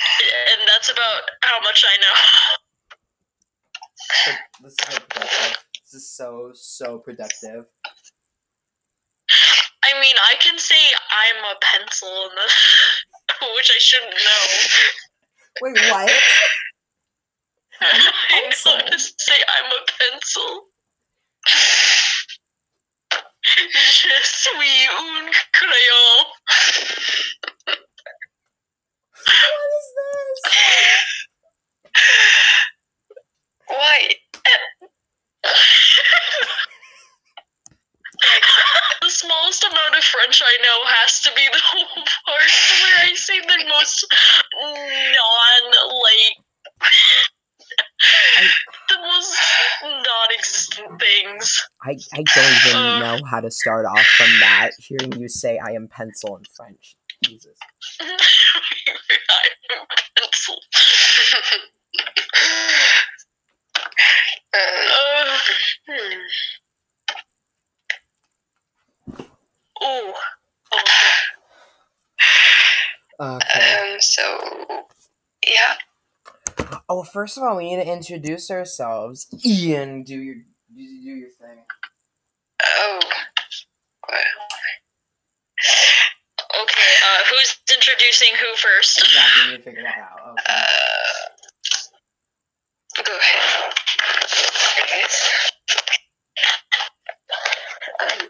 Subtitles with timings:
[0.00, 2.16] and that's about how much I know.
[4.62, 5.58] This is so productive.
[5.82, 7.64] This is so so productive.
[9.84, 10.74] I mean, I can say
[11.10, 14.46] I'm a pencil, the, which I shouldn't know.
[15.62, 16.10] Wait, what?
[17.80, 20.68] I know to say I'm a pencil.
[23.44, 26.26] Je suis un crayon.
[29.26, 30.40] What is this?
[33.68, 33.98] Why?
[39.02, 43.14] the smallest amount of French I know has to be the whole part where I
[43.14, 44.06] say the most
[44.62, 45.64] non
[46.02, 46.36] like
[48.88, 49.38] the most
[49.82, 51.66] non-existent things.
[51.82, 52.98] I, I don't even Uh.
[53.00, 54.70] know how to start off from that.
[54.78, 56.96] Hearing you say I am pencil in French.
[57.24, 57.58] Jesus.
[60.16, 60.56] Pencil.
[64.54, 65.38] Uh,
[65.88, 66.20] hmm.
[69.84, 70.12] Ooh.
[73.20, 73.94] Okay.
[73.94, 74.22] Um, so,
[75.46, 75.74] yeah.
[76.88, 79.26] Oh, first of all, we need to introduce ourselves.
[79.44, 80.42] Ian, do your do,
[80.76, 81.64] do your thing.
[82.62, 83.00] Oh.
[84.08, 84.18] Well,
[86.62, 88.98] Okay, uh, who's introducing who first?
[88.98, 90.38] Exactly, we need to figure that out.
[90.38, 90.42] Okay.
[90.48, 91.22] uh,
[93.02, 93.40] go ahead.
[98.00, 98.28] Um,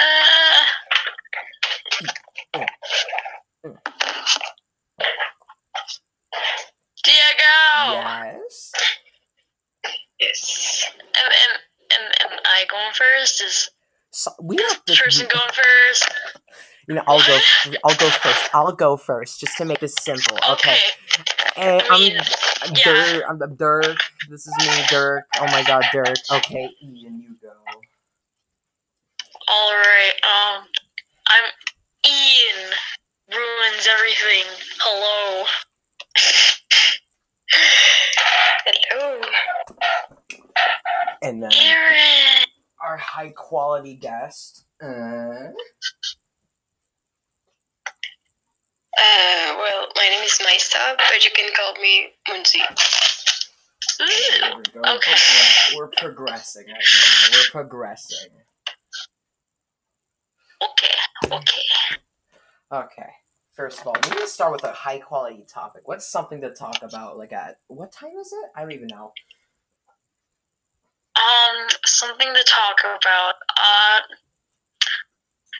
[0.00, 0.64] Uh,
[7.04, 8.42] Diego!
[8.42, 8.72] yes.
[10.20, 10.90] yes.
[11.16, 11.56] Am, am,
[11.92, 13.40] am, am I going first?
[13.42, 13.70] Is
[14.18, 14.94] So, we have to.
[14.96, 16.12] person going first?
[16.88, 17.38] You know, I'll go.
[17.84, 18.50] I'll go first.
[18.52, 20.36] I'll go first, just to make this simple.
[20.50, 20.72] Okay.
[20.72, 20.80] Okay.
[21.56, 22.18] And I mean,
[22.62, 22.82] I'm yeah.
[22.82, 23.22] Dirk.
[23.28, 23.96] I'm I'm Dirk.
[24.28, 25.24] This is me, Dirk.
[25.38, 26.16] Oh my God, Dirk.
[26.32, 27.52] Okay, Ian, you go.
[29.48, 30.66] Alright, um,
[31.28, 31.52] I'm
[32.04, 32.72] Ian.
[33.30, 34.46] Ruins everything.
[34.80, 35.46] Hello.
[38.90, 39.20] Hello.
[41.22, 42.47] And then Aaron!
[42.80, 44.64] Our high quality guest.
[44.82, 45.48] Uh,
[49.00, 52.58] Uh, well, my name is Maisa, but you can call me Munzi.
[54.40, 54.80] there we go.
[54.80, 55.12] Okay.
[55.12, 56.84] Progress- We're progressing right
[57.30, 57.36] now.
[57.38, 58.28] We're progressing.
[60.62, 61.62] Okay, okay.
[62.72, 63.10] Okay.
[63.54, 65.82] First of all, we need to start with a high quality topic.
[65.86, 67.18] What's something to talk about?
[67.18, 68.50] Like at what time is it?
[68.56, 69.12] I don't even know.
[71.18, 73.34] Um, something to talk about.
[73.56, 74.00] Uh,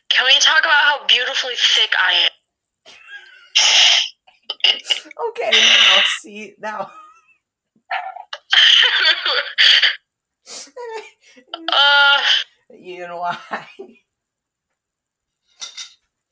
[0.08, 2.30] can we talk about how beautifully thick I am?
[5.28, 6.90] Okay, now see now.
[11.68, 12.18] uh,
[12.70, 13.38] you know why?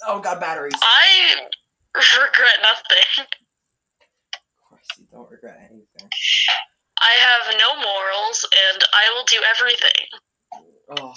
[0.07, 0.75] Oh god, batteries.
[0.81, 1.47] I
[1.95, 3.27] regret nothing.
[3.27, 6.09] Of course, you don't regret anything.
[7.01, 10.07] I have no morals, and I will do everything.
[10.99, 11.15] Oh,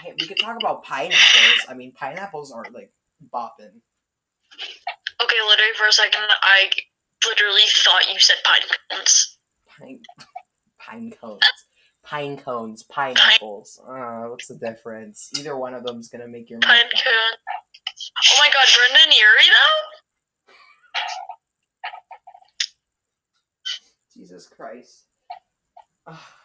[0.00, 1.66] hey, we could talk about pineapples.
[1.68, 2.90] I mean, pineapples are like
[3.32, 3.80] bopping.
[5.22, 6.70] Okay, literally for a second, I
[7.26, 9.38] literally thought you said pine cones.
[9.68, 10.00] Pine,
[10.78, 11.42] pine cones,
[12.02, 13.80] pine cones, pineapples.
[13.86, 15.30] Uh, what's the difference?
[15.38, 16.60] Either one of them's gonna make your.
[16.60, 17.04] Pine water.
[17.04, 17.38] cone.
[18.30, 20.52] Oh my god, Brendon Urie though?
[24.14, 25.06] Jesus Christ.
[26.06, 26.36] Ah.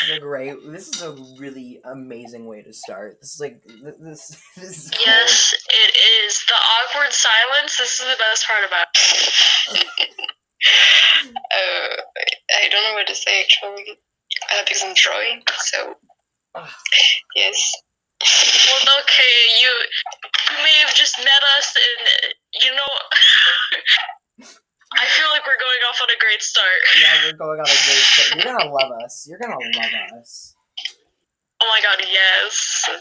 [0.00, 0.54] This is a great.
[0.66, 3.18] This is a really amazing way to start.
[3.20, 4.42] This is like this.
[4.56, 5.02] This is cool.
[5.06, 6.44] Yes, it is.
[6.46, 9.84] The awkward silence, this is the best part about it.
[11.26, 11.96] Uh,
[12.62, 13.98] I don't know what to say actually.
[14.50, 15.94] Uh, because I'm drawing, so
[17.36, 17.72] yes.
[18.20, 19.68] Well, okay, you
[20.50, 22.34] you may have just met us, and
[22.64, 24.48] you know,
[24.94, 26.80] I feel like we're going off on a great start.
[27.00, 28.04] yeah, we're going on a great.
[28.06, 28.44] start.
[28.44, 29.26] You're gonna love us.
[29.28, 30.54] You're gonna love us.
[31.62, 32.84] Oh my god, yes.
[32.88, 33.00] Oh,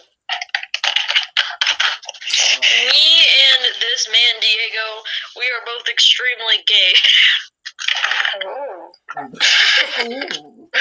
[2.91, 3.21] Me
[3.53, 5.03] and this man, Diego,
[5.37, 6.93] we are both extremely gay.
[8.43, 8.91] Oh.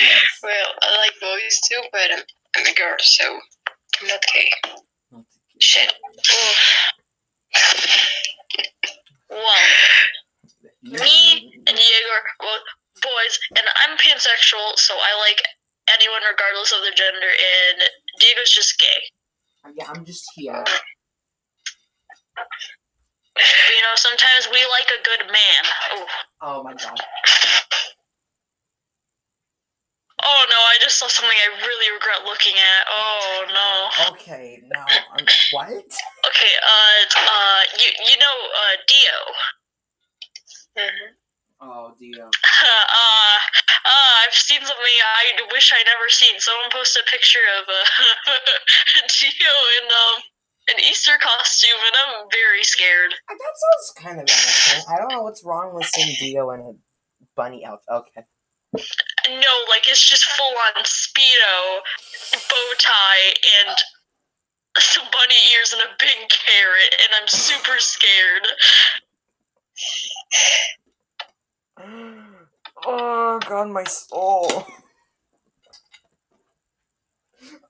[0.00, 0.40] Yes.
[0.42, 2.22] Well, I like boys too, but I'm,
[2.56, 3.24] I'm a girl, so
[4.00, 4.50] I'm not gay.
[5.12, 5.90] Not to keep-
[9.36, 10.96] one.
[10.96, 12.64] Me and Diego are both
[13.02, 15.42] boys, and I'm pansexual, so I like
[15.92, 17.82] anyone regardless of their gender, and
[18.18, 19.00] Diego's just gay.
[19.64, 20.64] Uh, yeah, I'm just here.
[23.76, 25.64] You know, sometimes we like a good man.
[25.98, 26.06] Ooh.
[26.40, 27.00] Oh my god
[30.24, 32.82] oh no, I just saw something I really regret looking at.
[32.88, 34.12] Oh no.
[34.12, 35.90] Okay, now I'm what?
[36.28, 39.18] Okay, uh, uh, you you know, uh, Dio.
[40.78, 41.08] Mhm.
[41.60, 42.26] Oh Dio.
[42.26, 43.38] uh,
[43.84, 46.38] uh, I've seen something I wish I never seen.
[46.38, 48.32] Someone posted a picture of uh,
[49.20, 50.22] Dio in um
[50.68, 53.14] an Easter costume, and I'm very scared.
[53.28, 54.84] That sounds kind of innocent.
[54.90, 56.72] I don't know what's wrong with seeing Dio in a
[57.36, 57.86] bunny outfit.
[57.90, 58.26] Okay.
[59.28, 61.80] No, like it's just full on speedo,
[62.32, 63.34] bow tie,
[63.66, 63.76] and
[64.78, 68.46] some bunny ears and a big carrot, and I'm super scared.
[72.84, 74.66] Oh god, my soul.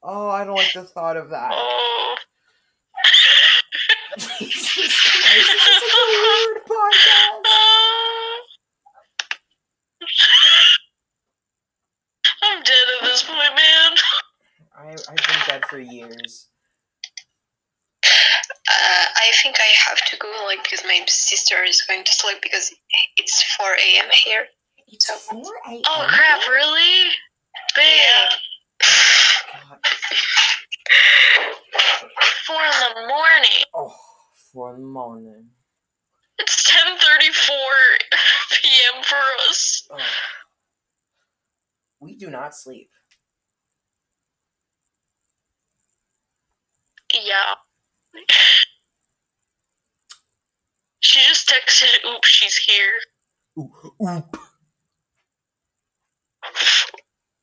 [0.02, 1.50] Oh, I don't like the thought of that.
[1.52, 2.16] Oh.
[4.38, 7.65] Jesus Christ, this is a weird podcast.
[12.46, 13.92] I'm dead at this point, man.
[14.78, 16.48] I, I've been dead for years.
[18.04, 22.38] Uh, I think I have to go, like, because my sister is going to sleep
[22.42, 22.72] because
[23.16, 24.06] it's 4 a.m.
[24.24, 24.46] here.
[24.88, 25.80] It's So- 4 a.m.
[25.86, 27.10] Oh crap, really?
[27.74, 28.28] Bam.
[29.68, 29.78] God.
[32.46, 33.64] Four in the morning.
[33.74, 33.94] Oh,
[34.52, 35.46] 4 in the morning.
[36.38, 37.56] It's 10:34
[38.62, 39.02] p.m.
[39.02, 39.16] for
[39.48, 39.88] us.
[39.90, 39.96] Oh.
[42.06, 42.88] We do not sleep.
[47.12, 47.54] Yeah.
[51.00, 52.92] She just texted, oops, she's here.
[53.58, 53.70] Oop.
[53.84, 54.36] Oop.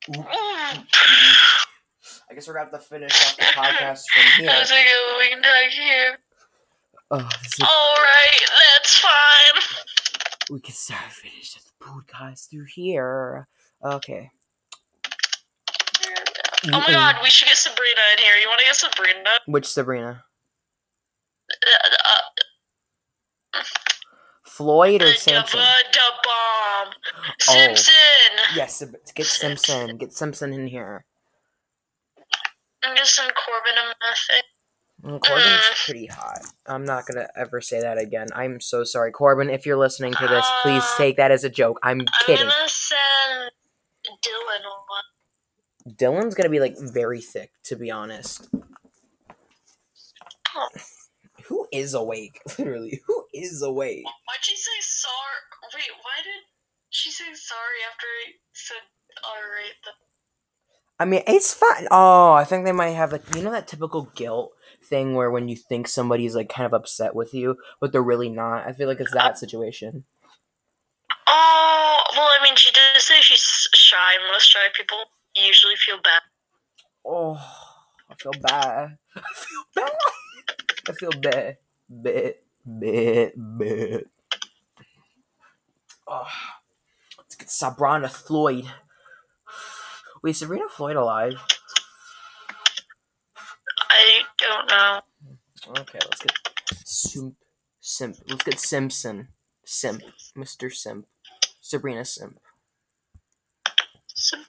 [0.08, 0.16] Oop.
[0.16, 0.86] Mm.
[2.30, 4.50] I guess we're gonna have to finish off the podcast from here.
[4.50, 5.18] How's it go?
[5.18, 6.18] We can talk here.
[7.10, 8.50] Oh, is, Alright,
[8.80, 9.62] that's fine.
[10.50, 13.46] we can start finish the podcast through here.
[13.84, 14.30] Okay.
[16.72, 18.34] Oh my god, we should get Sabrina in here.
[18.36, 19.30] You want to get Sabrina?
[19.46, 20.24] Which Sabrina?
[21.52, 21.88] Uh,
[23.54, 23.62] uh,
[24.46, 25.60] Floyd or Samson?
[25.60, 26.94] da bomb.
[27.40, 27.92] Simpson.
[28.54, 28.82] Yes,
[29.14, 29.96] get Simpson.
[29.98, 31.04] Get Simpson in here.
[32.82, 34.42] I'm just some Corbin in my face.
[35.02, 35.84] Mm, Corbin's Mm.
[35.84, 36.40] pretty hot.
[36.66, 38.28] I'm not gonna ever say that again.
[38.34, 39.50] I'm so sorry, Corbin.
[39.50, 41.78] If you're listening to this, please Uh, take that as a joke.
[41.82, 42.46] I'm I'm kidding.
[42.48, 43.50] gonna send
[44.22, 45.04] Dylan one.
[45.88, 48.48] Dylan's gonna be like very thick, to be honest.
[50.56, 50.68] Oh.
[51.46, 52.40] Who is awake?
[52.58, 54.04] Literally, who is awake?
[54.04, 55.74] Why'd she say sorry?
[55.74, 56.44] Wait, why did
[56.90, 58.76] she say sorry after I said
[59.24, 59.74] alright?
[59.84, 59.90] The-
[61.00, 61.88] I mean, it's fine.
[61.90, 64.52] Oh, I think they might have like you know that typical guilt
[64.82, 68.30] thing where when you think somebody's like kind of upset with you, but they're really
[68.30, 68.66] not.
[68.66, 70.04] I feel like it's that situation.
[71.28, 74.14] oh, well, I mean, she did say she's shy.
[74.32, 74.98] Most shy people
[75.36, 76.22] usually feel bad.
[77.04, 77.40] Oh,
[78.10, 78.98] I feel bad.
[79.16, 79.92] I feel bad.
[80.88, 81.56] I feel bad.
[81.88, 82.34] Bad.
[82.64, 83.32] Bad.
[83.36, 84.04] Bad.
[86.06, 86.26] Oh,
[87.18, 88.66] let's get Sabrina Floyd.
[90.22, 91.34] Wait, is Sabrina Floyd alive?
[93.90, 95.00] I don't know.
[95.80, 96.32] Okay, let's get
[96.84, 97.36] Simp.
[97.80, 98.16] Simp.
[98.28, 99.28] Let's get Simpson.
[99.64, 100.02] Simp.
[100.36, 100.72] Mr.
[100.72, 101.06] Simp.
[101.60, 102.38] Sabrina Simp.
[104.14, 104.46] Sim- Sim-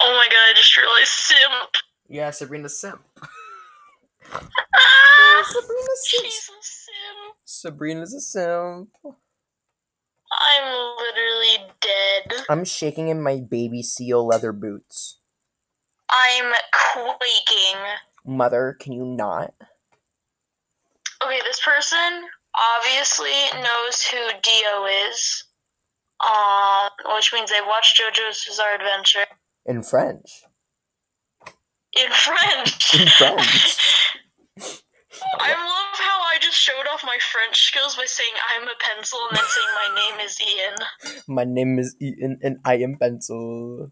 [0.00, 1.70] oh my god, I just realized Simp.
[2.08, 3.02] Yeah, Sabrina Simp.
[4.32, 6.24] Ah, Sabrina Simp.
[6.24, 7.34] she's a Sim.
[7.44, 8.90] Sabrina's a simp.
[10.30, 12.44] I'm literally dead.
[12.50, 15.18] I'm shaking in my baby seal leather boots.
[16.10, 16.52] I'm
[16.92, 17.80] quaking.
[18.24, 19.54] Mother, can you not?
[21.24, 22.24] Okay, this person
[22.76, 25.44] obviously knows who Dio is.
[27.14, 29.26] Which means they've watched JoJo's Bizarre Adventure
[29.66, 30.44] In French.
[31.96, 32.94] in French.
[32.94, 34.14] In French.
[35.40, 39.18] I love how I just showed off my French skills by saying I'm a pencil
[39.30, 40.76] and then saying my name is Ian.
[41.28, 43.90] My name is Ian and I am Pencil.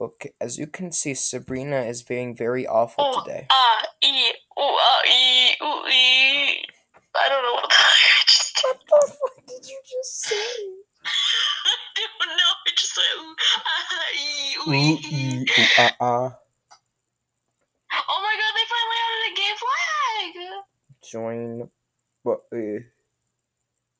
[0.00, 3.46] Okay, as you can see, Sabrina is being very awful Oh, today.
[3.50, 6.64] ah, e, ooh, ah, e, ooh, e.
[7.14, 7.74] I don't know what the
[8.62, 8.92] heck I just did.
[8.92, 10.36] What the fuck did you just say?
[11.04, 12.52] I don't know.
[12.66, 13.02] I just said
[13.58, 15.46] ah, ooh,
[15.78, 16.30] uh, uh.
[18.08, 20.64] Oh my god, they finally added a gay flag!
[21.10, 21.70] Join.
[22.22, 22.42] What?
[22.52, 22.82] Uh,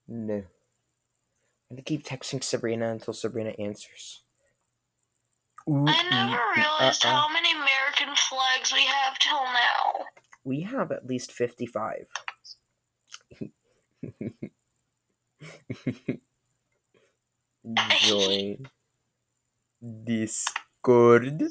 [0.09, 0.35] no.
[0.35, 4.23] I'm gonna keep texting Sabrina until Sabrina answers.
[5.69, 7.12] Ooh, I never ooh, realized uh, uh.
[7.12, 10.07] how many American flags we have till now.
[10.45, 12.07] We have at least 55.
[18.00, 18.66] Join
[20.04, 21.42] Discord.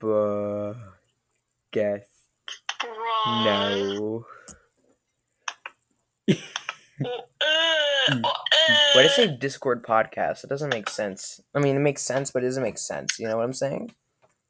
[0.00, 0.92] Podcast
[3.26, 4.24] now.
[7.04, 8.18] Uh,
[8.94, 10.44] Why did I say Discord podcast?
[10.44, 11.40] It doesn't make sense.
[11.54, 13.18] I mean, it makes sense, but it doesn't make sense.
[13.18, 13.92] You know what I'm saying?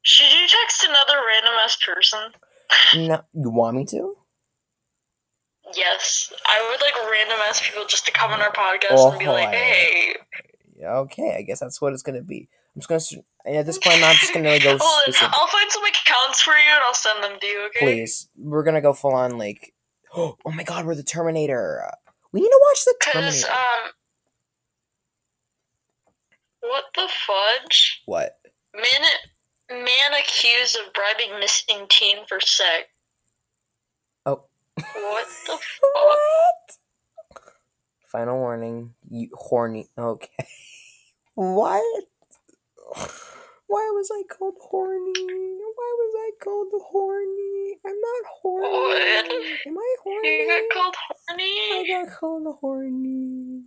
[0.03, 2.31] Should you text another random ass person?
[3.07, 4.15] No, you want me to?
[5.75, 9.19] Yes, I would like random ass people just to come on our podcast Oh, and
[9.19, 10.15] be like, "Hey,
[10.83, 12.47] okay, I guess that's what it's gonna be.
[12.75, 13.57] I'm just gonna.
[13.57, 15.29] At this point, I'm just gonna like, go specific.
[15.37, 17.65] I'll find some accounts for you and I'll send them to you.
[17.67, 17.79] Okay?
[17.85, 19.73] Please, we're gonna go full on like.
[20.15, 21.89] Oh my god, we're the Terminator.
[22.31, 23.47] We need to watch the Terminator.
[23.51, 23.91] um,
[26.59, 28.01] what the fudge?
[28.05, 28.37] what?
[28.75, 32.85] Man, man accused of bribing missing teen for sex.
[34.75, 35.59] What the fuck?
[35.93, 36.77] What?
[38.11, 38.93] Final warning.
[39.09, 39.89] You horny.
[39.97, 40.29] Okay.
[41.35, 41.83] what?
[43.67, 45.13] Why was I called horny?
[45.15, 47.77] Why was I called horny?
[47.85, 48.67] I'm not horny.
[48.69, 49.31] What?
[49.67, 50.39] Am I horny?
[50.41, 50.95] You got called
[51.27, 51.43] horny?
[51.43, 53.63] I got called horny.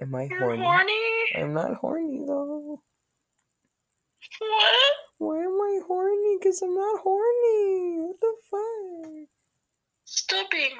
[0.00, 0.62] Am I You're horny?
[0.62, 0.92] horny.
[1.36, 2.82] I'm not horny though.
[4.38, 4.92] What?
[5.18, 6.36] Why am I horny?
[6.38, 7.98] Because I'm not horny.
[8.02, 9.28] What the fuck?
[10.06, 10.70] Stop being.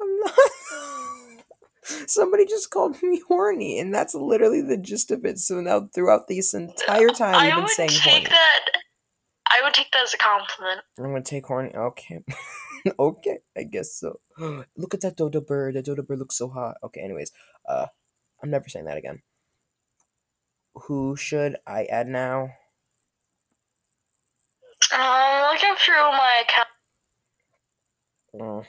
[0.00, 0.34] I'm not.
[2.08, 5.38] Somebody just called me horny, and that's literally the gist of it.
[5.38, 8.24] So now, throughout this entire time, I you've been would saying take horny.
[8.26, 8.60] that.
[9.48, 10.80] I would take that as a compliment.
[10.98, 11.70] I'm gonna take horny.
[11.74, 12.18] Okay.
[12.98, 14.20] okay, I guess so.
[14.76, 15.76] Look at that dodo bird.
[15.76, 16.76] That dodo bird looks so hot.
[16.84, 17.32] Okay, anyways,
[17.66, 17.86] uh,
[18.42, 19.22] I'm never saying that again.
[20.74, 22.50] Who should I add now?
[24.92, 26.68] Um, looking through my account
[28.34, 28.64] Oh.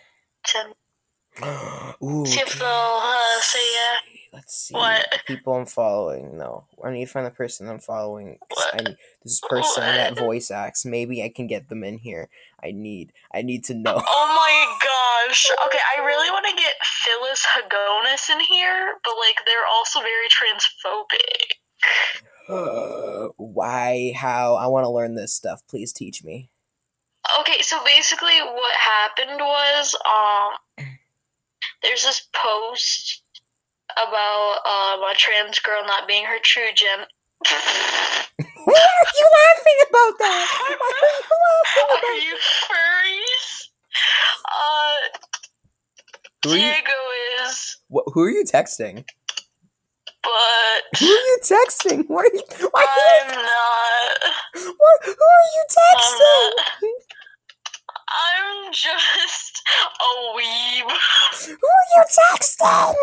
[2.04, 4.20] Ooh, See if okay, uh, let's yeah.
[4.34, 4.74] Let's see.
[4.74, 5.22] What?
[5.26, 6.38] People I'm following.
[6.38, 8.38] No, I need to find the person I'm following.
[8.50, 8.74] What?
[8.74, 10.86] I need, this person that voice acts.
[10.86, 12.30] Maybe I can get them in here.
[12.64, 13.14] I need.
[13.34, 14.02] I need to know.
[14.06, 14.78] Oh my
[15.28, 15.50] gosh.
[15.66, 20.28] Okay, I really want to get Phyllis Hagonis in here, but like they're also very
[20.30, 21.58] transphobic.
[23.38, 24.14] Why?
[24.16, 24.56] How?
[24.56, 25.62] I want to learn this stuff.
[25.70, 26.50] Please teach me.
[27.40, 30.88] Okay, so basically what happened was um
[31.84, 33.22] there's this post
[33.94, 37.00] about um a trans girl not being her true gen
[38.66, 40.48] Why are you laughing about that?
[40.80, 43.70] Why are you laughing Are you furries?
[44.46, 44.98] Uh
[46.46, 46.62] Who are you?
[46.62, 47.00] Diego
[47.46, 49.06] is What, who are you texting?
[50.24, 52.06] but Who are you texting?
[52.08, 52.70] What are you?
[52.72, 54.00] Why I'm you not
[54.64, 56.90] what, who are you I'm texting?
[58.10, 60.90] I'm just a weeb.
[61.48, 62.94] Who are you texting?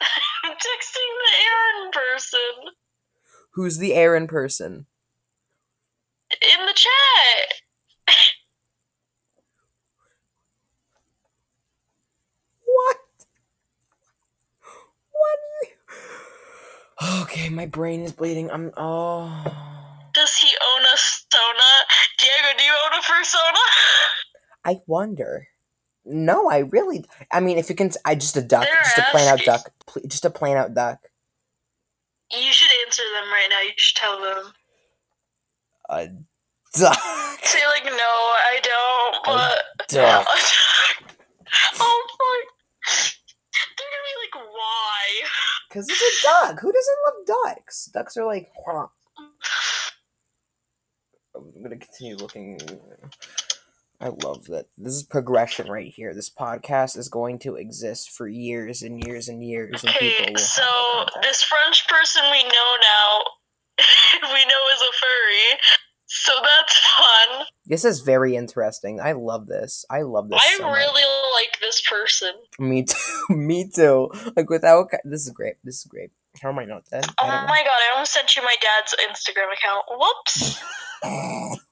[0.44, 2.72] I'm texting the Aaron person
[3.54, 4.86] Who's the Aaron person?
[6.32, 7.54] in the chat.
[12.64, 12.96] What?
[15.12, 15.72] What are you?
[17.22, 18.50] Okay, my brain is bleeding.
[18.50, 18.72] I'm.
[18.76, 19.69] Oh.
[20.20, 21.70] Does he own a Sona?
[22.18, 23.58] Diego, do you own a persona?
[24.66, 25.48] I wonder.
[26.04, 27.06] No, I really.
[27.32, 29.72] I mean, if you can, I just a duck, They're just a plain out duck,
[30.06, 30.98] just a plain out duck.
[32.30, 33.62] You should answer them right now.
[33.62, 34.52] You should tell them.
[35.88, 36.08] A
[36.78, 37.00] duck.
[37.42, 39.24] Say like, no, I don't.
[39.24, 40.26] But duck.
[41.80, 43.06] oh fuck.
[43.56, 45.28] They're gonna be like, why?
[45.70, 46.60] Because it's a duck.
[46.60, 47.86] Who doesn't love ducks?
[47.86, 48.50] Ducks are like.
[48.66, 48.88] huh.
[51.34, 52.60] I'm gonna continue looking.
[54.00, 54.66] I love that.
[54.78, 56.14] This is progression right here.
[56.14, 60.64] This podcast is going to exist for years and years and years, and Okay, so
[61.22, 63.22] this French person we know now,
[64.22, 65.60] we know is a furry.
[66.12, 67.46] So that's fun.
[67.66, 69.00] This is very interesting.
[69.00, 69.84] I love this.
[69.88, 70.40] I love this.
[70.42, 70.76] I so much.
[70.76, 72.32] really like this person.
[72.58, 72.82] Me
[73.28, 73.36] too.
[73.36, 74.10] Me too.
[74.36, 75.54] Like without this is great.
[75.62, 76.10] This is great.
[76.42, 77.04] How am I not dead?
[77.20, 79.84] Oh my god, I almost sent you my dad's Instagram account.
[79.90, 80.62] Whoops.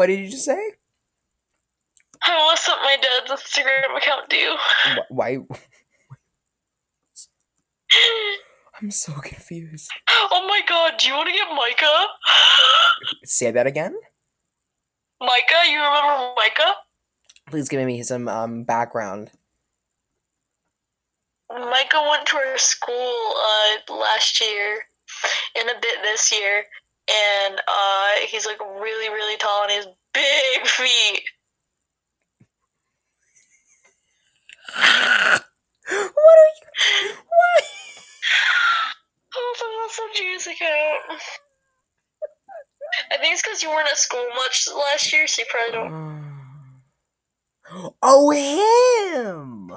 [0.00, 0.58] What did you just say?
[2.26, 4.56] I almost sent my dad's Instagram account to you.
[5.10, 5.36] Why?
[8.80, 9.90] I'm so confused.
[10.08, 12.06] Oh my god, do you want to get Micah?
[13.24, 13.94] Say that again.
[15.20, 16.76] Micah, you remember Micah?
[17.50, 19.30] Please give me some um background.
[21.50, 24.84] Micah went to our school uh, last year
[25.58, 26.64] and a bit this year,
[27.10, 31.22] and uh, he's like really, really tall, and he has big feet.
[34.76, 35.42] what
[35.90, 37.14] are you?
[37.26, 37.60] Why?
[39.36, 41.20] Oh, that's a G's account.
[43.12, 46.20] I think it's because you weren't at school much last year, so you probably don't.
[48.02, 49.70] Oh, him!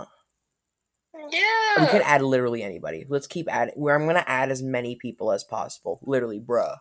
[1.16, 1.82] Yeah.
[1.82, 3.06] We can add literally anybody.
[3.08, 3.74] Let's keep adding.
[3.76, 6.00] Where I'm gonna add as many people as possible.
[6.04, 6.78] Literally, bruh.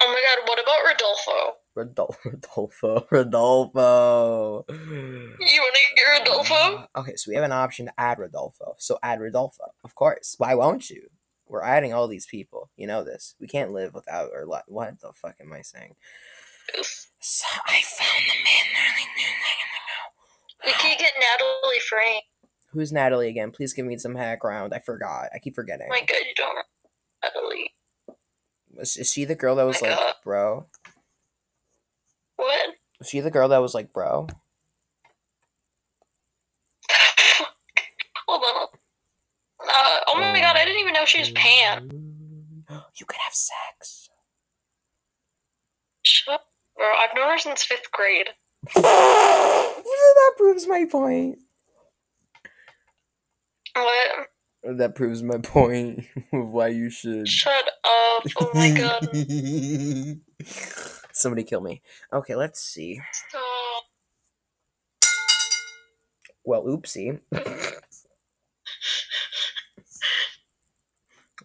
[0.00, 1.56] Oh my god, what about Rodolfo?
[1.74, 4.64] Rodolfo, Rodolfo, Rodolfo.
[4.68, 6.54] You wanna get Rodolfo?
[6.54, 8.74] Uh, okay, so we have an option to add Rodolfo.
[8.78, 10.34] So add Rodolfo, of course.
[10.38, 11.08] Why won't you?
[11.46, 12.70] We're adding all these people.
[12.76, 13.34] You know this.
[13.40, 14.64] We can't live without or let.
[14.68, 15.96] What the fuck am I saying?
[17.20, 22.24] So I found the man I knew We can get Natalie Frank.
[22.72, 23.50] Who's Natalie again?
[23.50, 24.72] Please give me some background.
[24.72, 25.30] I forgot.
[25.34, 25.88] I keep forgetting.
[25.90, 26.58] Oh my god, you don't
[27.22, 27.74] Natalie.
[28.76, 30.14] Was, is she the girl that was like, God.
[30.22, 30.66] bro?
[32.36, 32.70] What?
[32.98, 34.28] Was she the girl that was like, bro?
[38.28, 38.66] Hold on.
[39.62, 41.90] Uh, oh my god, I didn't even know she was Pan.
[42.96, 44.10] You could have sex.
[46.04, 46.44] Shut up,
[46.76, 46.86] bro.
[46.86, 48.28] I've known her since fifth grade.
[48.74, 51.40] that proves my point.
[53.74, 54.28] What?
[54.62, 57.28] That proves my point of why you should.
[57.28, 58.24] Shut up.
[58.38, 59.08] Oh my god.
[61.12, 61.82] Somebody kill me.
[62.12, 63.00] Okay, let's see.
[63.12, 63.84] Stop.
[66.44, 67.20] Well, oopsie.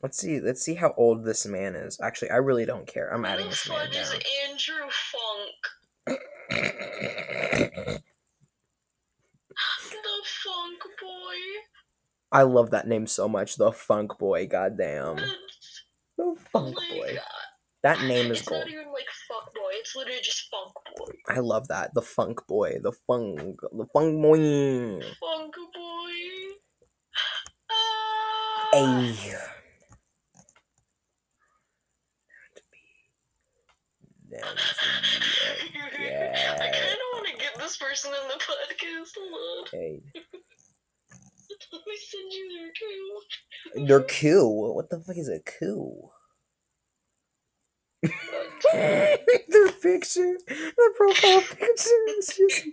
[0.01, 0.39] let's see.
[0.39, 2.00] Let's see how old this man is.
[2.01, 3.13] Actually, I really don't care.
[3.13, 4.12] I'm adding this man fudge is.
[4.50, 5.55] Andrew Funk?
[9.91, 11.38] The Funk Boy?
[12.32, 13.55] I love that name so much.
[13.55, 14.48] The Funk Boy.
[14.48, 15.17] Goddamn.
[16.17, 17.17] The Funk Like, Boy.
[17.84, 18.62] That name is it's gold.
[18.62, 21.13] not even like Funk Boy, it's literally just Funk Boy.
[21.29, 21.94] I love that.
[21.94, 22.80] The Funk Boy.
[22.82, 23.60] The Funk.
[23.62, 24.99] The Funk Boy.
[25.19, 26.12] Funk Boy.
[27.71, 28.69] Ah.
[34.32, 34.45] Down to
[35.95, 39.13] I kind of want to get this person in the podcast.
[39.17, 40.41] Hold on.
[41.75, 42.71] Let me send you their
[43.83, 43.88] too.
[43.88, 44.75] They're cool.
[44.75, 46.09] What the fuck is a coup?
[48.73, 52.67] Their picture, the profile picture is just,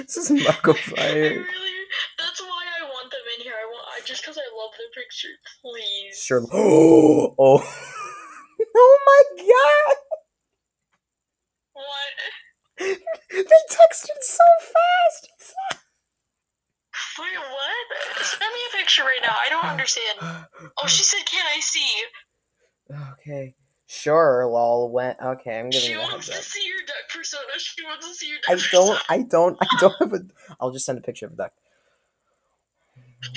[0.00, 0.28] it's just
[0.62, 1.12] Fire.
[1.12, 1.72] really,
[2.18, 3.54] that's why I want them in here.
[3.54, 5.28] I want, I just because I love their picture.
[5.60, 6.18] Please.
[6.22, 6.42] Sure.
[6.52, 7.58] Oh, oh,
[8.76, 9.96] oh my god!
[11.74, 12.98] What?
[13.30, 15.54] They texted so fast.
[17.18, 18.24] Wait, what?
[18.24, 19.34] Send me a picture right now.
[19.34, 20.18] I don't understand.
[20.20, 21.90] Oh, she said, "Can I see?"
[23.12, 23.54] Okay.
[23.86, 24.90] Sure, lol.
[24.90, 26.42] When okay, I'm giving She you a wants heads to up.
[26.42, 27.42] see your duck persona.
[27.58, 28.86] She wants to see your duck I persona.
[28.86, 29.02] don't.
[29.10, 29.58] I don't.
[29.60, 30.20] I don't have a.
[30.60, 31.52] I'll just send a picture of a duck.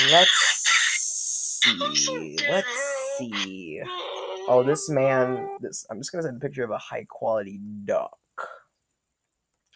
[0.09, 2.35] Let's I'm so see.
[2.37, 3.27] dead, Let's bro.
[3.29, 3.81] see.
[3.85, 4.45] Oh.
[4.49, 5.49] oh, this man.
[5.59, 5.85] This.
[5.89, 8.17] I'm just gonna send a picture of a high quality duck.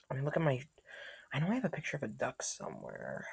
[0.10, 0.62] I mean, look at my.
[1.34, 3.26] I know I have a picture of a duck somewhere.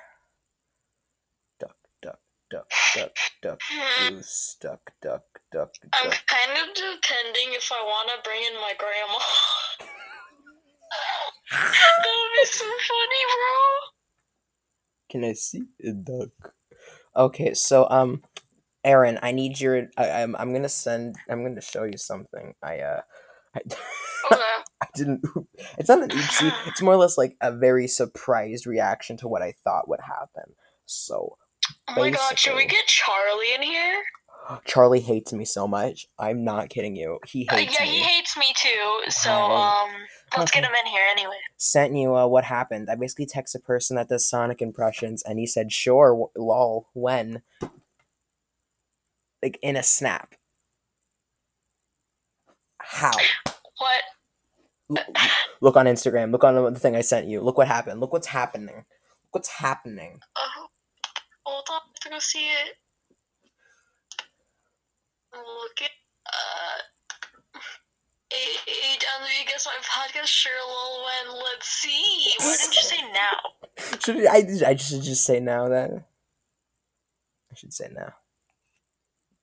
[2.49, 3.11] Duck, duck,
[3.43, 8.23] duck, duck, duck, goose, duck, duck, duck, I'm kind of depending if I want to
[8.23, 9.19] bring in my grandma.
[11.51, 13.57] that would be so funny, bro.
[15.11, 16.55] Can I see a duck?
[17.17, 18.23] Okay, so um,
[18.85, 19.89] Aaron, I need your.
[19.97, 21.17] I, I'm I'm gonna send.
[21.29, 22.55] I'm gonna show you something.
[22.63, 23.01] I uh,
[23.55, 23.61] I,
[24.33, 24.43] Okay.
[24.83, 25.25] I didn't.
[25.79, 26.53] It's not an oopsie.
[26.67, 30.55] It's more or less like a very surprised reaction to what I thought would happen.
[30.85, 31.39] So
[31.89, 34.03] Oh my god, should we get Charlie in here?
[34.65, 36.07] Charlie hates me so much.
[36.19, 37.19] I'm not kidding you.
[37.27, 37.91] He Uh, hates yeah, me.
[37.91, 39.03] he hates me too.
[39.09, 39.83] So, Right.
[39.93, 40.07] um,
[40.39, 41.37] let's get him in here anyway.
[41.57, 42.89] Sent you uh, what happened.
[42.89, 46.89] I basically text a person that does Sonic impressions, and he said, "Sure, w- lol."
[46.93, 47.43] When?
[49.43, 50.35] Like in a snap.
[52.81, 53.13] How?
[53.79, 54.03] What?
[54.97, 55.15] L-
[55.61, 56.31] Look on Instagram.
[56.31, 57.41] Look on the thing I sent you.
[57.41, 58.01] Look what happened.
[58.01, 58.77] Look what's happening.
[58.77, 60.21] Look what's happening.
[60.37, 60.66] Oh,
[61.47, 62.77] hold on, I have to go see it.
[65.33, 65.91] Look at,
[66.27, 66.81] uh,
[68.33, 72.35] hey, hey, down there, you guess my podcast, sure, lol, when, let's see.
[72.39, 73.39] Why didn't you say now?
[74.01, 74.43] Should I?
[74.71, 76.05] I should just say now then.
[77.53, 78.15] I should say now.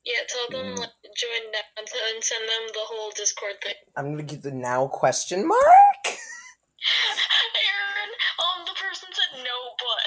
[0.03, 0.79] Yeah, tell them, Mm.
[0.79, 1.87] like, join now and
[2.23, 3.75] send them the whole Discord thing.
[3.95, 5.61] I'm gonna get the now question mark.
[6.03, 10.03] Aaron, um, the person said no, but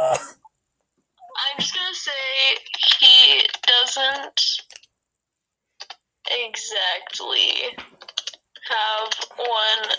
[0.00, 0.41] I'm just gonna
[2.04, 2.58] say
[3.00, 4.40] he doesn't
[6.30, 7.76] exactly
[8.68, 9.96] have one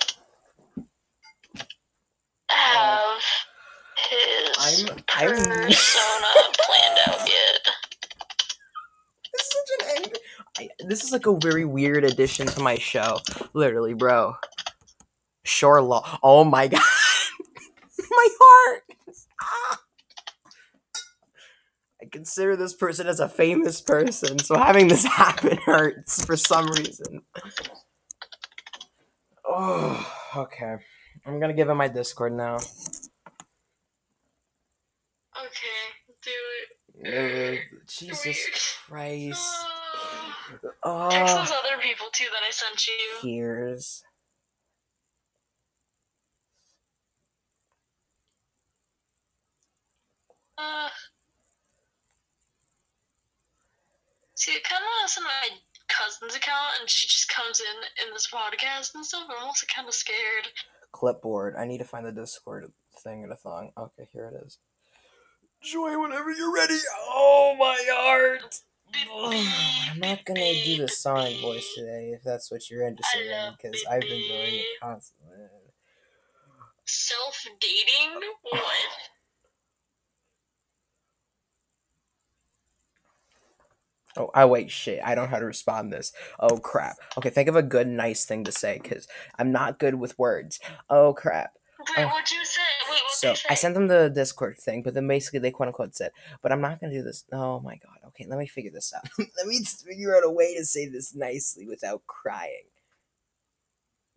[2.49, 3.21] have
[4.09, 6.27] his I'm- I'm- persona
[6.59, 7.59] planned out yet.
[9.33, 10.19] This is such an angry.
[10.59, 13.19] I, this is like a very weird addition to my show.
[13.53, 14.35] Literally, bro.
[15.45, 16.19] Shore law.
[16.21, 16.81] Oh my god.
[18.11, 18.83] my heart.
[19.41, 19.79] Ah.
[22.13, 26.71] I consider this person as a famous person, so having this happen hurts for some
[26.71, 27.23] reason.
[29.47, 30.75] Oh, okay.
[31.25, 32.57] I'm gonna give him my Discord now.
[35.37, 35.85] Okay,
[36.23, 36.31] do
[37.05, 37.59] Uh, it.
[37.87, 38.77] Jesus Wait.
[38.87, 39.55] Christ.
[39.65, 40.69] Uh,
[41.09, 42.93] text Oh, those other people too that I sent you.
[43.21, 44.03] tears.
[50.57, 50.89] Uh,
[54.43, 55.49] see, it kind of wants on my
[55.87, 59.27] cousin's account, and she just comes in in this podcast and stuff.
[59.29, 60.47] I'm also kind of scared.
[60.91, 61.55] Clipboard.
[61.57, 62.71] I need to find the Discord
[63.03, 63.71] thing in a thong.
[63.77, 64.59] Okay, here it is.
[65.63, 66.77] Joy, whenever you're ready.
[67.09, 67.77] Oh my
[68.95, 69.33] Ugh,
[69.91, 73.83] I'm not gonna do the sonic voice today if that's what you're interested in because
[73.89, 75.37] I've been doing it constantly.
[76.85, 78.19] Self dating?
[78.43, 78.63] What?
[84.17, 85.01] Oh, I wait, shit.
[85.03, 86.13] I don't know how to respond to this.
[86.39, 86.97] Oh crap.
[87.17, 89.07] Okay, think of a good, nice thing to say because
[89.39, 90.59] I'm not good with words.
[90.89, 91.53] Oh crap.
[91.97, 92.07] Wait, Oh.
[92.07, 92.61] what'd you say?
[92.89, 93.47] Wait, what So they say?
[93.49, 96.61] I sent them the Discord thing, but then basically they quote unquote said, "But I'm
[96.61, 97.97] not gonna do this." Oh my god.
[98.09, 99.03] Okay, let me figure this out.
[99.19, 102.65] let me figure out a way to say this nicely without crying.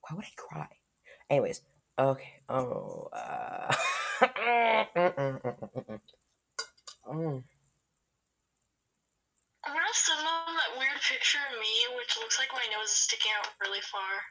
[0.03, 0.69] Why would I cry?
[1.31, 1.63] Anyways,
[1.99, 2.35] okay.
[2.49, 3.09] Oh.
[3.13, 3.75] Uh...
[4.23, 4.87] Mm.
[4.97, 6.01] mm, mm,
[7.09, 7.45] mm
[9.67, 13.03] I'm gonna send them that weird picture of me, which looks like my nose is
[13.03, 14.23] sticking out really far.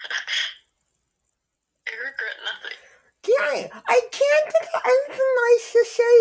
[1.86, 2.80] I regret nothing.
[3.28, 6.16] Gary, I can't think of anything nice to say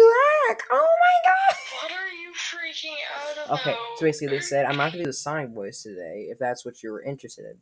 [0.52, 0.68] back.
[0.72, 1.56] Oh my god.
[1.84, 3.62] What are you freaking out about?
[3.62, 6.66] Okay, so basically they said I'm not gonna do the Sonic voice today if that's
[6.66, 7.58] what you were interested in.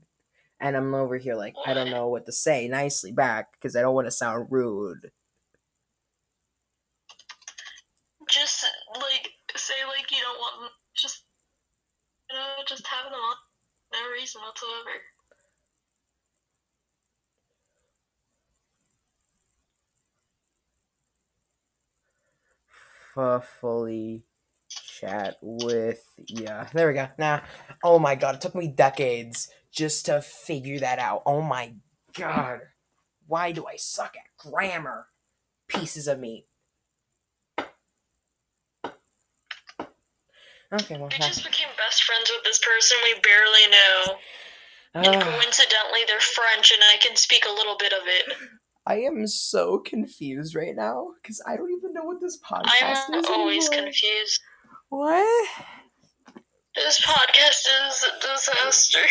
[0.60, 3.81] And I'm over here like I don't know what to say nicely back because I
[3.81, 5.12] don't want to sound rude.
[8.30, 10.72] Just like say like you don't want.
[10.96, 11.26] Just
[12.30, 13.36] you know, just having them on.
[13.94, 15.02] No reason whatsoever.
[23.62, 24.24] Fully
[24.68, 26.68] chat with yeah.
[26.74, 27.08] There we go.
[27.18, 27.42] Nah.
[27.84, 31.24] Oh my god, it took me decades just to figure that out.
[31.26, 31.76] Oh my
[32.14, 32.60] god.
[33.28, 35.08] Why do I suck at grammar?
[35.68, 36.46] Pieces of meat.
[40.76, 44.18] Okay, well, We just became best friends with this person we barely know.
[44.96, 45.20] And Ah.
[45.22, 48.26] coincidentally, they're French, and I can speak a little bit of it.
[48.86, 53.26] I am so confused right now because I don't even know what this podcast is.
[53.28, 53.86] I'm always anymore.
[53.86, 54.42] confused.
[54.90, 55.50] What?
[56.76, 59.00] This podcast is a disaster.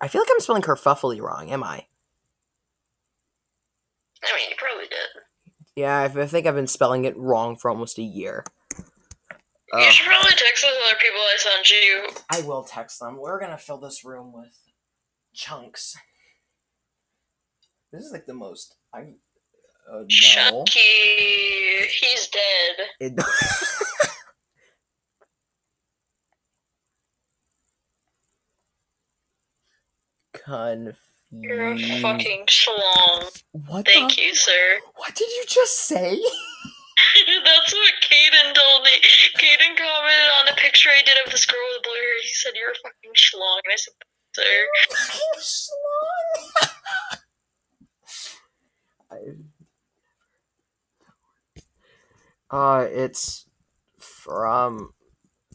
[0.00, 1.50] I feel like I'm spelling kerfuffly wrong.
[1.50, 1.86] Am I?
[4.22, 5.13] I mean, you probably did.
[5.76, 8.44] Yeah, I I think I've been spelling it wrong for almost a year.
[8.78, 8.84] You
[9.80, 12.08] Oh, should probably text those other people I sent you.
[12.30, 13.16] I will text them.
[13.18, 14.56] We're gonna fill this room with
[15.32, 15.96] chunks.
[17.92, 18.76] This is like the most.
[18.94, 19.00] I.
[19.92, 20.06] Uh, no.
[20.08, 20.80] Chucky,
[22.00, 22.86] he's dead.
[23.00, 23.14] It,
[30.32, 31.13] Confused.
[31.40, 33.40] You're a fucking schlong.
[33.52, 34.22] What Thank the?
[34.22, 34.80] you, sir.
[34.96, 36.18] What did you just say?
[37.44, 38.90] That's what Caden told me.
[39.36, 42.22] Caden commented on a picture I did of this girl with blue hair.
[42.22, 43.60] He said, You're a fucking schlong.
[43.64, 43.94] And I said,
[44.34, 44.68] Sir.
[44.90, 47.20] Fucking slime.
[52.50, 53.46] I, uh, it's
[53.98, 54.92] from.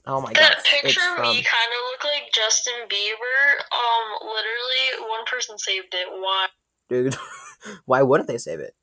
[0.05, 0.41] Oh my god!
[0.41, 1.29] That It's picture of from.
[1.29, 3.59] me kind of looked like Justin Bieber.
[3.71, 6.07] Um, literally, one person saved it.
[6.09, 6.47] Why?
[6.89, 7.15] Dude,
[7.85, 8.75] why wouldn't they save it?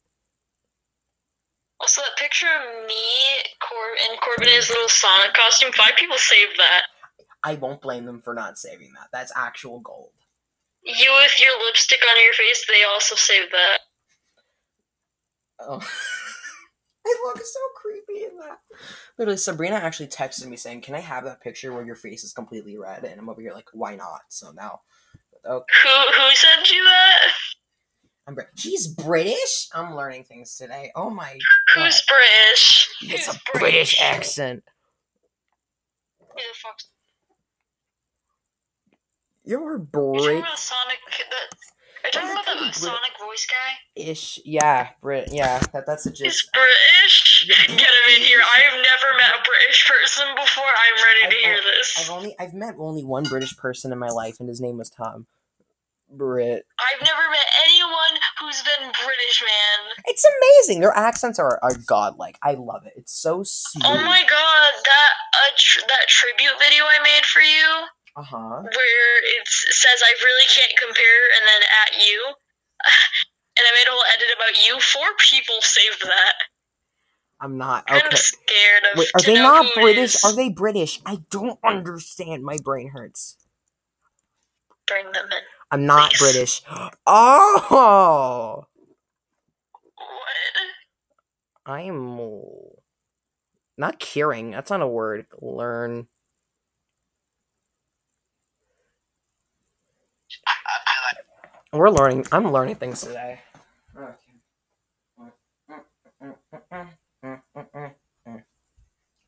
[1.81, 2.95] Also, that picture of me
[3.61, 5.73] Cor- and Corbin in his little Sonic costume.
[5.73, 6.83] Five people saved that.
[7.43, 9.09] I won't blame them for not saving that.
[9.13, 10.11] That's actual gold.
[10.83, 13.79] You with your lipstick on your face, they also saved that.
[15.61, 15.81] Oh.
[17.07, 18.61] I look so creepy in that.
[19.19, 22.33] Literally, Sabrina actually texted me saying, "Can I have that picture where your face is
[22.33, 24.81] completely red?" And I'm over here like, "Why not?" So now,
[25.45, 25.75] okay.
[25.85, 27.19] Who who sent you that?
[28.27, 28.49] I'm Brit.
[28.57, 29.69] He's British.
[29.73, 30.91] I'm learning things today.
[30.97, 31.39] Oh my
[31.75, 31.85] god.
[31.85, 32.89] Who's British?
[33.03, 34.65] It's Who's a British accent.
[36.21, 36.89] Who the fuck's
[39.45, 40.25] You're British.
[40.25, 40.99] you talking Sonic?
[41.31, 41.37] The,
[42.15, 43.73] are you talking about the Brit- Sonic voice guy?
[44.11, 44.39] ish.
[44.45, 45.31] Yeah, Brit.
[45.33, 46.51] Yeah, that that's a He's gist.
[46.53, 47.47] British.
[47.49, 48.41] Get him in here.
[48.41, 50.65] I've never met a British person before.
[50.65, 52.11] I'm ready to I've- hear I've this.
[52.11, 55.27] only I've met only one British person in my life, and his name was Tom.
[56.09, 56.65] Brit.
[56.79, 59.93] I've never met anyone who's been British, man.
[60.07, 60.81] It's amazing.
[60.81, 62.39] Their accents are, are godlike.
[62.45, 62.93] I love it.
[62.97, 63.85] It's so smooth.
[63.85, 68.63] Oh my god, that uh, tr- that tribute video I made for you, Uh huh.
[68.63, 72.25] where it says I really can't compare, and then at you,
[73.59, 74.81] and I made a whole edit about you.
[74.81, 76.35] Four people saved that.
[77.41, 78.15] I'm not Kind okay.
[78.15, 78.99] of scared of.
[78.99, 80.15] Wait, are they not British?
[80.15, 80.25] is.
[80.25, 81.01] Are they British?
[81.05, 82.43] I don't understand.
[82.45, 83.37] My brain hurts.
[84.87, 85.39] Bring them in.
[85.71, 86.21] I'm not Please.
[86.21, 86.63] British.
[87.07, 88.65] Oh,
[89.97, 91.73] What?
[91.75, 92.17] I'm
[93.77, 94.53] not caring.
[94.53, 95.27] That's not a word.
[95.41, 96.07] Learn.
[101.73, 102.27] We're learning.
[102.33, 103.41] I'm learning things today.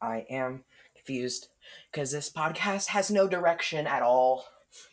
[0.01, 1.49] I am confused
[1.93, 4.45] because this podcast has no direction at all.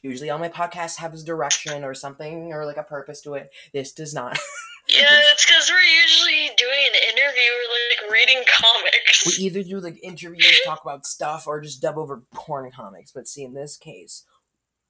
[0.01, 3.51] Usually, all my podcasts have a direction or something or like a purpose to it.
[3.73, 4.37] This does not.
[4.87, 9.25] Yeah, it's because we're usually doing an interview or like reading comics.
[9.25, 13.11] we either do like interviews, talk about stuff, or just dub over porn comics.
[13.11, 14.25] But see, in this case,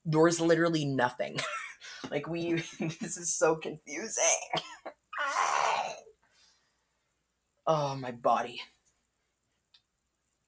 [0.04, 1.40] there's literally nothing.
[2.12, 4.24] like we, this is so confusing.
[7.68, 8.62] oh, my body.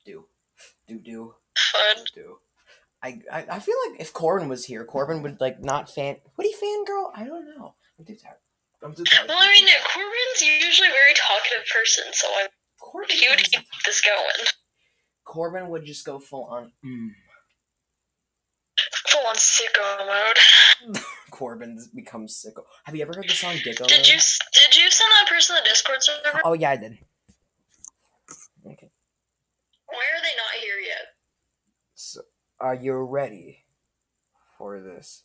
[0.05, 0.25] Do,
[0.87, 2.05] do, do, Fun.
[2.13, 2.37] do.
[3.03, 6.17] I, I, I feel like if Corbin was here, Corbin would like not fan.
[6.37, 7.11] Would he fangirl?
[7.15, 7.75] I don't know.
[7.99, 8.37] I'm too tired.
[8.83, 9.27] I'm too tired.
[9.27, 12.47] Well, I mean, Corbin's usually a very talkative person, so I,
[12.79, 14.47] Corbin, he would keep this going.
[15.25, 16.71] Corbin would just go full on.
[16.85, 17.09] Mm.
[19.07, 20.99] Full on sicko mode.
[21.31, 22.63] Corbin becomes sicko.
[22.85, 23.87] Have you ever heard the song Dicko?
[23.87, 24.15] Did you
[24.53, 26.41] did you send that person the Discord server?
[26.43, 26.97] Oh yeah, I did.
[28.65, 28.91] Okay.
[29.87, 31.07] Why are they not here yet?
[31.95, 32.21] So,
[32.59, 33.65] are you ready
[34.57, 35.23] for this?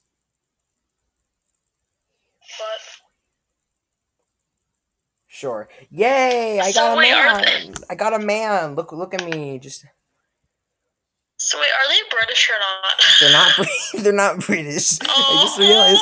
[2.59, 3.03] But
[5.33, 5.67] Sure.
[5.91, 6.61] Yay!
[6.61, 7.75] I So got a man.
[7.89, 8.75] I got a man.
[8.75, 9.59] Look, look at me.
[9.59, 9.87] Just
[11.45, 13.03] so wait, are they British or not?
[13.21, 13.57] they're not.
[13.57, 13.69] Brit-
[14.05, 14.99] they're not British.
[15.03, 16.01] I Oh, just realized.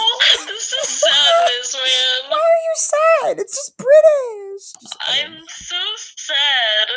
[0.48, 2.30] this is sadness, man.
[2.30, 3.38] Why are you sad?
[3.40, 4.72] It's just British.
[4.80, 6.88] Just, I'm so sad.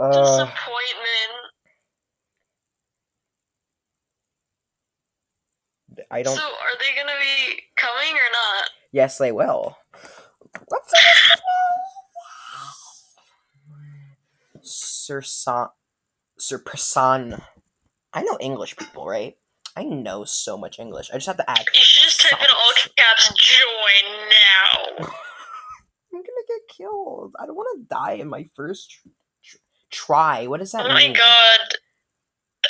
[0.00, 1.34] uh, Disappointment.
[6.10, 6.36] I don't.
[6.36, 8.70] So, are they gonna be coming or not?
[8.92, 9.76] Yes, they will.
[10.68, 10.94] What's
[14.62, 15.68] Sir Son,
[16.44, 17.40] Sir Person.
[18.12, 19.36] I know English people, right?
[19.76, 21.10] I know so much English.
[21.10, 21.64] I just have to add.
[21.74, 25.06] You should just type in all caps join now.
[26.12, 27.32] I'm gonna get killed.
[27.40, 29.08] I don't want to die in my first tr-
[29.42, 29.56] tr-
[29.90, 30.46] try.
[30.46, 31.60] What does that Oh my god.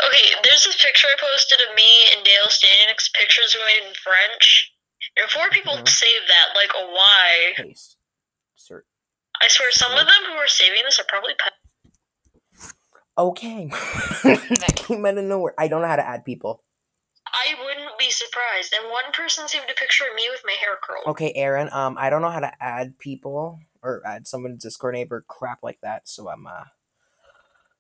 [0.09, 3.67] Okay, there's this picture I posted of me and Dale standing next to pictures we
[3.67, 4.71] made in French.
[5.19, 5.89] And four people Mhm.
[5.89, 6.55] saved that.
[6.57, 7.53] Like, why?
[7.57, 7.97] Paste.
[8.57, 8.85] Sir.
[9.43, 11.35] I swear, some of them who are saving this are probably.
[13.17, 13.69] Okay.
[14.25, 15.55] that came out of nowhere.
[15.59, 16.63] I don't know how to add people.
[17.27, 18.75] I wouldn't be surprised.
[18.79, 21.07] And one person saved a picture of me with my hair curled.
[21.07, 21.69] Okay, Aaron.
[21.73, 25.61] Um, I don't know how to add people or add someone to Discord neighbor crap
[25.63, 26.09] like that.
[26.09, 26.65] So I'm uh,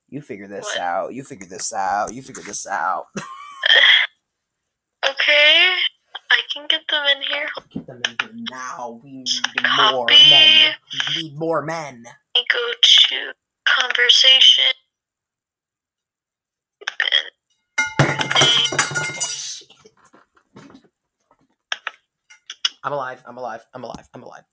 [0.08, 0.78] you figure this What?
[0.78, 1.14] out.
[1.14, 2.14] You figure this out.
[2.14, 3.06] You figure this out.
[5.06, 5.74] Okay,
[6.30, 7.46] I can get them in here.
[7.70, 9.00] Get them in here now.
[9.02, 9.28] We need
[9.76, 10.74] more men.
[11.16, 12.04] We need more men.
[12.34, 13.32] Me go to
[13.66, 14.64] conversation.
[22.84, 23.22] I'm alive.
[23.26, 23.66] I'm alive.
[23.72, 24.08] I'm alive.
[24.12, 24.44] I'm alive.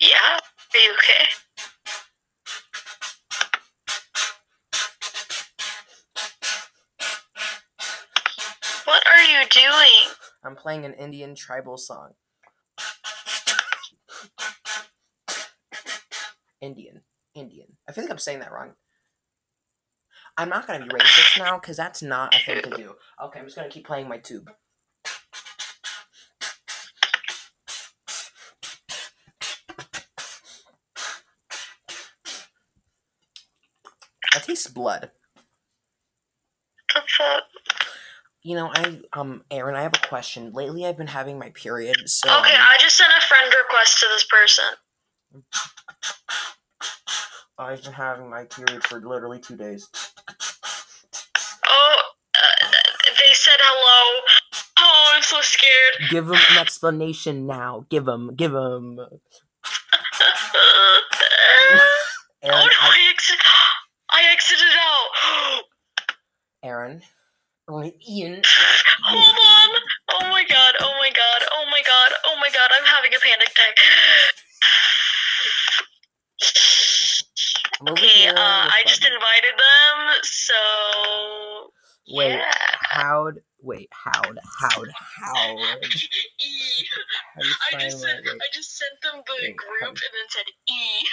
[0.00, 1.26] Yeah, are you okay?
[8.84, 10.14] What are you doing?
[10.44, 12.10] I'm playing an Indian tribal song.
[16.60, 17.02] Indian.
[17.34, 17.76] Indian.
[17.88, 18.74] I feel like I'm saying that wrong.
[20.40, 22.94] I'm not gonna be racist now because that's not a thing to do.
[23.22, 24.50] Okay, I'm just gonna keep playing my tube.
[34.34, 35.10] I taste blood.
[38.42, 40.52] You know, I um, Aaron, I have a question.
[40.54, 43.98] Lately, I've been having my period, so Okay, um, I just sent a friend request
[43.98, 44.64] to this person.
[47.60, 49.86] I've been having my period for literally two days.
[51.68, 51.96] Oh,
[52.34, 52.66] uh,
[53.18, 54.22] they said hello.
[54.78, 55.12] Oh,
[55.70, 56.10] Scared.
[56.10, 57.86] Give him an explanation now.
[57.88, 58.98] Give him, give him.
[58.98, 59.20] oh
[62.42, 63.40] Aaron, no, I, I exited.
[64.10, 65.62] I exited out.
[66.64, 67.02] Aaron,
[67.68, 68.42] Aaron, Ian.
[69.04, 69.76] Hold on.
[70.12, 70.74] Oh my god.
[70.80, 71.42] Oh my god.
[71.52, 72.12] Oh my god.
[72.26, 72.70] Oh my god.
[72.72, 73.76] I'm having a panic attack.
[77.88, 81.72] Okay, uh, I just invited them, so
[82.12, 82.52] Wait, yeah.
[82.90, 86.86] how'd wait, how'd how'd how'd E.
[87.36, 90.46] how I just sent I just sent them the Wait, group how- and then said
[90.68, 91.08] E.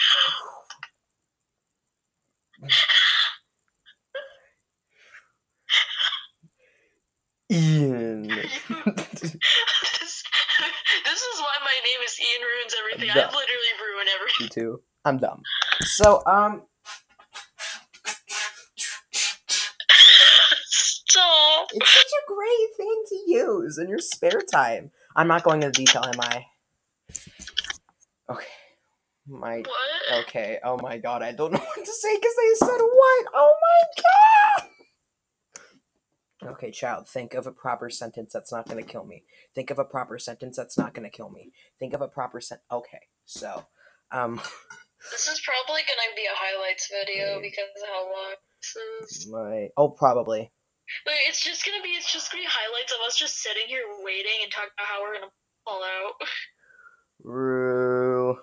[7.52, 8.24] Ian?
[8.28, 8.42] this,
[11.06, 13.10] this is why my name is Ian ruins everything.
[13.12, 14.46] I literally ruin everything.
[14.46, 14.82] Me too.
[15.06, 15.42] I'm dumb.
[15.82, 16.64] So um,
[21.10, 21.68] Stop.
[21.74, 24.92] it's such a great thing to use in your spare time.
[25.16, 26.46] I'm not going into detail, am I?
[28.30, 28.46] Okay.
[29.28, 30.24] My What?
[30.28, 30.60] okay.
[30.64, 33.26] Oh my god, I don't know what to say because they said what?
[33.34, 34.70] Oh my god.
[36.52, 39.24] Okay, child, think of a proper sentence that's not going to kill me.
[39.56, 41.52] Think of a proper sentence that's not going to kill me.
[41.80, 42.62] Think of a proper sent.
[42.72, 43.66] Okay, so,
[44.12, 44.40] um,
[45.12, 49.28] This is probably gonna be a highlights video because of how long this is.
[49.32, 50.52] my oh, probably.
[51.06, 53.84] Wait, it's just gonna be it's just gonna be highlights of us just sitting here
[54.04, 55.32] waiting and talking about how we're gonna
[55.68, 56.14] pull out.
[57.24, 58.38] Rue.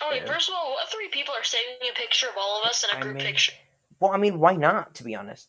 [0.00, 0.32] Oh wait, Yeah.
[0.32, 2.90] first of all, what three people are saving a picture of all of us in
[2.90, 3.52] a I group mean, picture?
[4.00, 4.94] well, I mean, why not?
[4.96, 5.48] To be honest.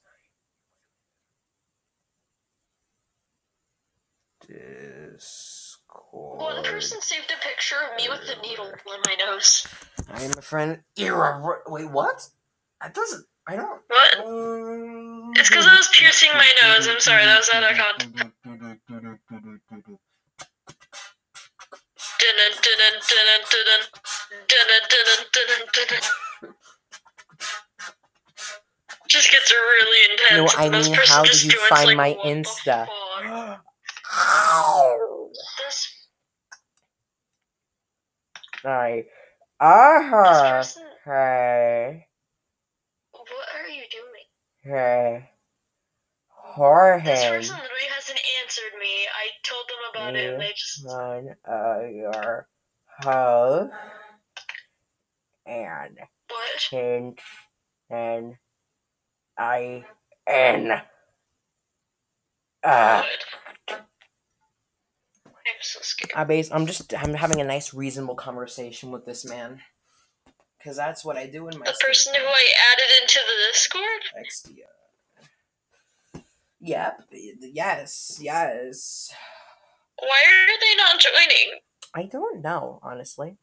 [4.48, 6.42] Discord.
[6.42, 9.68] One person saved a picture of me with a needle in my nose.
[10.12, 10.80] I am a friend.
[10.98, 11.42] Era.
[11.68, 12.28] Wait, what?
[12.82, 13.26] That doesn't.
[13.50, 13.82] I don't.
[13.88, 14.18] What?
[14.20, 16.88] Uh, it's because I was piercing my nose.
[16.88, 18.30] I'm sorry, that was out of context.
[29.08, 30.54] just gets really intense.
[30.54, 32.88] No, I mean, how did you find like, my Insta?
[35.58, 35.88] this...
[38.64, 39.06] Alright.
[39.60, 40.52] Uh huh.
[40.52, 40.84] Person...
[41.04, 42.09] Hey
[43.32, 44.26] what are you doing?
[44.64, 45.30] Hey.
[46.58, 49.08] This person literally hasn't answered me.
[49.08, 50.86] I told them about it, and they just.
[50.86, 52.48] One of your
[53.02, 53.76] hosts.
[55.46, 56.58] And What?
[56.58, 57.20] change
[57.90, 58.36] and
[59.38, 59.86] I
[60.28, 60.82] N.
[62.64, 63.04] Uh,
[63.72, 63.84] I'm
[65.62, 66.12] so scared.
[66.16, 66.50] I base.
[66.52, 66.94] I'm just.
[66.94, 69.62] I'm having a nice, reasonable conversation with this man.
[70.64, 71.66] Cause that's what I do in my.
[71.66, 72.22] The person who.
[72.22, 74.04] I added into the Discord?
[74.20, 74.58] XD.
[76.60, 77.04] Yep.
[77.12, 78.20] Yes.
[78.22, 79.14] Yes.
[79.98, 81.62] Why are they not joining?
[81.96, 83.38] I don't know, honestly.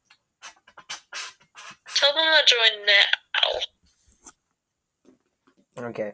[1.94, 2.86] Tell them to join
[5.78, 5.86] now.
[5.88, 6.12] Okay.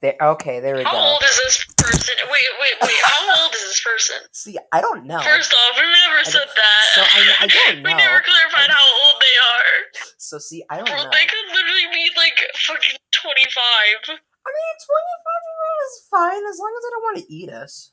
[0.00, 0.14] There.
[0.20, 0.60] Okay.
[0.60, 0.98] There we How go.
[0.98, 2.14] old is this person?
[2.30, 3.00] Wait, wait, wait.
[3.02, 4.16] How old is this person?
[4.32, 5.20] See, I don't know.
[5.20, 6.84] First off, we never said that.
[6.94, 7.90] So I, I don't know.
[7.90, 9.74] we never clarified I- how old they are.
[10.18, 11.10] So see, I don't Bro, know.
[11.12, 14.16] they could literally be like fucking 25.
[14.44, 17.50] I mean, twenty-five year old is fine as long as they don't want to eat
[17.50, 17.92] us.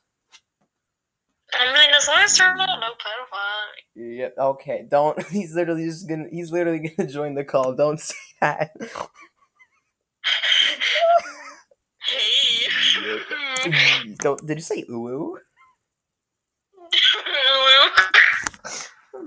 [1.52, 3.74] I mean, as long as they're not no pedophile.
[3.96, 4.34] Yep.
[4.38, 4.86] Okay.
[4.90, 5.22] Don't.
[5.30, 6.26] He's literally just gonna.
[6.30, 7.74] He's literally gonna join the call.
[7.74, 8.70] Don't say that.
[12.10, 12.66] Hey.
[14.18, 14.40] don't.
[14.46, 15.38] Did you say ooh?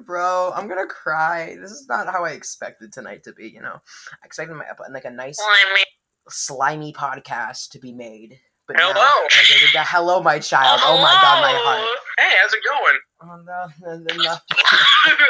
[0.06, 1.56] Bro, I'm gonna cry.
[1.60, 3.48] This is not how I expected tonight to be.
[3.50, 3.76] You know,
[4.22, 5.86] I expected my like a nice Slimy.
[6.30, 8.40] slimy podcast to be made.
[8.68, 8.94] But Hello.
[8.94, 10.80] now- hello, my child.
[10.84, 12.00] Oh my god, my heart.
[12.18, 13.00] Hey, how's it going?
[13.22, 14.36] Oh no, no, no, no.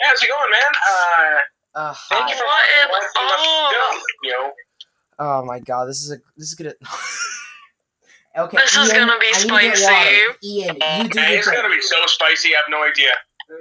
[0.00, 0.72] How's it going, man?
[0.88, 1.38] Uh,
[1.74, 3.68] Uh, thank you for What in- watching oh.
[3.72, 4.52] stuff, you know.
[5.18, 6.74] Oh my god, this is a this is gonna.
[8.38, 9.84] okay, This is gonna be I need to get spicy.
[9.84, 10.36] water.
[10.44, 11.56] Ian, you do Hey, your it's thing.
[11.56, 13.10] gonna be so spicy, I have no idea.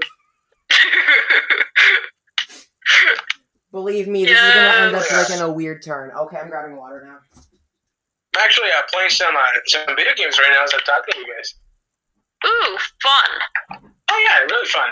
[3.71, 5.29] Believe me, this is gonna end up Yes.
[5.29, 6.11] like in a weird turn.
[6.11, 7.19] Okay, I'm grabbing water now.
[8.35, 11.19] I'm actually uh, playing some uh, some video games right now as I'm talking to
[11.19, 11.55] you guys.
[12.45, 13.81] Ooh, fun.
[14.09, 14.89] Oh yeah, really fun.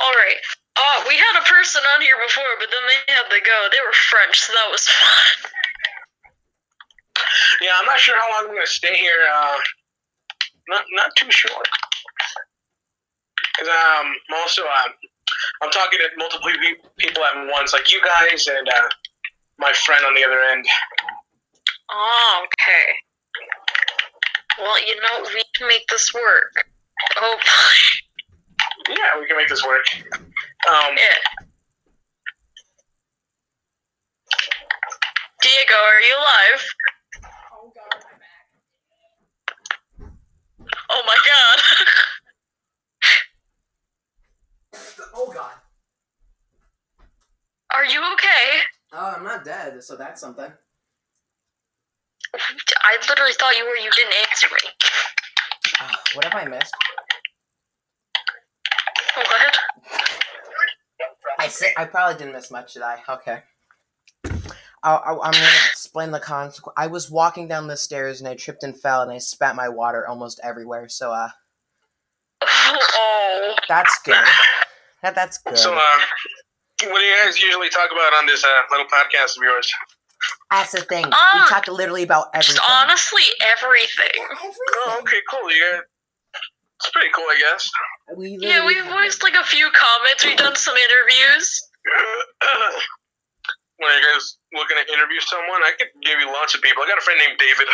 [0.00, 0.36] Alright.
[0.76, 3.68] Uh, we had a person on here before, but then they had to go.
[3.70, 5.50] They were French, so that was fun.
[7.60, 9.20] Yeah, I'm not sure how long I'm gonna stay here.
[9.32, 9.58] Uh,
[10.68, 11.62] not not too sure.
[13.58, 14.88] Cause um, I'm also uh,
[15.62, 16.50] I'm talking to multiple
[16.98, 18.88] people at once, like you guys and uh,
[19.58, 20.64] my friend on the other end.
[21.90, 22.92] Oh, okay.
[24.58, 26.64] Well, you know, we can make this work.
[27.18, 27.38] Oh,
[28.88, 29.84] Yeah, we can make this work.
[30.68, 31.46] Um, yeah.
[35.42, 36.64] Diego, are you alive?
[40.90, 41.62] Oh my god.
[45.14, 45.52] Oh god.
[47.74, 48.60] Are you okay?
[48.92, 50.50] Oh, I'm not dead, so that's something.
[52.34, 53.76] I literally thought you were.
[53.76, 54.70] You didn't answer me.
[55.80, 56.74] Uh, what have I missed?
[59.16, 59.58] What?
[61.44, 62.98] I said I probably didn't miss much, did I?
[63.08, 63.38] Okay.
[64.84, 66.74] I, I, I'm gonna explain the consequence.
[66.76, 69.68] I was walking down the stairs and I tripped and fell and I spat my
[69.68, 70.88] water almost everywhere.
[70.88, 71.28] So uh,
[72.44, 73.54] Oh.
[73.68, 74.14] that's good.
[75.02, 75.56] That that's good.
[75.58, 75.80] so, uh,
[76.84, 79.68] what do you guys usually talk about on this uh, little podcast of yours?
[80.50, 81.04] that's the thing.
[81.06, 82.62] we Um, talked literally about everything.
[82.70, 84.26] Honestly, everything.
[84.74, 85.50] Oh, okay, cool.
[85.52, 85.80] You guys,
[86.82, 87.70] it's pretty cool, I guess.
[88.18, 90.24] We Yeah, we've voiced like a few comments.
[90.26, 91.46] We've done some interviews.
[93.78, 96.82] when you guys looking to interview someone, I could give you lots of people.
[96.82, 97.68] I got a friend named David.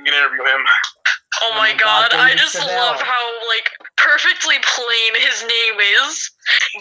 [0.00, 0.62] You can interview him.
[0.64, 2.72] Oh Oh my my God, god, I just Seville.
[2.74, 6.30] love how like perfectly plain his name is.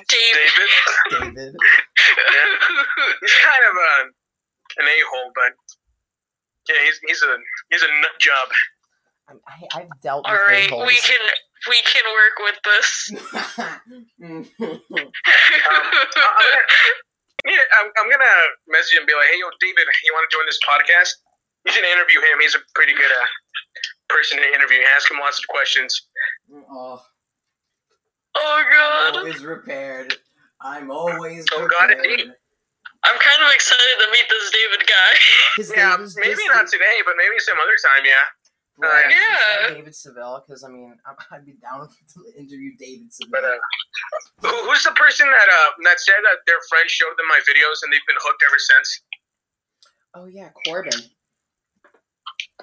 [0.08, 0.52] David.
[1.12, 1.36] David.
[1.36, 1.56] David.
[3.22, 3.92] He's kind of a,
[4.82, 5.52] an a hole, but
[6.70, 7.38] yeah, he's he's a
[7.70, 8.48] he's a nut job.
[9.30, 10.88] I'm- I, I've dealt All with right, a-holes.
[10.88, 11.20] we can
[11.68, 12.90] we can work with this.
[14.22, 15.12] Um, I-
[15.68, 16.64] I'm gonna,
[17.46, 18.36] yeah, I'm, I'm gonna
[18.68, 21.12] message him and be like, hey, yo, David, you want to join this podcast?
[21.66, 22.40] You should interview him.
[22.42, 23.26] He's a pretty good uh,
[24.10, 24.80] person to interview.
[24.96, 25.94] Ask him lots of questions.
[26.72, 27.02] oh,
[28.36, 30.16] Oh I'm god, always repaired.
[30.62, 32.28] I'm always Oh, God, indeed.
[33.04, 35.12] I'm kind of excited to meet this David guy.
[35.58, 38.04] His Yeah, maybe just- not today, but maybe some other time.
[38.06, 38.26] Yeah.
[38.78, 39.74] Right, Yeah.
[39.74, 43.32] David Seville, because I mean, I'm- I'd be down to interview David Seville.
[43.32, 43.58] But uh,
[44.42, 47.82] who, who's the person that uh that said that their friend showed them my videos
[47.84, 49.02] and they've been hooked ever since?
[50.16, 50.92] oh yeah, Corbin.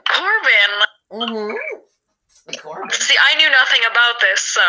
[0.08, 0.72] Corbin.
[1.12, 2.56] Mm-hmm.
[2.58, 2.90] Corbin.
[2.90, 4.62] See, I knew nothing about this, so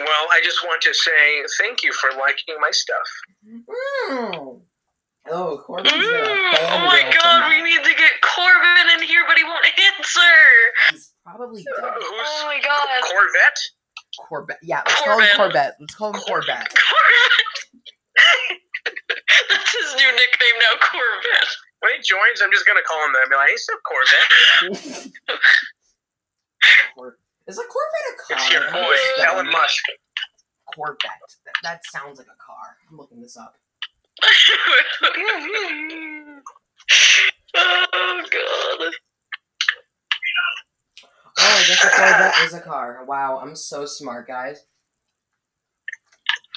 [0.00, 3.08] Well, I just want to say thank you for liking my stuff.
[4.10, 4.60] Mm.
[5.30, 9.44] Oh, Corbin's Mm, oh my god, we need to get Corbin in here, but he
[9.44, 10.36] won't answer.
[10.92, 11.74] He's probably dead.
[11.80, 12.86] Oh my god.
[13.02, 13.58] Corvette?
[14.20, 14.58] Corbett.
[14.62, 15.52] Yeah, let's call him Corbin.
[15.52, 15.74] Corbett.
[15.80, 16.68] Let's call him Corbett.
[16.68, 16.68] Corvette.
[19.50, 21.50] That's his new nickname now, Corvette.
[21.80, 23.24] When he joins, I'm just gonna call him that.
[23.24, 25.08] I'll be like, hey, sup, Corvette?
[26.96, 27.16] Cor-
[27.48, 28.36] Is a Corvette a car?
[28.36, 29.28] It's your boy, just.
[29.28, 29.84] Elon Musk.
[30.76, 31.00] Corvette.
[31.46, 32.76] That, that sounds like a car.
[32.90, 33.56] I'm looking this up.
[37.56, 38.92] Oh god.
[41.36, 43.04] Oh, I guess a Corvette is a car.
[43.06, 44.64] Wow, I'm so smart, guys.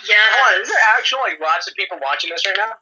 [0.07, 0.15] Yeah.
[0.33, 2.73] Hold on, is there actually like lots of people watching this right now?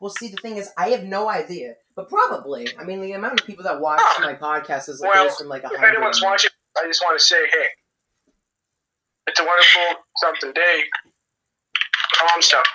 [0.00, 2.68] Well, see, the thing is, I have no idea, but probably.
[2.78, 4.18] I mean, the amount of people that watch Oh.
[4.20, 5.84] my podcast is Well, goes from like a hundred.
[5.88, 7.66] If anyone's watching, I just want to say, hey,
[9.26, 10.82] it's a wonderful something day.
[12.18, 12.66] Calm stuff.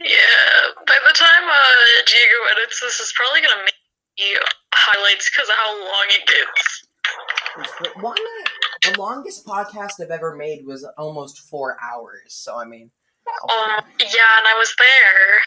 [0.00, 0.74] Yeah.
[0.86, 3.74] By the time uh, Diego edits this, is probably gonna make
[4.74, 6.82] highlights because of how long it gets.
[8.02, 8.16] One,
[8.82, 12.20] the longest podcast I've ever made was almost four hours.
[12.34, 12.90] So I mean,
[13.50, 13.80] Um.
[13.98, 15.40] Yeah, and I was there.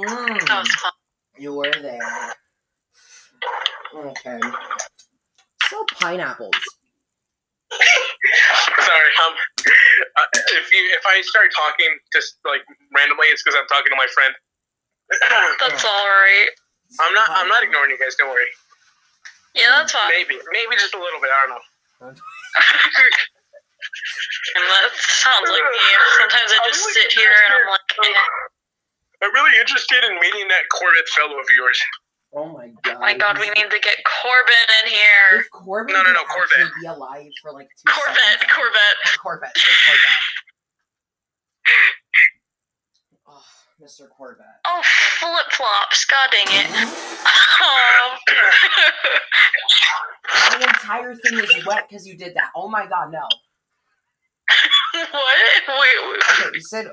[0.00, 0.92] mm, That was fun.
[1.38, 2.34] you were there.
[3.94, 4.40] Okay.
[5.68, 6.54] So pineapples.
[8.80, 9.34] Sorry, um,
[10.20, 10.26] uh,
[10.60, 12.60] if you if I start talking just like
[12.92, 14.32] randomly, it's because I'm talking to my friend.
[15.64, 16.52] That's all right.
[16.98, 18.16] I'm not I'm not ignoring you guys.
[18.18, 18.50] Don't worry.
[19.54, 20.10] Yeah, that's fine.
[20.10, 21.30] Maybe maybe just a little bit.
[21.30, 21.62] I don't know.
[24.54, 25.82] and that sounds like me.
[26.18, 29.26] Sometimes I just really sit here and I'm like, eh.
[29.26, 31.78] I'm really interested in meeting that Corvette fellow of yours.
[32.32, 32.96] Oh, oh my god.
[32.96, 35.40] oh my god, we need to get Corbin in here.
[35.40, 38.52] If Corbin No, no, no, actually be alive for like two Corvette, seconds.
[38.54, 39.18] Corvette.
[39.20, 39.56] Corvette.
[39.56, 40.20] so Corvette.
[43.26, 43.42] Oh,
[43.82, 44.08] Mr.
[44.16, 44.60] Corvette.
[44.64, 44.82] Oh,
[45.18, 46.04] flip flops.
[46.06, 46.66] God dang it.
[47.62, 48.16] Oh.
[50.50, 52.50] My entire thing is wet because you did that.
[52.56, 53.20] Oh my god, no.
[54.94, 55.62] what?
[55.68, 55.76] Wait,
[56.08, 56.22] wait.
[56.30, 56.86] Okay, you said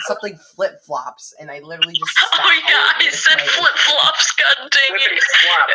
[0.00, 2.16] something flip flops, and I literally just.
[2.34, 4.32] Oh yeah, I said flip flops.
[4.32, 5.22] God dang it.
[5.22, 5.68] flop.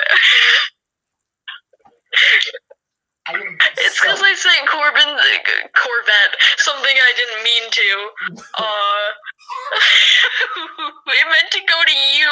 [3.28, 8.10] I am It's so- because I said Corbin the Corvette, something I didn't mean to.
[8.58, 9.08] Uh,
[11.08, 12.32] it meant to go to you.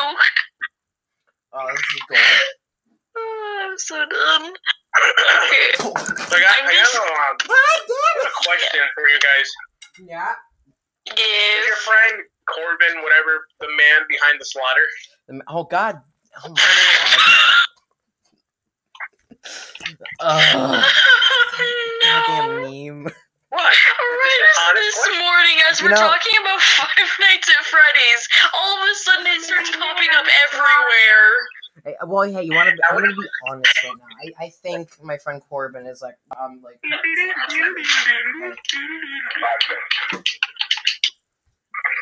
[1.54, 2.20] Oh, this is gold.
[3.18, 4.52] Oh, I'm so done.
[4.52, 5.68] Okay.
[5.80, 9.50] So I got, I'm I just- a, um, a question for you guys.
[10.00, 10.36] it!
[11.08, 11.14] Yeah.
[11.14, 14.86] Is your friend Corbin, whatever, the man behind the slaughter?
[15.28, 16.02] The- Oh God.
[16.44, 17.32] Oh my God.
[20.22, 20.84] Ugh.
[22.04, 22.70] Goddamn no.
[22.70, 23.14] meme.
[23.50, 23.62] What?
[23.62, 28.28] Right as Honest this morning, as You we're know- talking about Five Nights at Freddy's,
[28.54, 31.30] all of a sudden it starts popping up everywhere.
[31.86, 32.76] Hey, well, hey, you want to?
[32.90, 34.34] I'm gonna be honest right now.
[34.42, 36.80] I, I think my friend Corbin is like, um, like.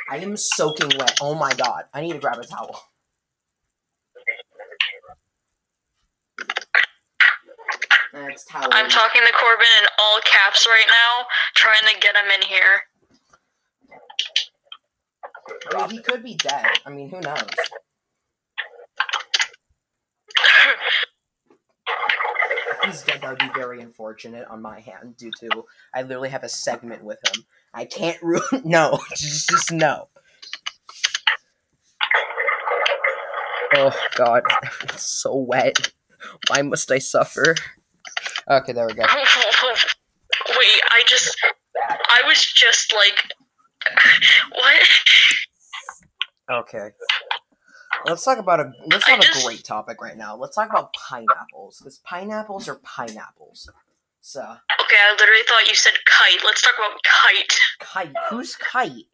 [0.10, 1.18] I am soaking wet.
[1.22, 1.86] Oh my god!
[1.94, 2.82] I need to grab a towel.
[8.14, 8.70] That's towel.
[8.72, 11.26] I'm talking to Corbin in all caps right now,
[11.56, 12.84] trying to get him in here.
[15.76, 16.80] I mean, he could be dead.
[16.86, 17.36] I mean, who knows?
[22.86, 26.44] He's dead, that would be very unfortunate on my hand, due to I literally have
[26.44, 27.46] a segment with him.
[27.74, 28.44] I can't ruin.
[28.66, 30.10] No, just, just no.
[33.76, 34.44] Oh God,
[34.84, 35.92] it's so wet.
[36.50, 37.56] Why must I suffer?
[38.50, 39.04] Okay, there we go.
[40.50, 41.36] Wait, I just.
[41.90, 43.24] I was just like.
[44.52, 44.88] What?
[46.52, 46.90] Okay.
[48.06, 50.36] Let's talk about a let's have just- a great topic right now.
[50.36, 51.80] Let's talk about pineapples.
[51.80, 53.70] Because pineapples are pineapples.
[54.22, 56.44] So Okay, I literally thought you said kite.
[56.46, 57.60] Let's talk about kite.
[57.80, 58.14] kite.
[58.30, 59.06] Who's kite?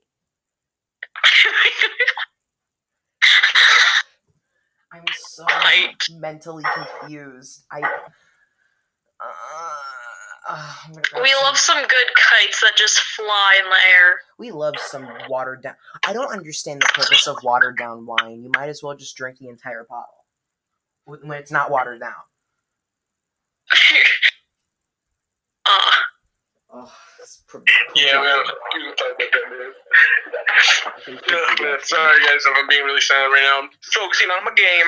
[4.91, 6.09] I'm so Kite.
[6.17, 7.63] mentally confused.
[7.71, 7.81] I.
[7.81, 9.69] Uh,
[10.47, 13.75] uh, I'm gonna grab we some- love some good kites that just fly in the
[13.93, 14.21] air.
[14.37, 15.75] We love some watered down.
[16.07, 18.43] I don't understand the purpose of watered down wine.
[18.43, 20.25] You might as well just drink the entire bottle
[21.05, 22.13] when when it's not watered down.
[25.65, 25.91] uh,
[26.71, 27.57] Oh, it's pr-
[27.95, 28.43] Yeah, man.
[28.45, 28.53] projecting.
[28.75, 29.73] You can talk about that, man.
[30.85, 31.85] I think Ugh, man, projecting.
[31.85, 33.59] Sorry, guys, if I'm being really silent right now.
[33.65, 34.85] I'm focusing on my game.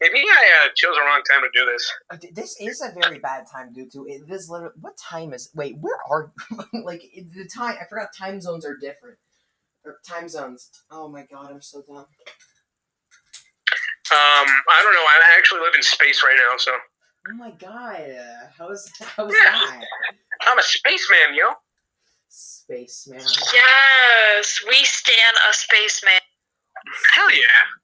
[0.00, 1.92] Maybe I uh, chose the wrong time to do this.
[2.10, 4.26] Uh, This is a very bad time due to it.
[4.26, 4.74] This literally.
[4.80, 5.50] What time is?
[5.54, 6.32] Wait, where are?
[6.84, 7.02] like
[7.34, 7.76] the time?
[7.80, 8.08] I forgot.
[8.16, 9.18] Time zones are different.
[9.84, 10.70] Or time zones.
[10.90, 12.06] Oh my god, I'm so dumb.
[14.12, 15.06] Um, I don't know.
[15.08, 16.72] I actually live in space right now, so
[17.30, 19.80] Oh my god, uh, how is how is that?
[20.42, 21.52] I'm a spaceman, yo.
[22.28, 23.20] Spaceman.
[23.20, 26.20] yes, we stand a spaceman.
[27.14, 27.79] Hell yeah.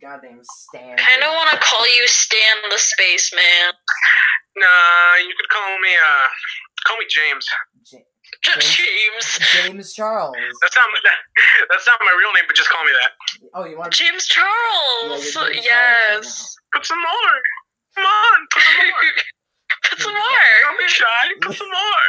[0.00, 0.96] Goddamn Stan.
[0.98, 3.72] I Kind of want to call you Stan the spaceman.
[4.56, 6.26] Nah, you could call me uh,
[6.86, 7.46] call me James.
[7.84, 8.04] J-
[8.44, 9.38] James.
[9.52, 10.36] James Charles.
[10.62, 11.00] That's not my,
[11.70, 13.10] that's not my real name, but just call me that.
[13.54, 13.92] Oh, you want?
[13.92, 15.34] James Yeah, Charles.
[15.34, 16.56] you're James yes.
[16.72, 17.34] Put some more.
[17.96, 19.12] Come on, put some more.
[19.90, 20.78] Put some Don't more.
[20.78, 21.26] be shy.
[21.40, 22.06] Put some more.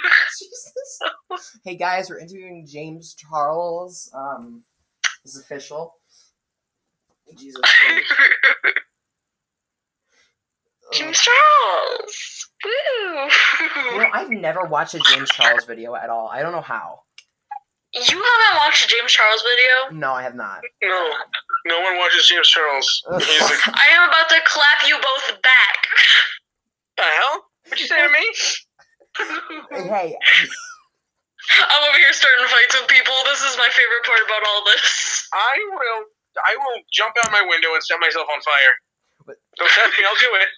[0.38, 1.50] Jesus.
[1.64, 4.10] Hey guys, we're interviewing James Charles.
[4.14, 4.62] Um,
[5.24, 5.94] this is official.
[7.38, 7.60] Jesus.
[7.62, 8.12] Christ.
[10.92, 12.48] James Charles.
[12.64, 12.70] Woo.
[13.92, 16.28] You know, I've never watched a James Charles video at all.
[16.28, 17.00] I don't know how.
[17.92, 19.98] You haven't watched a James Charles video?
[19.98, 20.60] No, I have not.
[20.82, 21.10] No,
[21.66, 23.02] no one watches James Charles.
[23.18, 25.86] He's the, I am about to clap you both back.
[26.96, 27.44] the hell?
[27.66, 28.24] What'd you say to me?
[29.90, 30.14] hey,
[31.66, 33.14] I'm over here starting fights with people.
[33.24, 35.28] This is my favorite part about all this.
[35.34, 36.04] I will.
[36.46, 38.74] I will jump out my window and set myself on fire.
[39.26, 40.04] But- Don't test me.
[40.08, 40.48] I'll do it.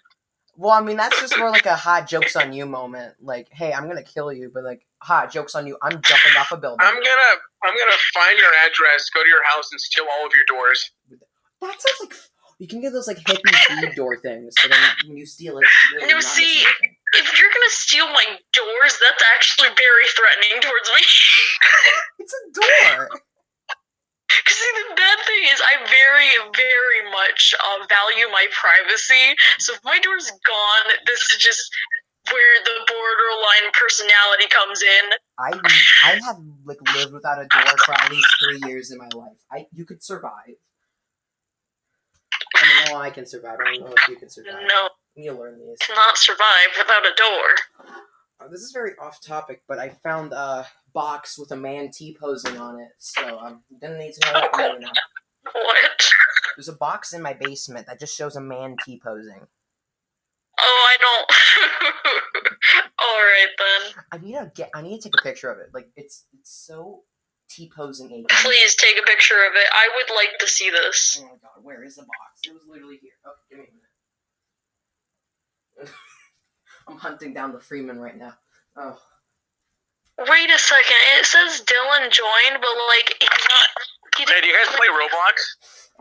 [0.57, 3.15] well, I mean that's just more like a hot jokes on you moment.
[3.21, 5.77] Like, hey, I'm gonna kill you, but like, hot jokes on you.
[5.83, 6.79] I'm jumping off a building.
[6.87, 7.33] I'm gonna.
[7.65, 10.91] I'm gonna find your address, go to your house, and steal all of your doors.
[11.61, 12.15] That sounds like
[12.59, 14.55] you can get those like hippie bead door things.
[14.61, 16.65] So then when you steal it, really No, see-
[17.15, 21.03] If you're gonna steal my doors, that's actually very threatening towards me.
[22.19, 23.09] it's a door.
[24.41, 29.35] Because see, the bad thing is, I very, very much uh, value my privacy.
[29.59, 31.61] So if my door's gone, this is just
[32.31, 35.05] where the borderline personality comes in.
[35.39, 35.51] I
[36.05, 39.39] I have like lived without a door for at least three years in my life.
[39.51, 40.55] I you could survive.
[42.57, 43.59] I know I can survive.
[43.61, 44.55] I don't know if you can survive.
[44.67, 45.79] No, You'll learn these.
[45.79, 47.95] cannot survive without a door.
[48.41, 52.17] Uh, this is very off topic, but I found uh box with a man T
[52.19, 52.91] posing on it.
[52.99, 54.91] So um, you don't need to know what I'm now.
[55.53, 56.11] What?
[56.57, 59.47] There's a box in my basement that just shows a man T posing.
[60.61, 61.31] Oh, I don't.
[62.99, 64.05] All right then.
[64.13, 64.71] I need to get.
[64.75, 65.71] I need to take a picture of it.
[65.73, 67.03] Like it's it's so
[67.51, 68.25] T posing.
[68.29, 69.67] Please take a picture of it.
[69.73, 71.19] I would like to see this.
[71.21, 72.41] Oh my god, where is the box?
[72.45, 73.13] It was literally here.
[73.27, 73.65] Okay, give me
[75.79, 75.95] a minute.
[76.89, 78.35] I'm hunting down the Freeman right now.
[78.77, 78.99] Oh,
[80.29, 81.01] Wait a second.
[81.19, 83.69] It says Dylan joined, but like he's not.
[84.19, 85.37] He Hey, do you guys play Roblox?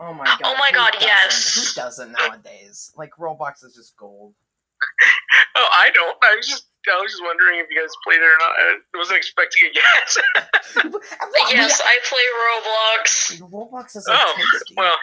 [0.00, 0.40] oh my god.
[0.44, 1.08] Oh my who God, doesn't?
[1.08, 1.54] yes.
[1.54, 2.92] Who doesn't nowadays?
[2.96, 4.34] Like Roblox is just gold.
[5.54, 6.16] Oh, I don't.
[6.24, 8.52] I was just I was just wondering if you guys played it or not.
[8.56, 10.16] I wasn't expecting a yes.
[11.52, 13.36] Yes, I play Roblox.
[13.52, 14.74] Roblox is like oh, tasty.
[14.76, 14.96] well.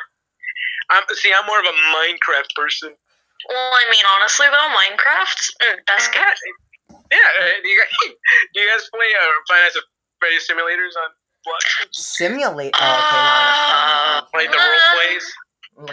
[0.90, 1.32] I'm see.
[1.32, 2.90] I'm more of a Minecraft person.
[3.48, 6.24] Well, I mean, honestly though, Minecraft mm, best game.
[7.12, 7.18] Yeah.
[7.42, 7.94] uh, Do you guys,
[8.54, 9.78] do you guys play uh, Five Nights
[10.20, 11.10] Freddy simulators on
[11.48, 11.64] what?
[11.92, 12.76] Simulate.
[12.76, 14.60] Oh, okay, now I Like the understand.
[14.60, 15.26] role plays?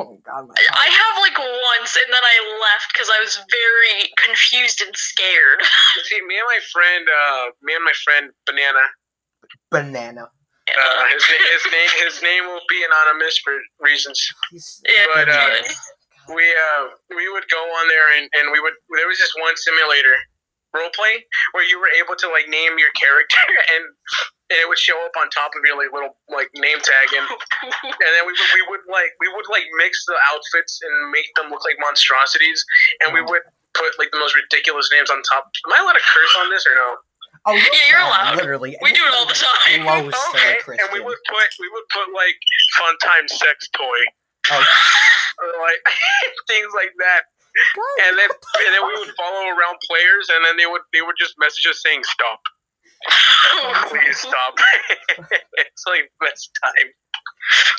[0.00, 4.08] oh god, my I have like once, and then I left because I was very
[4.24, 5.60] confused and scared.
[6.08, 8.80] See, me and my friend, uh, me and my friend Banana.
[9.70, 10.24] banana.
[10.72, 13.52] Uh, his, na- his name, his name will be anonymous for
[13.84, 14.16] reasons.
[14.86, 15.50] Yeah, but, uh,
[16.32, 16.82] we uh
[17.12, 20.14] we would go on there and, and we would there was this one simulator
[20.72, 23.44] role play where you were able to like name your character
[23.76, 23.84] and
[24.52, 27.24] and it would show up on top of your like little like name tag and
[27.88, 31.28] and then we would we would like we would like mix the outfits and make
[31.36, 32.64] them look like monstrosities
[33.00, 33.28] and we mm.
[33.28, 33.44] would
[33.74, 35.48] put like the most ridiculous names on top.
[35.64, 36.88] Am I allowed to curse on this or no?
[37.48, 38.36] Oh, Yeah, you're allowed.
[38.36, 39.82] Literally, We do it all the time.
[39.82, 40.60] Close Okay.
[40.68, 42.36] And we would put we would put like
[42.78, 44.04] fun time sex toy
[44.50, 44.58] Oh,
[45.38, 45.80] or like
[46.48, 47.30] things like that.
[47.76, 47.96] God.
[48.08, 51.16] and then and then we would follow around players, and then they would they would
[51.18, 52.40] just message us saying stop,
[53.88, 54.54] please stop.
[55.58, 56.88] it's like best time.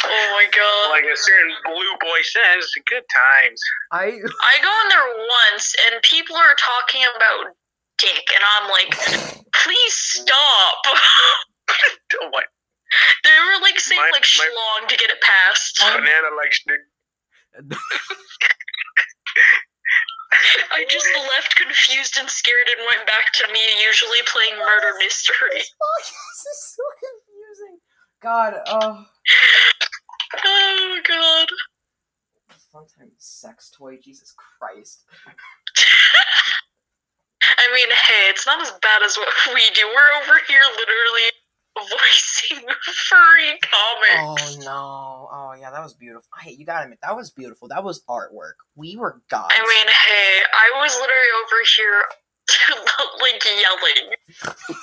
[0.06, 0.92] oh my god.
[0.92, 3.60] Like a certain blue boy says, good times.
[3.92, 5.10] I I go in there
[5.52, 7.54] once and people are talking about
[7.98, 8.92] dick, and I'm like,
[9.54, 10.82] please stop.
[12.22, 12.44] Oh, What
[13.24, 15.80] they were like saying My- like my- schlong to get it past.
[15.82, 16.82] banana likes dick.
[20.72, 25.60] I just left confused and scared and went back to me usually playing murder mystery.
[25.60, 27.80] This podcast is so confusing.
[28.22, 29.06] God, oh.
[30.46, 31.48] Oh god.
[32.72, 35.06] Sometimes sex toy, Jesus Christ.
[37.44, 39.86] I mean, hey, it's not as bad as what we do.
[39.86, 41.30] We're over here literally
[41.76, 42.66] voicing
[43.10, 44.58] furry comics.
[44.58, 45.30] Oh no.
[45.32, 46.30] Oh yeah, that was beautiful.
[46.42, 47.68] Hey, you gotta admit, that was beautiful.
[47.68, 48.54] That was artwork.
[48.76, 49.54] We were gods.
[49.56, 52.04] I mean, hey, I was literally over here
[53.22, 54.76] like yelling.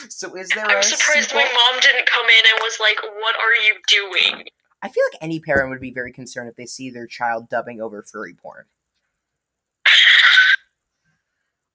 [0.08, 1.42] so is there a I'm surprised sequel?
[1.42, 4.44] my mom didn't come in and was like, "What are you doing?"
[4.82, 7.80] I feel like any parent would be very concerned if they see their child dubbing
[7.80, 8.66] over furry porn.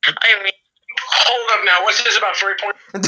[0.05, 0.52] I mean,
[1.33, 1.83] Hold up now.
[1.83, 2.75] What's this about furry porn?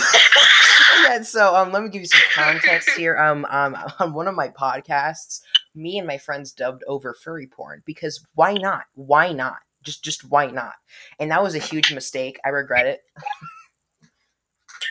[1.05, 3.17] yeah, so um, let me give you some context here.
[3.17, 5.41] Um, um, on one of my podcasts,
[5.75, 8.85] me and my friends dubbed over furry porn because why not?
[8.95, 9.57] Why not?
[9.83, 10.73] Just, just why not?
[11.19, 12.39] And that was a huge mistake.
[12.43, 13.01] I regret it.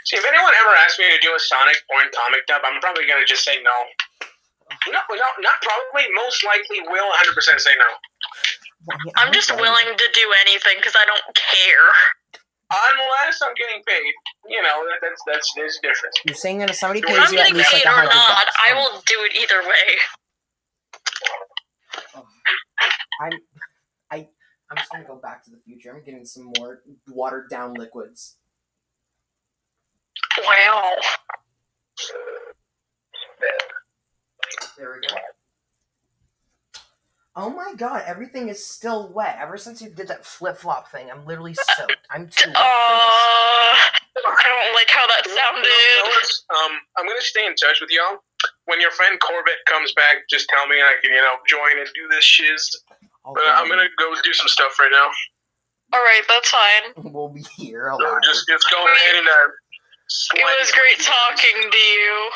[0.07, 3.09] See, if anyone ever asks me to do a Sonic porn comic dub, I'm probably
[3.09, 3.76] gonna just say no.
[4.93, 6.07] No, no, not probably.
[6.14, 7.91] Most likely, will 100 percent say no.
[8.93, 11.91] I mean, I'm just willing to do anything because I don't care.
[12.74, 14.12] Unless I'm getting paid,
[14.48, 16.16] you know, that, that's that's there's a difference.
[16.24, 17.86] You're saying that if somebody If pays If I'm you at getting least paid like
[17.86, 19.86] a or hundred not, bucks, I will do it either way.
[22.16, 22.26] oh,
[23.20, 23.32] I'm,
[24.10, 24.28] I,
[24.70, 25.94] I'm just gonna go back to the future.
[25.94, 28.36] I'm getting some more watered down liquids.
[30.44, 30.96] Wow.
[34.76, 35.14] There we go.
[37.37, 39.39] Oh my god, everything is still wet.
[39.41, 41.97] Ever since you did that flip flop thing, I'm literally soaked.
[42.11, 44.24] I'm too wet Uh, for this.
[44.24, 46.47] I don't like how that sounded.
[46.55, 48.22] Um, I'm gonna stay in touch with y'all.
[48.66, 51.78] When your friend Corbett comes back, just tell me and I can, you know, join
[51.78, 52.70] and do this shiz.
[53.26, 55.11] I'll But I'm gonna go do some stuff right now.
[55.93, 56.85] All right, that's fine.
[57.14, 58.22] We'll be here So alive.
[58.22, 59.49] just just go ahead and uh.
[60.35, 62.30] It was great talking to you.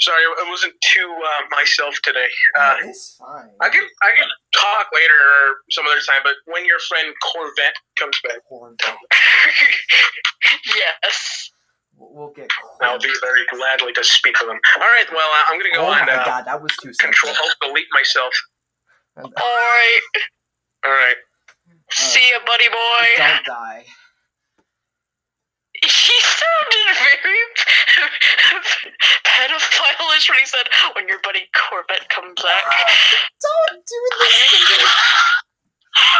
[0.00, 2.28] Sorry, I wasn't too uh, myself today.
[2.58, 3.48] Uh, it's fine.
[3.60, 7.74] I can I can talk later or some other time, but when your friend Corvette
[7.98, 8.40] comes back,
[10.76, 11.50] yes.
[11.98, 12.50] We'll get.
[12.82, 14.60] I'll be very gladly to speak with him.
[14.76, 16.92] All right, well uh, I'm gonna go Oh and my uh, god, that was too
[17.00, 17.48] control simple.
[17.48, 18.34] alt delete myself.
[19.16, 20.00] All right.
[20.84, 21.16] All right.
[21.90, 23.06] See ya, buddy boy.
[23.16, 23.84] Don't die.
[25.86, 27.46] He sounded very
[29.22, 32.64] pedophile-ish when he said, "When your buddy Corbett comes back."
[33.40, 34.82] Don't do this.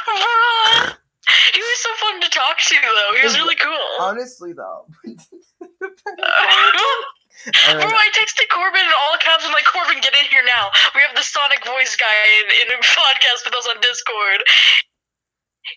[0.07, 0.97] Bruh.
[1.55, 3.19] He was so fun to talk to, though.
[3.19, 3.89] He was really cool.
[3.99, 4.87] Honestly, though.
[7.67, 9.47] Bro, I texted Corbin in all caps.
[9.47, 10.71] I'm like, Corbin, get in here now.
[10.95, 14.43] We have the Sonic voice guy in, in a podcast with us on Discord.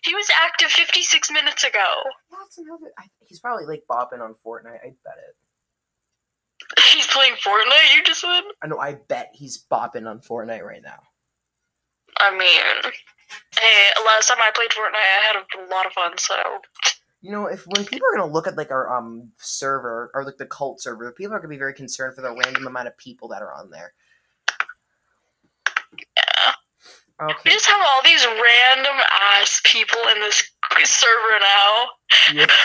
[0.02, 1.86] He was active 56 minutes ago.
[2.30, 2.92] That's another.
[2.98, 4.80] I, he's probably like bopping on Fortnite.
[4.82, 5.36] I bet it.
[6.92, 8.42] He's playing Fortnite, you just said?
[8.62, 8.78] I know.
[8.78, 11.00] I bet he's bopping on Fortnite right now.
[12.20, 12.92] I mean,
[13.58, 16.34] hey, last time I played Fortnite, I had a lot of fun, so.
[17.22, 20.38] You know, if when people are gonna look at like our um server or like
[20.38, 23.28] the cult server, people are gonna be very concerned for the random amount of people
[23.28, 23.92] that are on there.
[26.16, 26.52] Yeah.
[27.44, 28.96] We just have all these random
[29.34, 30.42] ass people in this
[30.84, 31.86] server now.
[32.32, 32.46] Yeah.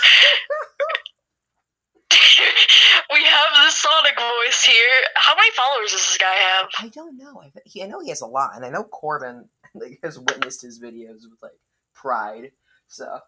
[3.13, 5.01] we have the Sonic voice here.
[5.15, 6.67] How many followers does this guy have?
[6.79, 7.41] I don't know.
[7.41, 10.61] I, he, I know he has a lot, and I know Corbin like has witnessed
[10.61, 11.59] his videos with like
[11.93, 12.51] pride.
[12.87, 13.19] So.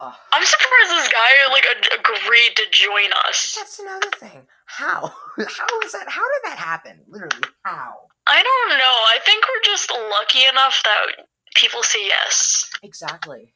[0.00, 3.54] Uh, I'm surprised this guy like ag- agreed to join us.
[3.58, 4.46] that's another thing.
[4.64, 5.12] How?
[5.36, 6.08] How is that?
[6.08, 7.00] How did that happen?
[7.06, 8.09] Literally, how?
[8.30, 8.84] I don't know.
[8.84, 11.26] I think we're just lucky enough that
[11.56, 12.70] people say yes.
[12.82, 13.54] Exactly.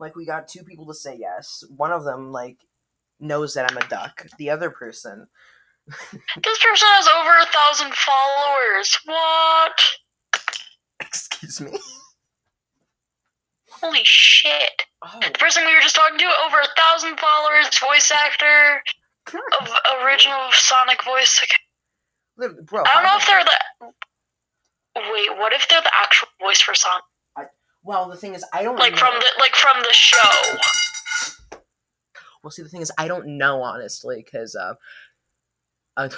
[0.00, 1.62] Like we got two people to say yes.
[1.76, 2.58] One of them like
[3.20, 4.26] knows that I'm a duck.
[4.38, 5.28] The other person,
[6.42, 8.98] This person has over a thousand followers.
[9.04, 9.80] What?
[11.00, 11.78] excuse me.
[13.70, 14.84] Holy shit.
[15.02, 18.82] Oh, The person we were just talking to, over a thousand followers, voice actor
[19.60, 19.70] of
[20.04, 21.40] original Sonic voice.
[22.48, 22.84] Bro.
[22.86, 25.12] I don't know if they're the.
[25.12, 27.04] Wait, what if they're the actual voice for Sonic?
[27.82, 28.98] Well, the thing is, I don't Like know.
[28.98, 30.58] from the like from the show.
[32.42, 34.74] Well, see, the thing is, I don't know honestly, because uh,
[35.96, 36.10] I,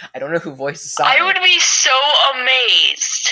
[0.14, 0.96] I don't know who voices.
[1.02, 1.90] I would be so
[2.34, 3.30] amazed.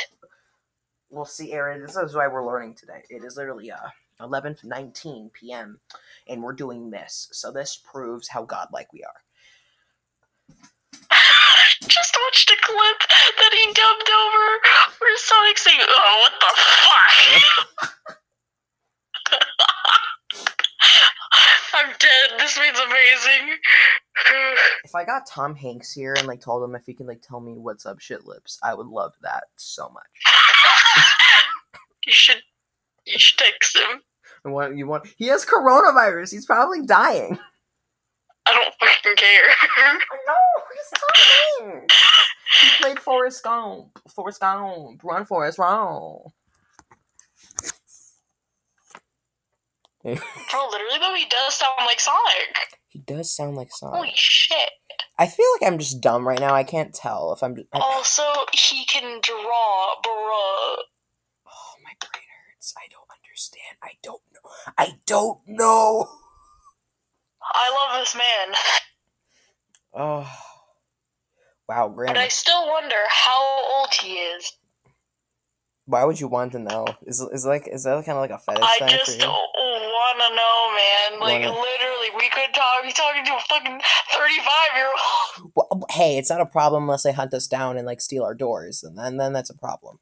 [1.11, 3.03] Well, see, Aaron, this is why we're learning today.
[3.11, 3.89] It is literally uh
[4.21, 5.81] 11 19 p.m.
[6.29, 7.29] and we're doing this.
[7.33, 9.23] So this proves how godlike we are.
[11.89, 13.01] Just watched a clip
[13.39, 14.61] that he dubbed over
[14.99, 16.53] where Sonic saying, "Oh, what the
[16.85, 17.95] fuck."
[21.75, 22.39] I'm dead.
[22.39, 23.59] This means amazing.
[24.85, 27.41] If I got Tom Hanks here and like told him if he can like tell
[27.41, 30.05] me what's up, shit lips, I would love that so much.
[32.07, 32.43] you should,
[33.05, 34.01] you should text him.
[34.45, 35.07] And what you want?
[35.19, 36.31] He has coronavirus.
[36.31, 37.39] He's probably dying.
[38.47, 39.49] I don't fucking care.
[40.27, 40.35] No,
[40.73, 40.91] he's
[41.61, 41.95] Tom Hanks.
[42.61, 43.99] He played Forrest Gump.
[44.09, 45.03] Forrest Gump.
[45.05, 46.19] Run, Forrest, run.
[50.03, 50.15] Bro,
[50.71, 52.79] literally though, he does sound like Sonic.
[52.89, 53.97] He does sound like Sonic.
[53.97, 54.71] Holy shit.
[55.19, 56.55] I feel like I'm just dumb right now.
[56.55, 57.57] I can't tell if I'm.
[57.57, 58.23] Just, I, Also,
[58.53, 60.07] he can draw, bruh.
[60.07, 62.23] oh, my brain
[62.53, 62.75] hurts.
[62.77, 63.77] I don't understand.
[63.83, 64.51] I don't know.
[64.79, 66.09] I don't know.
[67.55, 68.55] I love this man.
[69.99, 70.31] Oh.
[71.69, 72.21] Wow, But Grandma.
[72.21, 74.53] I still wonder how old he is.
[75.87, 76.87] Why would you want to know?
[77.07, 79.33] Is is like is that kind of like a fetish I thing just for you?
[79.97, 81.21] wanna know, man.
[81.21, 82.85] Like, Wanna- literally, we could talk.
[82.85, 83.81] He's talking to a fucking
[84.13, 85.53] 35 year old.
[85.55, 88.35] Well, hey, it's not a problem unless they hunt us down and like steal our
[88.35, 89.99] doors, and then then that's a problem.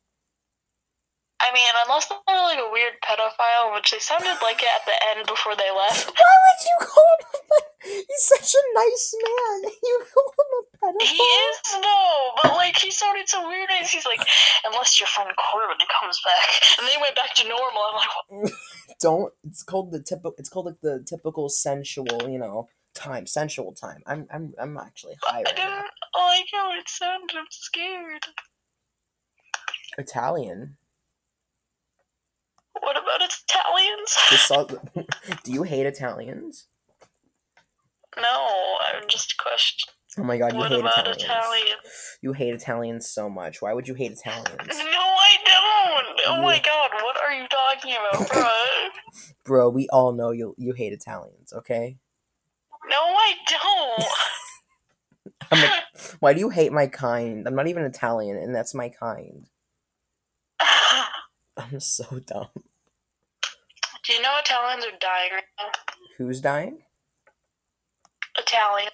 [1.44, 2.18] I mean, unless they're
[2.48, 6.08] like a weird pedophile, which they sounded like it at the end before they left.
[6.16, 7.20] Why would you call him?
[7.20, 8.04] A, pedophile?
[8.08, 9.70] he's such a nice man.
[9.84, 11.04] You call him a pedophile?
[11.04, 13.68] He is though, but like he sounded so weird.
[13.70, 14.26] And he's like,
[14.64, 17.82] unless your friend Corbin comes back, and then he went back to normal.
[17.92, 18.52] I'm like,
[19.00, 19.32] Don't.
[19.44, 20.34] It's called the typical.
[20.38, 23.26] It's called like the typical sensual, you know, time.
[23.26, 24.02] Sensual time.
[24.06, 25.84] I'm I'm I'm actually high I right didn't now.
[26.16, 27.36] like how it sounded.
[27.36, 28.24] I'm scared.
[29.98, 30.76] Italian.
[32.84, 35.08] What about Italians?
[35.44, 36.68] Do you hate Italians?
[38.20, 39.94] No, I'm just questioning.
[40.18, 41.22] Oh my god, you What hate about Italians.
[41.24, 42.18] Italians?
[42.22, 43.60] You hate Italians so much.
[43.60, 44.68] Why would you hate Italians?
[44.68, 46.20] No, I don't.
[46.28, 48.48] Oh my god, what are you talking about, bro?
[49.44, 51.96] Bro, we all know you you hate Italians, okay?
[52.88, 54.08] No, I don't.
[55.50, 55.70] Like,
[56.20, 57.46] why do you hate my kind?
[57.48, 59.48] I'm not even Italian, and that's my kind.
[61.56, 62.48] I'm so dumb.
[64.06, 65.70] Do you know Italians are dying right now?
[66.18, 66.78] Who's dying?
[68.38, 68.90] Italian.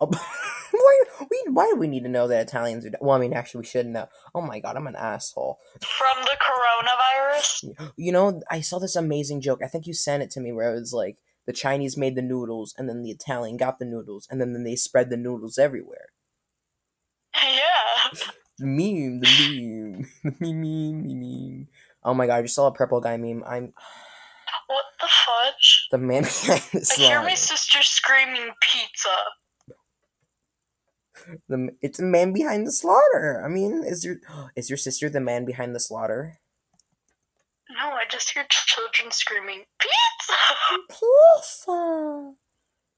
[0.00, 0.06] Oh,
[0.70, 2.92] why, we, why do we need to know that Italians are?
[3.00, 4.06] Well, I mean, actually, we should know.
[4.34, 5.58] Oh my god, I'm an asshole.
[5.80, 7.92] From the coronavirus?
[7.96, 9.60] You know, I saw this amazing joke.
[9.64, 11.16] I think you sent it to me where it was like,
[11.46, 14.62] the Chinese made the noodles, and then the Italian got the noodles, and then, then
[14.62, 16.10] they spread the noodles everywhere.
[17.34, 18.20] Yeah.
[18.58, 21.68] The meme, the meme, the meme, meme, meme, meme.
[22.04, 23.42] Oh my god, I just saw a purple guy meme.
[23.44, 23.72] I'm
[24.66, 25.88] What the fudge?
[25.90, 27.02] the man behind the slaughter.
[27.02, 29.08] I hear my sister screaming pizza.
[31.48, 33.42] The, it's a man behind the slaughter.
[33.44, 34.16] I mean, is your
[34.56, 36.38] is your sister the man behind the slaughter?
[37.70, 40.34] No, I just hear children screaming pizza.
[40.88, 42.14] Pizza,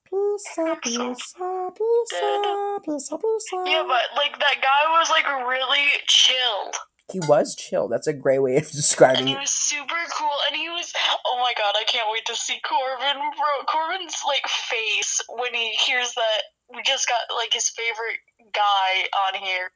[0.05, 3.65] pizza, I'm pizza, pizza, pizza, pizza.
[3.65, 6.77] Yeah, but like that guy was like really chilled.
[7.13, 7.89] He was chill.
[7.89, 9.27] That's a great way of And describing.
[9.27, 10.93] he was super cool, and he was.
[11.27, 13.65] Oh my god, I can't wait to see Corbin, bro.
[13.67, 16.43] Corbin's like face when he hears that
[16.75, 18.19] we just got like his favorite
[18.53, 19.71] guy on here.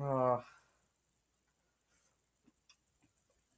[0.00, 0.42] Oh.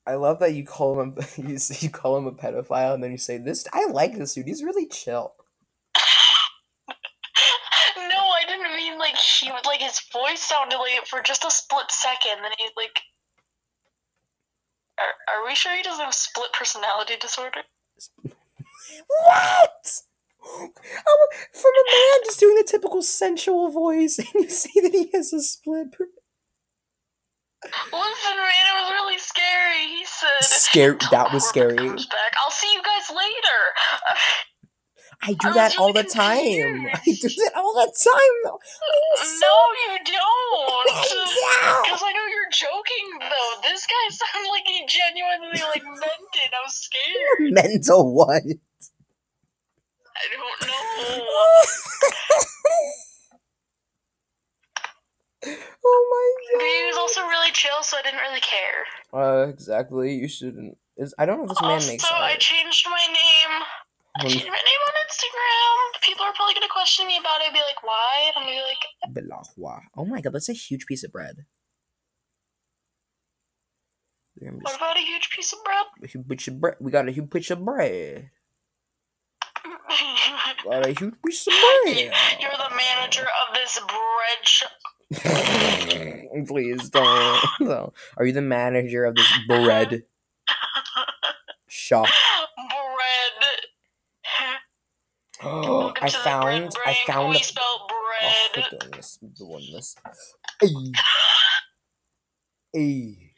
[0.06, 3.12] I love that you call him a, you, you call him a pedophile and then
[3.12, 3.66] you say this.
[3.72, 4.46] I like this dude.
[4.46, 5.34] He's really chill.
[8.09, 11.44] No, I didn't mean like he would like his voice sounded like it for just
[11.44, 12.42] a split second.
[12.42, 13.01] Then he's like,
[14.98, 17.62] "Are, are we sure he doesn't have split personality disorder?"
[19.26, 20.03] What?
[20.42, 25.32] From a man just doing the typical sensual voice, and you say that he has
[25.32, 25.92] a split.
[25.92, 26.07] Per-
[27.62, 29.86] Listen, man, it was really scary.
[29.86, 30.40] He said,
[30.96, 31.76] "Until that was scary.
[31.76, 32.32] Back.
[32.42, 33.61] I'll see you guys later.
[35.22, 36.86] I do that all the time.
[36.88, 38.36] I do that all the time.
[38.44, 38.58] though.
[39.16, 39.54] So no,
[39.84, 40.90] you don't.
[41.82, 43.60] Because I know you're joking, though.
[43.62, 46.50] This guy sounded like he genuinely like meant it.
[46.52, 47.52] I was scared.
[47.52, 48.42] mental what?
[50.16, 51.26] I don't know.
[55.84, 56.58] oh my god.
[56.58, 58.86] But he was also really chill, so I didn't really care.
[59.12, 60.14] Uh, exactly.
[60.14, 60.78] You shouldn't.
[60.96, 62.04] Is I don't know if this man makes sense.
[62.10, 63.62] also, I changed my name.
[64.20, 66.02] I changed my name on Instagram.
[66.02, 67.52] People are probably gonna question me about it.
[67.52, 68.84] Be like, "Why?" And I'm gonna be like,
[69.16, 69.80] Belahua.
[69.96, 71.46] Oh my god, that's a huge piece of bread.
[74.40, 76.76] "What about a huge piece of bread?" a huge piece of bread.
[76.80, 78.30] We got a huge piece of bread.
[80.64, 81.52] Got a huge piece of
[81.84, 82.12] bread.
[82.40, 84.70] You're the manager of this bread shop.
[86.46, 87.44] Please don't.
[87.60, 87.92] No.
[88.16, 90.04] Are you the manager of this bread
[91.66, 92.06] shop?
[92.06, 93.60] Bread.
[95.43, 96.72] Oh, I found.
[96.86, 97.30] I found.
[97.30, 98.51] We a- spell Oh, bread.
[98.72, 99.18] we're doing this.
[99.22, 99.97] We're doing this.
[100.61, 100.68] Hey.
[102.72, 103.32] Hey.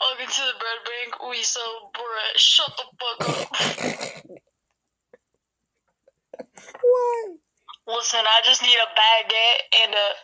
[0.00, 1.20] Welcome to the bread bank.
[1.30, 2.36] We sell bread.
[2.36, 3.48] Shut the fuck up.
[6.82, 7.36] Why?
[7.86, 10.14] Listen, I just need a baguette and a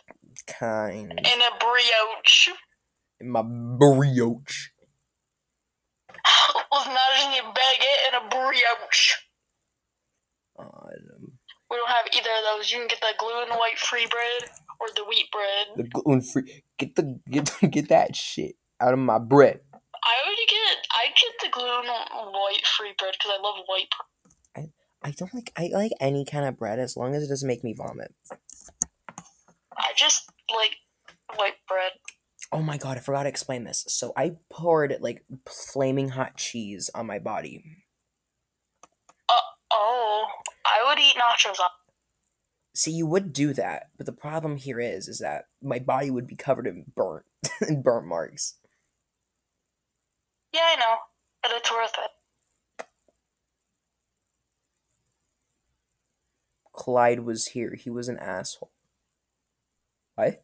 [0.51, 1.11] Kind.
[1.11, 2.49] and a brioche.
[3.19, 4.69] In my brioche.
[6.71, 9.13] Listen, I just need a baguette and a brioche.
[10.59, 11.31] Um,
[11.71, 12.71] We don't have either of those.
[12.71, 14.49] You can get the gluten white free bread
[14.79, 15.67] or the wheat bread.
[15.77, 16.63] the gluten free.
[16.77, 19.61] Get the get get that shit out of my bread.
[19.73, 23.87] I already get I get the gluten white free bread because I love white
[24.55, 24.69] bread.
[25.01, 25.53] I don't like.
[25.57, 28.13] I like any kind of bread as long as it doesn't make me vomit.
[29.77, 30.75] I just like
[31.37, 31.91] white bread.
[32.51, 33.85] Oh my god, I forgot to explain this.
[33.87, 37.63] So I poured like flaming hot cheese on my body.
[39.71, 40.27] Oh,
[40.65, 41.69] I would eat nachos on.
[42.73, 46.27] See, you would do that, but the problem here is, is that my body would
[46.27, 47.25] be covered in burnt,
[47.67, 48.55] in burnt marks.
[50.53, 50.95] Yeah, I know,
[51.41, 52.85] but it's worth it.
[56.73, 57.75] Clyde was here.
[57.75, 58.71] He was an asshole.
[60.15, 60.41] What?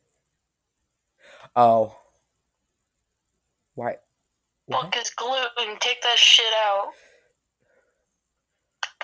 [1.55, 1.95] Oh.
[3.75, 3.97] Why?
[4.65, 4.83] What?
[4.83, 5.77] Fuck is gluten.
[5.79, 6.91] Take that shit out.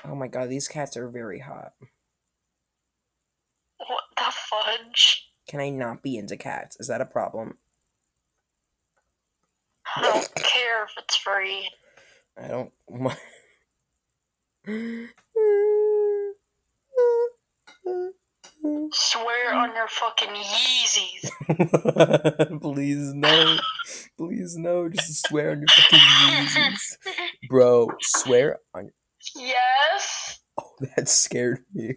[0.05, 1.73] Oh my god, these cats are very hot.
[3.77, 5.29] What the fudge?
[5.47, 6.77] Can I not be into cats?
[6.79, 7.57] Is that a problem?
[9.95, 11.69] I don't care if it's free.
[12.37, 12.71] I don't.
[18.93, 21.29] Swear on your fucking Yeezys.
[22.61, 23.57] Please no.
[24.17, 24.89] Please no.
[24.89, 26.97] Just swear on your fucking Yeezys.
[27.49, 28.91] Bro, swear on.
[29.35, 30.39] Yes.
[30.59, 31.95] Oh, that scared me.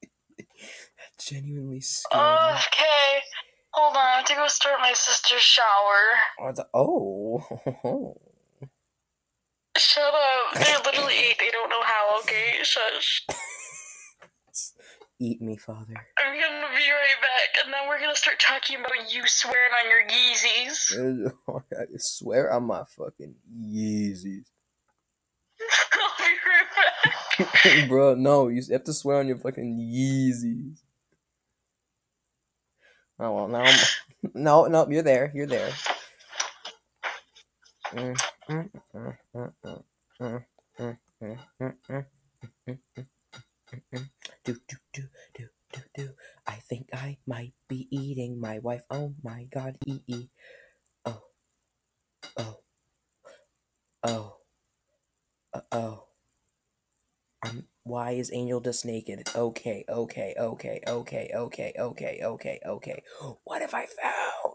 [0.00, 2.52] that genuinely scared me.
[2.66, 3.22] Okay.
[3.72, 6.18] Hold on, I have to go start my sister's shower.
[6.40, 8.16] Oh, the- oh.
[9.76, 10.54] Shut up.
[10.54, 11.36] They're literally eight.
[11.38, 12.54] They don't know how, okay?
[12.62, 13.26] Shush.
[15.20, 15.94] Eat me, father.
[16.18, 19.90] I'm gonna be right back, and then we're gonna start talking about you swearing on
[19.90, 21.32] your Yeezys.
[21.78, 24.44] I swear on my fucking Yeezys.
[27.88, 30.78] Bro, no, you have to swear on your fucking Yeezys.
[33.18, 33.78] Oh well, now I'm,
[34.34, 35.72] no, no, you're there, you're there.
[37.92, 38.14] Do
[44.44, 45.02] do do
[45.34, 46.10] do do do.
[46.46, 48.84] I think I might be eating my wife.
[48.90, 50.28] Oh my god, ee ee.
[51.04, 51.22] Oh,
[52.36, 52.58] oh,
[54.04, 54.36] oh
[55.72, 56.04] oh.
[57.44, 59.28] Um, why is Angel just naked?
[59.34, 63.02] Okay, okay, okay, okay, okay, okay, okay, okay.
[63.44, 64.54] What have I found?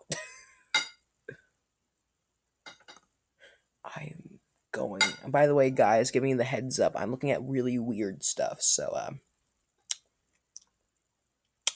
[3.96, 4.40] I'm
[4.72, 5.02] going.
[5.24, 8.24] And by the way, guys, giving you the heads up, I'm looking at really weird
[8.24, 8.62] stuff.
[8.62, 9.22] So, um,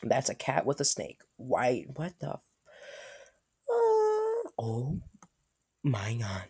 [0.03, 1.21] that's a cat with a snake.
[1.38, 1.86] Why?
[1.95, 2.30] What the?
[2.30, 2.41] F-
[3.69, 5.01] uh, oh
[5.84, 6.45] my god!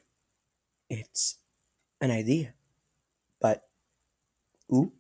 [0.90, 1.38] It's
[2.02, 2.54] an idea,
[4.74, 4.92] ooh.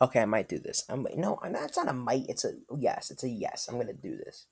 [0.00, 0.84] Okay, I might do this.
[0.88, 2.26] I'm no, that's not a might.
[2.28, 3.10] It's a yes.
[3.10, 3.68] It's a yes.
[3.68, 4.46] I'm gonna do this.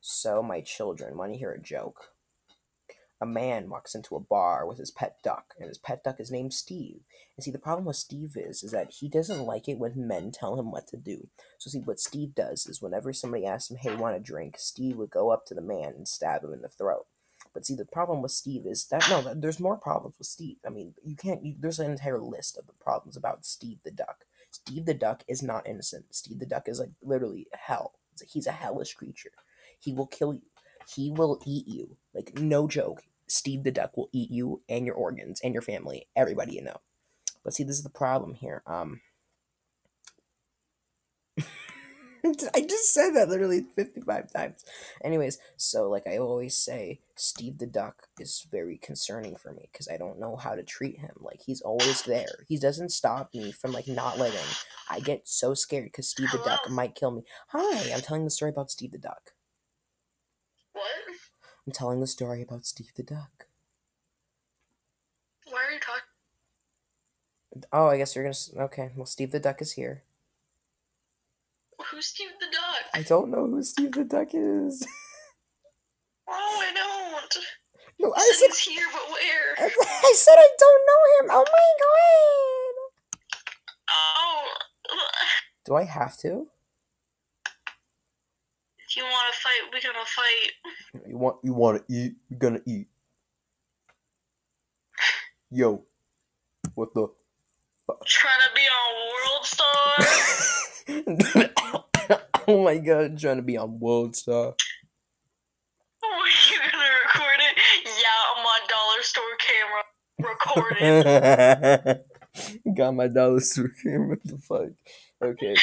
[0.00, 2.12] So, my children, want to hear a joke?
[3.20, 6.30] a man walks into a bar with his pet duck, and his pet duck is
[6.30, 7.00] named Steve.
[7.36, 10.30] And see, the problem with Steve is, is that he doesn't like it when men
[10.30, 11.28] tell him what to do.
[11.58, 14.96] So see, what Steve does is, whenever somebody asks him, "Hey, want a drink?" Steve
[14.98, 17.06] would go up to the man and stab him in the throat.
[17.54, 20.56] But see, the problem with Steve is that no, there's more problems with Steve.
[20.66, 21.44] I mean, you can't.
[21.44, 24.24] You, there's an entire list of the problems about Steve the duck.
[24.50, 26.14] Steve the duck is not innocent.
[26.14, 27.94] Steve the duck is like literally hell.
[28.26, 29.32] He's a hellish creature.
[29.78, 30.42] He will kill you.
[30.94, 31.96] He will eat you.
[32.14, 33.02] Like no joke.
[33.26, 36.78] Steve the duck will eat you and your organs and your family, everybody you know.
[37.44, 38.62] But see, this is the problem here.
[38.66, 39.00] Um,
[42.54, 44.64] I just said that literally 55 times.
[45.02, 49.88] Anyways, so like I always say, Steve the Duck is very concerning for me because
[49.88, 51.12] I don't know how to treat him.
[51.20, 52.44] Like he's always there.
[52.48, 54.40] He doesn't stop me from like not living.
[54.90, 57.22] I get so scared because Steve the Duck might kill me.
[57.48, 59.32] Hi, I'm telling the story about Steve the Duck.
[60.72, 60.84] What?
[61.66, 63.46] I'm telling the story about Steve the Duck.
[65.46, 66.02] Why are you talking?
[67.72, 68.64] Oh, I guess you're gonna.
[68.66, 70.02] Okay, well, Steve the Duck is here.
[71.90, 72.84] Who's Steve the Duck?
[72.94, 74.86] I don't know who Steve the Duck is.
[76.30, 77.38] Oh, I don't.
[78.00, 78.48] no, I said.
[78.48, 79.54] he's here, but where?
[79.58, 81.30] I said I don't know him.
[81.32, 81.64] Oh my
[83.90, 84.44] Oh,
[84.90, 85.64] god.
[85.64, 86.46] Do I have to?
[88.86, 91.06] if you want to fight, we're gonna fight.
[91.08, 91.36] You want?
[91.42, 92.16] You want to eat?
[92.28, 92.88] You're gonna eat.
[95.50, 95.82] Yo,
[96.74, 97.08] what the?
[98.04, 98.94] Trying to be on
[99.32, 99.94] World Star.
[102.48, 104.54] oh my god, trying to be on World Star.
[106.04, 107.58] oh, you gonna record it?
[107.84, 109.84] Yeah, I'm on my dollar store camera.
[110.30, 112.00] Recorded.
[112.76, 114.08] Got my dollar store camera.
[114.08, 114.70] What the fuck?
[115.22, 115.54] Okay.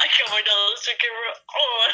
[0.00, 1.90] I got my dollar store camera on.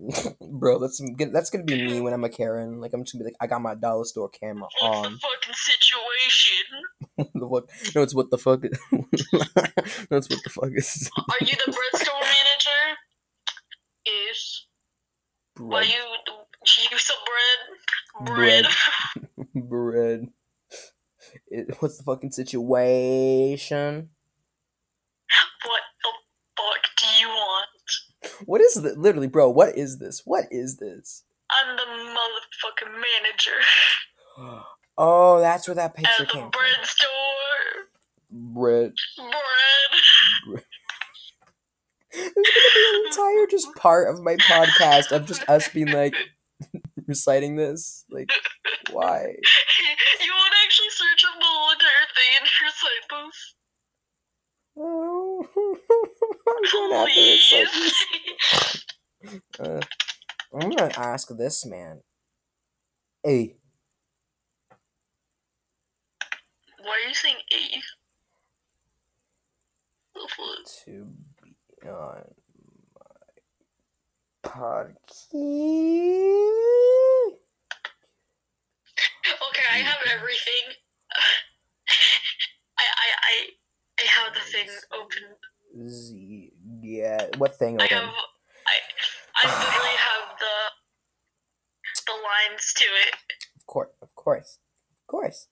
[0.40, 2.80] Bro, that's that's gonna be me when I'm a Karen.
[2.80, 5.02] Like I'm just gonna be like, I got my dollar store camera on.
[5.02, 7.32] What's the fucking situation?
[7.34, 7.94] the fuck?
[7.94, 8.62] No, it's what the fuck.
[10.10, 11.10] That's what the fuck is.
[11.18, 12.96] Are you the bread store manager?
[14.06, 14.66] Yes.
[15.58, 15.88] Why Bread.
[15.88, 17.16] you you some
[18.24, 18.36] bread?
[18.36, 18.66] Bread.
[19.54, 19.68] Bread.
[19.68, 20.28] Bread.
[21.48, 24.10] It, what's the fucking situation?
[25.64, 26.10] what the
[26.56, 27.69] fuck do you want?
[28.46, 28.96] What is this?
[28.96, 30.22] Literally, bro, what is this?
[30.24, 31.24] What is this?
[31.50, 33.58] I'm the motherfucking manager
[34.96, 36.50] Oh, that's where that at picture the came from.
[36.50, 37.08] bread store.
[38.30, 38.92] Bread.
[40.46, 40.62] Bread.
[42.12, 42.42] There's gonna
[42.74, 46.14] be an entire just part of my podcast of just us being like
[47.06, 48.04] reciting this.
[48.10, 48.30] Like,
[48.90, 49.20] why?
[50.20, 53.54] you want to actually search up the whole entire thing and recite this?
[54.82, 57.52] I'm going after this.
[59.22, 59.80] Like, uh,
[60.54, 62.00] I'm gonna ask this man.
[63.22, 63.56] Hey,
[66.82, 67.82] Why are you saying A?
[70.84, 71.06] To
[71.42, 72.24] be on
[72.94, 73.04] my
[74.42, 75.28] podcast.
[79.48, 80.64] Okay, I have everything.
[82.78, 83.59] I I I
[84.00, 85.88] I have the thing open.
[85.88, 88.76] Z, yeah, what thing I have I
[89.36, 90.56] I literally have the
[92.06, 93.14] the lines to it.
[93.56, 94.58] Of course, of course,
[95.02, 95.48] of course,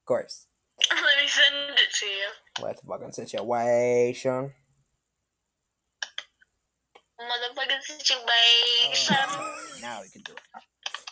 [0.00, 0.46] of course.
[0.90, 2.28] Let me send it to you.
[2.60, 4.52] What the fucking situation?
[7.20, 9.16] Motherfucking situation.
[9.16, 9.46] Uh,
[9.80, 10.40] now we can do it.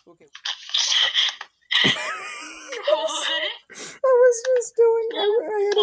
[0.09, 0.27] Okay.
[1.85, 3.43] what?
[3.79, 5.09] I was just doing.
[5.15, 5.77] I, I, had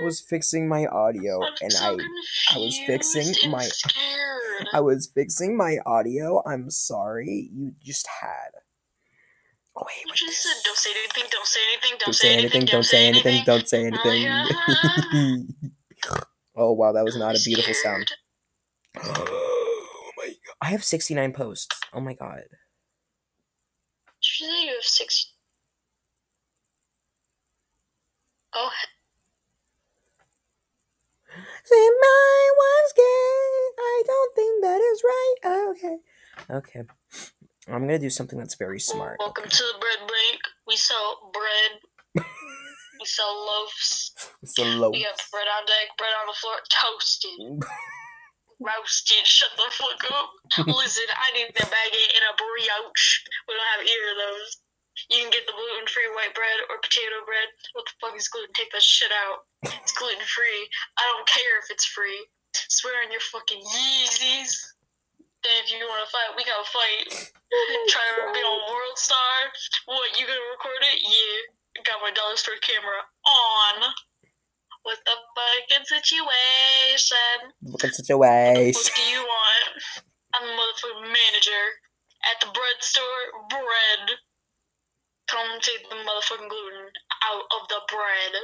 [0.00, 4.68] a- was fixing my audio, I'm and so I I was fixing my- scared.
[4.72, 6.42] I was fixing my audio.
[6.46, 7.50] I'm sorry.
[7.52, 8.50] You just had.
[9.74, 12.64] Oh wait, what just said, don't say anything, don't say anything, don't, say anything.
[12.66, 13.42] Don't say anything.
[13.46, 15.54] Don't say anything.
[16.56, 18.12] oh wow, that was not a I'm beautiful sound.
[19.02, 20.54] oh my god!
[20.60, 21.74] I have 69 posts.
[21.94, 22.42] Oh my god.
[24.22, 25.32] Did you say you have six?
[28.54, 28.70] Oh,
[31.64, 33.02] Say my one's gay.
[33.78, 35.34] I don't think that is right.
[35.70, 35.96] Okay.
[36.50, 36.82] Okay.
[37.68, 39.16] I'm gonna do something that's very smart.
[39.18, 40.40] welcome to the bread bank.
[40.66, 41.80] We sell bread.
[43.00, 44.14] we sell loaves.
[44.42, 44.90] It's a low.
[44.90, 47.30] We got bread on deck, bread on the floor, toasted,
[48.62, 49.26] roasted.
[49.26, 50.30] Shut the fuck up.
[50.66, 53.10] Listen, I need a baguette and a brioche.
[53.46, 54.50] We don't have either of those.
[55.10, 57.48] You can get the gluten free white bread or potato bread.
[57.74, 58.52] What the fuck is gluten?
[58.54, 59.48] Take that shit out.
[59.82, 60.68] It's gluten free.
[61.00, 62.28] I don't care if it's free.
[62.52, 64.52] Swear on your fucking Yeezys.
[65.42, 67.08] Then if you wanna fight, we gotta fight.
[67.90, 69.36] Try to be on World Star.
[69.86, 71.02] What, you gonna record it?
[71.02, 71.82] Yeah.
[71.82, 73.90] Got my dollar store camera on.
[74.82, 77.54] What the fucking situation?
[77.62, 78.76] Look at such a waste.
[78.76, 79.82] What do you want?
[80.34, 81.64] I'm the motherfucking manager
[82.26, 83.46] at the bread store.
[83.48, 84.18] Bread.
[85.28, 86.90] Come take the motherfucking gluten
[87.24, 88.34] out of the bread.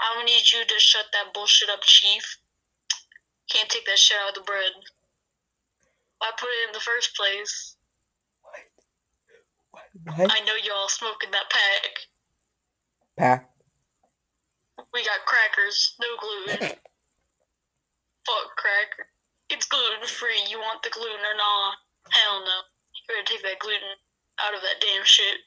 [0.00, 2.38] I'm gonna need you to shut that bullshit up, chief.
[3.50, 4.72] Can't take that shit out of the bread.
[6.18, 7.76] Why put it in the first place?
[10.10, 10.30] What?
[10.32, 11.90] I know y'all smoking that pack.
[13.16, 13.53] Pack.
[14.92, 16.78] We got crackers, no gluten.
[18.26, 19.06] Fuck cracker.
[19.50, 20.40] It's gluten free.
[20.48, 21.74] You want the gluten or not?
[22.10, 22.58] Hell no.
[22.94, 23.94] You're gonna take that gluten
[24.40, 25.38] out of that damn shit.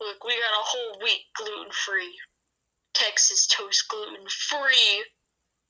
[0.00, 2.14] Look, we got a whole week gluten free.
[2.94, 5.04] Texas toast gluten free.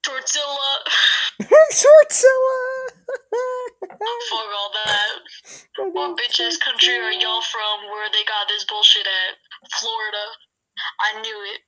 [0.02, 0.70] Tortilla.
[1.42, 2.58] Tortilla.
[4.30, 5.18] Fuck all that.
[5.92, 9.36] What bitch ass country are y'all from where they got this bullshit at?
[9.72, 10.24] Florida.
[11.00, 11.60] I knew it.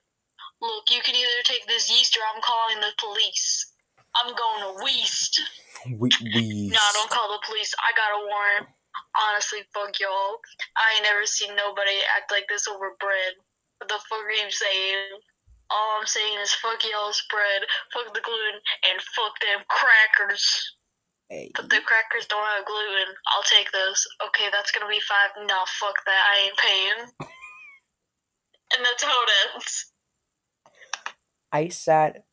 [0.61, 3.73] Look, you can either take this yeast or I'm calling the police.
[4.17, 5.41] I'm going to Weast.
[5.87, 6.69] We we.
[6.69, 7.73] No, don't call the police.
[7.81, 8.69] I got a warrant.
[9.17, 10.37] Honestly, fuck y'all.
[10.77, 13.39] I ain't never seen nobody act like this over bread.
[13.79, 15.17] What the fuck are you saying?
[15.71, 17.63] All I'm saying is fuck y'all's bread,
[17.95, 18.59] fuck the gluten,
[18.91, 20.43] and fuck them crackers.
[21.31, 23.15] Hey, But the crackers don't have gluten.
[23.31, 24.03] I'll take those.
[24.29, 25.31] Okay, that's gonna be five.
[25.47, 26.23] No, fuck that.
[26.29, 27.31] I ain't paying.
[28.77, 29.90] And that's how it ends.
[31.53, 32.25] I sat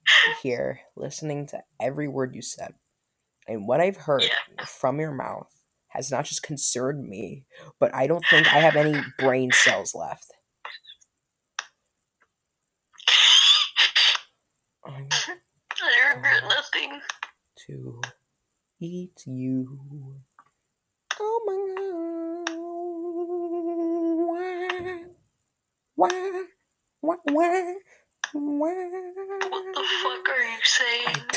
[0.44, 2.74] here listening to every word you said,
[3.48, 4.66] and what I've heard Yeah.
[4.66, 5.52] from your mouth
[5.90, 7.46] has not just concerned me,
[7.80, 10.32] but I don't think I have any brain cells left.
[14.86, 15.08] I'm
[15.82, 17.02] I regret nothing.
[17.68, 18.02] to
[18.80, 20.16] eat you.
[21.20, 22.58] Oh my god.
[24.28, 25.04] Why?
[25.96, 26.46] Why?
[27.02, 27.16] Why?
[27.24, 27.76] Why?
[28.34, 31.08] What the fuck are you saying?
[31.08, 31.28] I don't,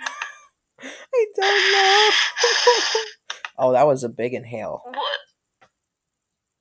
[0.00, 0.90] know.
[1.12, 3.00] I don't know.
[3.58, 4.82] oh, that was a big inhale.
[4.84, 5.20] What?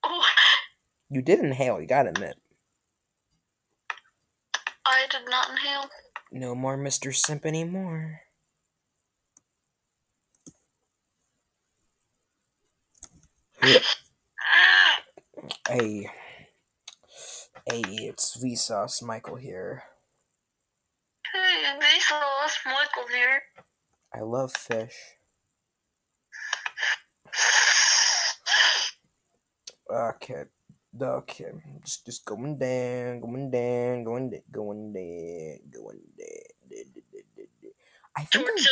[0.03, 0.27] What?
[1.09, 2.35] You did inhale, you gotta admit.
[4.85, 5.89] I did not inhale.
[6.31, 7.15] No more Mr.
[7.15, 8.21] Simp anymore.
[15.67, 16.09] Hey.
[17.73, 19.81] Hey, it's Vsauce Michael here.
[21.33, 21.73] Hey,
[22.45, 23.41] us, Michael here.
[24.13, 24.93] I love fish.
[29.91, 30.43] Okay.
[31.01, 31.51] Okay.
[31.83, 36.85] Just just going down, going down, going down, going down, going down.
[38.15, 38.69] I think Tortilla.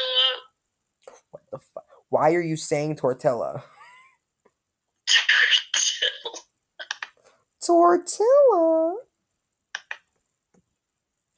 [1.31, 1.85] what the fuck?
[2.09, 3.63] Why are you saying tortilla?
[7.65, 8.95] Tortilla.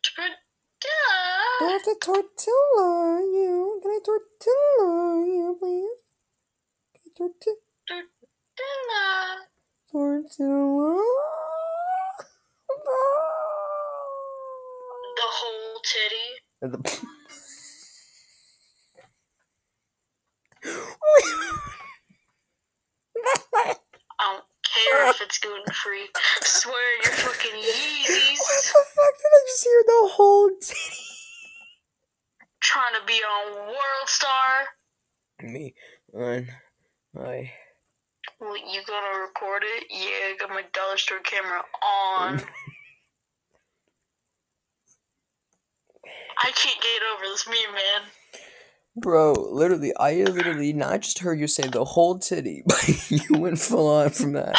[0.03, 0.39] Tortilla.
[1.61, 3.79] I have to tortilla you.
[3.81, 5.99] Can I tortilla you, please?
[6.95, 9.47] Can I torti- Tortilla.
[9.91, 11.03] tortilla?
[15.17, 16.27] The whole titty.
[16.61, 17.01] The-
[24.19, 24.43] don't
[24.73, 26.09] care if it's gluten free.
[26.41, 28.39] Swear your fucking Yeezys.
[28.39, 31.03] What the fuck did I just hear the whole titty?
[32.61, 34.67] Trying to be on World Star.
[35.41, 35.73] Me
[36.13, 36.47] on
[37.13, 37.51] my
[38.39, 39.85] Well, you gonna record it?
[39.89, 42.41] Yeah, I got my dollar store camera on.
[46.43, 48.01] I can't get over this meme, man.
[48.95, 53.59] Bro, literally, I literally not just heard you say the whole titty, but you went
[53.59, 54.55] full on from that.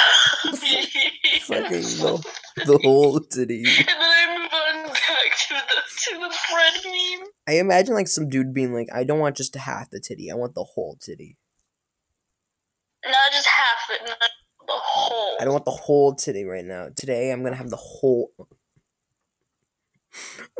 [1.42, 2.24] Fucking the,
[2.66, 3.64] the whole titty.
[3.78, 7.28] And then I move on back to the to the bread meme.
[7.46, 10.34] I imagine like some dude being like, I don't want just half the titty, I
[10.34, 11.36] want the whole titty.
[13.04, 14.18] Not just half it, not
[14.66, 15.36] the whole.
[15.40, 16.88] I don't want the whole titty right now.
[16.96, 18.32] Today I'm gonna have the whole.
[18.40, 18.44] I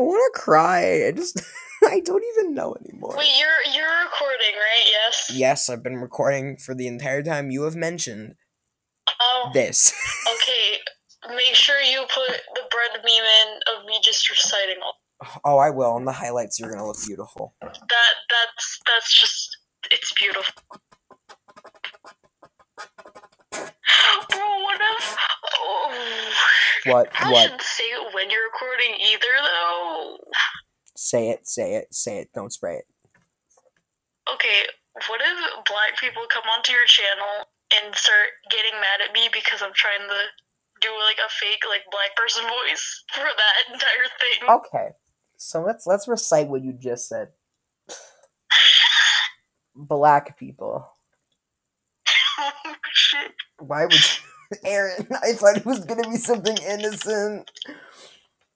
[0.03, 1.07] want to cry.
[1.07, 1.41] I just
[1.91, 3.15] I don't even know anymore.
[3.17, 4.85] Wait, you're you're recording, right?
[4.87, 5.31] Yes.
[5.33, 8.35] Yes, I've been recording for the entire time you have mentioned
[9.21, 9.93] Oh, this.
[10.35, 10.79] okay.
[11.37, 14.95] Make sure you put the bread meme in of me just reciting all
[15.45, 15.91] oh, I will.
[15.93, 17.55] On the highlights, you're gonna look beautiful.
[17.61, 17.79] that.
[17.91, 19.57] That's that's just
[19.91, 20.53] it's beautiful.
[23.53, 25.17] Bro, what if?
[25.61, 26.31] Oh,
[26.87, 27.09] What?
[27.15, 27.43] I What?
[27.43, 30.19] shouldn't say it when you're recording either, though.
[30.97, 31.47] Say it.
[31.47, 31.95] Say it.
[31.95, 32.31] Say it.
[32.35, 32.87] Don't spray it.
[34.33, 34.65] Okay,
[35.09, 37.45] what if black people come onto your channel
[37.77, 40.21] and start getting mad at me because I'm trying to
[40.81, 44.49] do like a fake like black person voice for that entire thing?
[44.49, 44.89] Okay.
[45.37, 47.29] So let's let's recite what you just said.
[49.75, 50.89] Black people.
[52.39, 52.51] Oh,
[52.93, 53.33] shit.
[53.59, 54.59] Why would you...
[54.65, 55.09] Aaron?
[55.23, 57.51] I thought it was gonna be something innocent,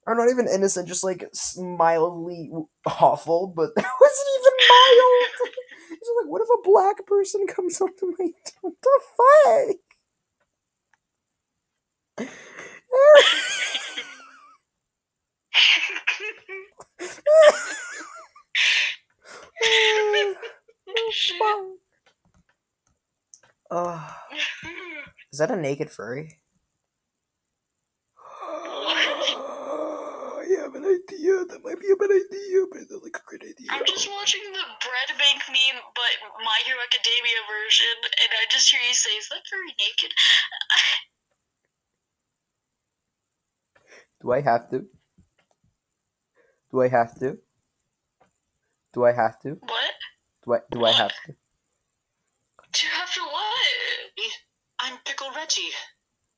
[0.09, 1.23] or not even innocent, just like
[1.59, 2.51] mildly
[2.87, 3.53] awful.
[3.55, 5.55] But that wasn't even mild.
[5.91, 8.29] It's like, what if a black person comes up to my?
[8.61, 9.77] What the fuck?
[23.71, 24.17] Oh,
[25.33, 26.39] is that a naked furry?
[30.39, 31.45] I have an idea.
[31.45, 33.69] That might be a bad idea, but it's like a great idea.
[33.71, 38.71] I'm just watching the bread bank meme, but My Hero Academia version, and I just
[38.71, 40.13] hear you say, "Is that very naked?"
[44.23, 44.87] Do I have to?
[46.71, 47.39] Do I have to?
[48.93, 49.59] Do I have to?
[49.61, 49.95] What?
[50.45, 51.35] Do I do I have to?
[52.73, 53.69] Do you have to what?
[54.81, 55.73] I'm Pickle Reggie.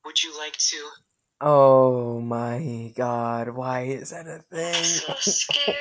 [0.05, 0.91] Would you like to?
[1.41, 5.21] Oh my god, why is that a I'm so thing?
[5.21, 5.77] scared.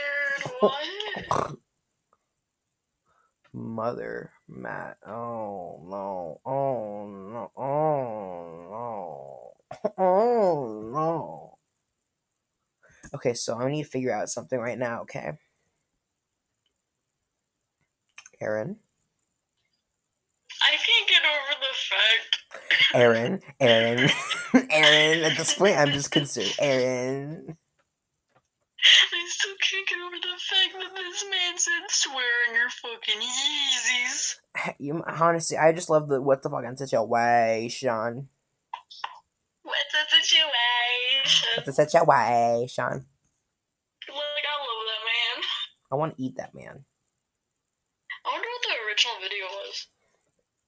[0.60, 0.74] What?
[3.54, 4.98] Mother Matt.
[5.06, 6.40] Oh no.
[6.46, 7.52] Oh no.
[7.58, 9.92] Oh no.
[9.98, 11.58] Oh no.
[13.14, 15.34] Okay, so I need to figure out something right now, okay?
[18.42, 18.78] Aaron?
[20.62, 22.39] I can't get over the fact.
[22.94, 24.10] Aaron, Aaron,
[24.70, 25.24] Aaron.
[25.24, 26.56] At this point, I'm just concerned.
[26.60, 27.58] Aaron,
[28.82, 33.20] I still can't get over the fact that this man said swear in your fucking
[33.20, 34.36] Yeezys.
[34.80, 38.30] you honestly, I just love the what the fuck on such a way, Sean.
[39.64, 41.50] What's the situation?
[41.56, 42.08] What's the situation?
[42.08, 43.06] way, Sean?
[44.08, 45.44] Like, I love that man.
[45.92, 46.86] I want to eat that man.
[48.26, 49.59] I wonder what the original video was.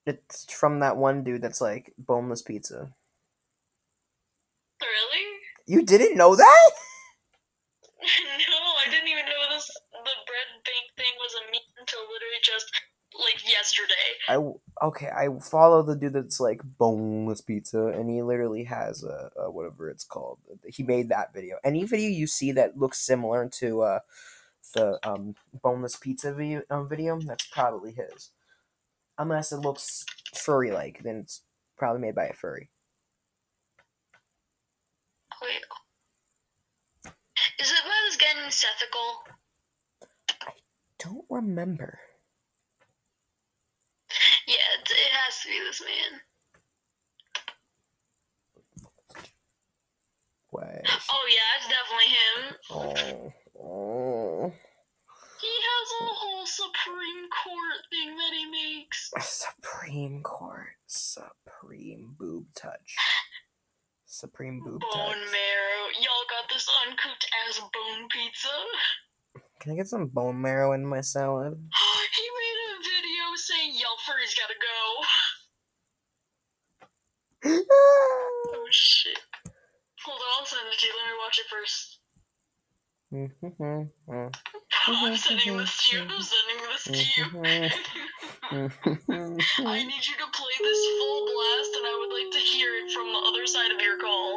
[0.06, 2.92] It's from that one dude that's like boneless pizza.
[4.80, 5.26] Really?
[5.66, 6.70] You didn't know that?
[8.02, 9.70] no, I didn't even know this.
[9.92, 12.66] The bread bank thing was a meme until literally just
[13.18, 13.92] like yesterday.
[14.28, 15.08] I okay.
[15.08, 19.88] I follow the dude that's like boneless pizza, and he literally has a, a whatever
[19.88, 20.38] it's called.
[20.66, 21.58] He made that video.
[21.64, 23.98] Any video you see that looks similar to uh,
[24.74, 28.30] the um, boneless pizza video, um, video, that's probably his.
[29.18, 31.42] Unless it looks furry like, then it's
[31.76, 32.70] probably made by a furry.
[35.42, 35.64] Wait.
[37.58, 39.24] Is it by this guy named Sethical?
[40.46, 40.52] I
[40.98, 42.00] don't remember.
[44.46, 46.20] Yeah, it, it has to be this man.
[50.50, 50.82] Why?
[51.10, 52.56] Oh yeah, it's definitely him.
[52.70, 53.32] Oh,
[53.62, 54.52] oh.
[55.72, 59.10] Has a whole Supreme Court thing that he makes.
[59.20, 62.94] Supreme Court, Supreme Boob Touch,
[64.06, 64.92] Supreme Boob Bone Touch.
[64.92, 65.88] Bone marrow.
[65.98, 68.48] Y'all got this uncooked ass bone pizza.
[69.60, 71.54] Can I get some bone marrow in my salad?
[71.54, 74.78] he made a video saying y'all furries gotta go.
[78.54, 79.18] Oh shit.
[80.04, 80.92] Hold on, I'll send it to you.
[80.92, 82.01] Let me watch it first.
[83.12, 84.28] Mm-hmm, mm-hmm.
[84.88, 86.02] I'm sending this to you.
[86.02, 87.26] Mm-hmm, I'm sending this to you.
[89.68, 92.90] I need you to play this full blast, and I would like to hear it
[92.90, 94.36] from the other side of your call.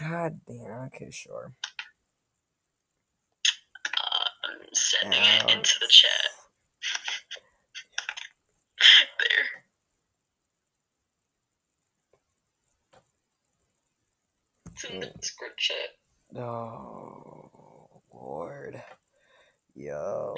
[0.00, 0.86] God damn.
[0.86, 1.52] Okay, sure.
[3.86, 6.30] Uh, I'm sending it into the chat.
[9.18, 9.46] There.
[14.72, 15.20] It's in the mm.
[15.20, 15.90] Discord chat.
[16.38, 17.25] Oh
[18.26, 18.82] Lord.
[19.76, 20.34] Yo.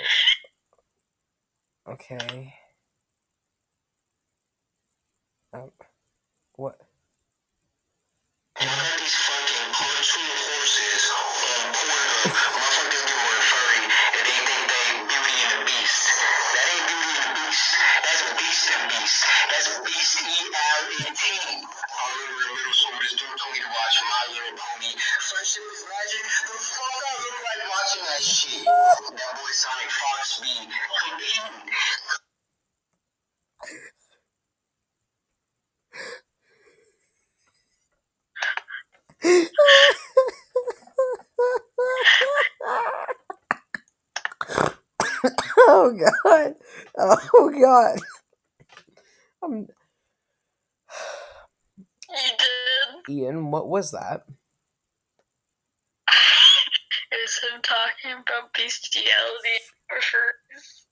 [1.88, 2.52] Okay.
[5.54, 5.70] Um.
[6.56, 6.78] What?
[8.58, 10.37] Fucking
[25.28, 26.24] Was magic.
[26.24, 28.64] The fuck I look like watching that shit.
[28.64, 30.54] That boy Sonic Fox be
[45.68, 46.54] oh god.
[46.96, 47.98] Oh god.
[49.42, 49.68] I'm
[52.08, 52.32] You
[53.08, 53.14] did.
[53.14, 54.24] Ian, what was that?
[57.62, 59.58] Talking about bestiality
[59.90, 60.84] or furs.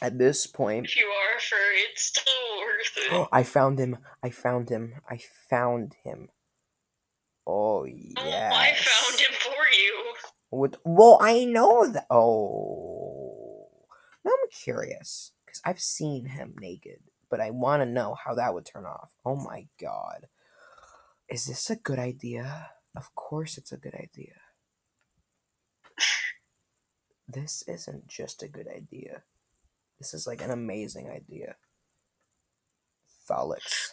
[0.00, 3.28] At this point, If you are a furry, it's still worth it.
[3.32, 3.98] I found him.
[4.22, 4.94] I found him.
[5.10, 5.18] I
[5.50, 6.28] found him.
[7.46, 8.52] Oh Oh, yes.
[8.54, 10.14] I found him for you.
[10.50, 10.76] What?
[10.84, 12.06] Well, I know that.
[12.10, 13.68] Oh,
[14.24, 18.54] now I'm curious because I've seen him naked, but I want to know how that
[18.54, 19.10] would turn off.
[19.24, 20.26] Oh my god,
[21.28, 22.70] is this a good idea?
[22.96, 24.34] Of course, it's a good idea.
[27.28, 29.22] This isn't just a good idea.
[29.98, 31.56] This is like an amazing idea.
[33.28, 33.90] Phallics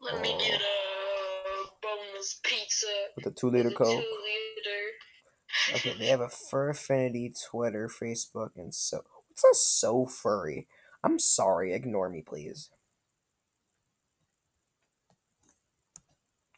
[0.00, 2.86] Let me get a boneless pizza.
[3.16, 3.88] with a two liter coke.
[3.88, 5.74] two liter.
[5.74, 9.02] Okay, they have a fur affinity, Twitter, Facebook, and so.
[9.28, 10.68] What's a so furry?
[11.02, 12.70] I'm sorry, ignore me, please.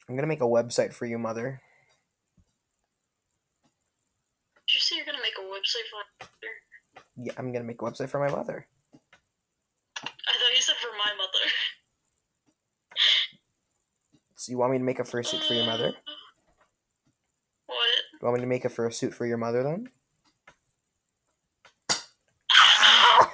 [0.09, 1.61] I'm gonna make a website for you, mother.
[4.69, 6.53] Did you say you're gonna make a website for my mother?
[7.17, 8.67] Yeah, I'm gonna make a website for my mother.
[10.03, 11.51] I thought you said for my mother.
[14.39, 15.93] So you want me to make a fursuit for your mother?
[17.67, 17.89] What?
[18.13, 19.89] You want me to make a fursuit for your mother then?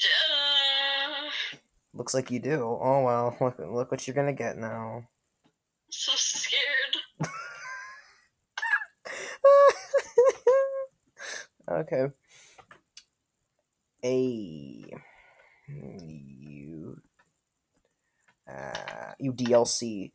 [0.00, 1.28] Uh,
[1.92, 2.62] Looks like you do.
[2.62, 5.06] Oh well, look, look what you're gonna get now.
[5.90, 7.28] so scared.
[11.78, 12.06] Okay.
[14.04, 14.84] A
[15.66, 17.00] you
[18.48, 20.12] uh you DLC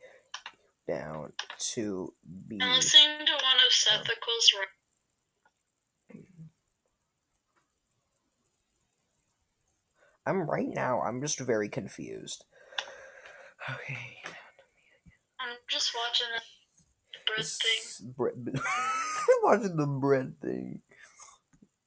[0.88, 1.34] down
[1.74, 2.14] to
[2.48, 2.60] B.
[2.62, 4.66] I'm listening to one of Sethical's ra-
[10.26, 11.02] I'm right now.
[11.02, 12.46] I'm just very confused.
[13.70, 14.18] Okay.
[15.40, 16.42] I'm just watching a
[17.28, 18.14] bread thing.
[18.18, 18.62] Bread,
[19.44, 20.82] watching the bread thing.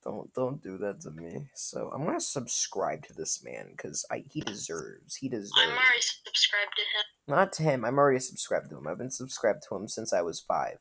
[0.06, 1.48] Don't don't do that to me.
[1.56, 5.16] So I'm gonna subscribe to this man because I he deserves.
[5.16, 5.50] He deserves.
[5.58, 7.36] I'm already subscribed to him.
[7.36, 7.84] Not to him.
[7.84, 8.86] I'm already subscribed to him.
[8.86, 10.78] I've been subscribed to him since I was five.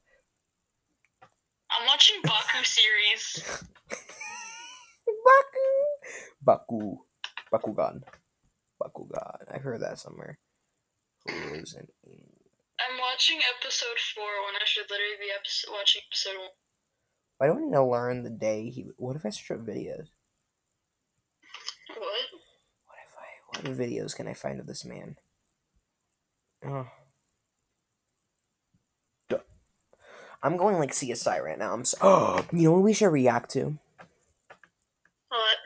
[1.71, 3.43] I'm watching Baku series.
[5.25, 5.71] Baku.
[6.43, 6.97] Baku.
[7.51, 8.03] Bakugan.
[8.79, 9.41] Bakugan.
[9.51, 10.37] I heard that somewhere.
[11.27, 16.49] I'm watching episode four when I should literally be episode, watching episode one.
[17.37, 18.87] Why don't need to learn the day he.
[18.97, 20.07] What if I search up videos?
[21.89, 22.25] What?
[22.85, 23.69] What if I.
[23.69, 25.17] What videos can I find of this man?
[26.65, 26.87] Oh.
[29.29, 29.39] Duh.
[30.41, 31.73] I'm going like CSI right now.
[31.73, 31.97] I'm so.
[32.01, 33.77] Oh, you know what we should react to?
[35.27, 35.57] What?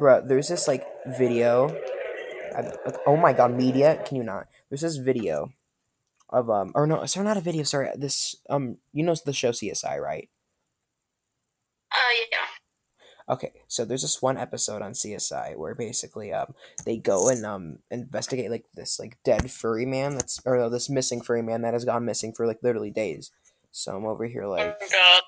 [0.00, 1.76] Bruh, there's this like video.
[2.56, 2.72] I,
[3.06, 4.02] oh my god, media!
[4.06, 4.46] Can you not?
[4.68, 5.52] There's this video
[6.30, 7.64] of um, or no, sorry, not a video.
[7.64, 10.28] Sorry, this um, you know the show CSI, right?
[11.92, 12.46] Uh, yeah.
[13.30, 16.52] Okay, so there's this one episode on CSI where basically um
[16.84, 20.90] they go and um investigate like this like dead furry man that's or no, this
[20.90, 23.30] missing furry man that has gone missing for like literally days.
[23.70, 25.22] So I'm over here like, oh god.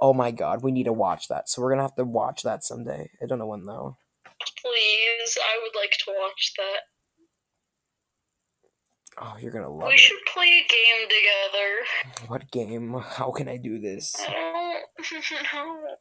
[0.00, 1.50] oh my god, we need to watch that.
[1.50, 3.10] So we're gonna have to watch that someday.
[3.22, 3.98] I don't know when though.
[4.62, 6.93] Please, I would like to watch that.
[9.18, 9.88] Oh, you're gonna love it.
[9.88, 10.00] we it.
[10.00, 12.28] should play a game together.
[12.28, 12.94] What game?
[12.94, 14.14] How can I do this?
[14.28, 15.94] I don't know.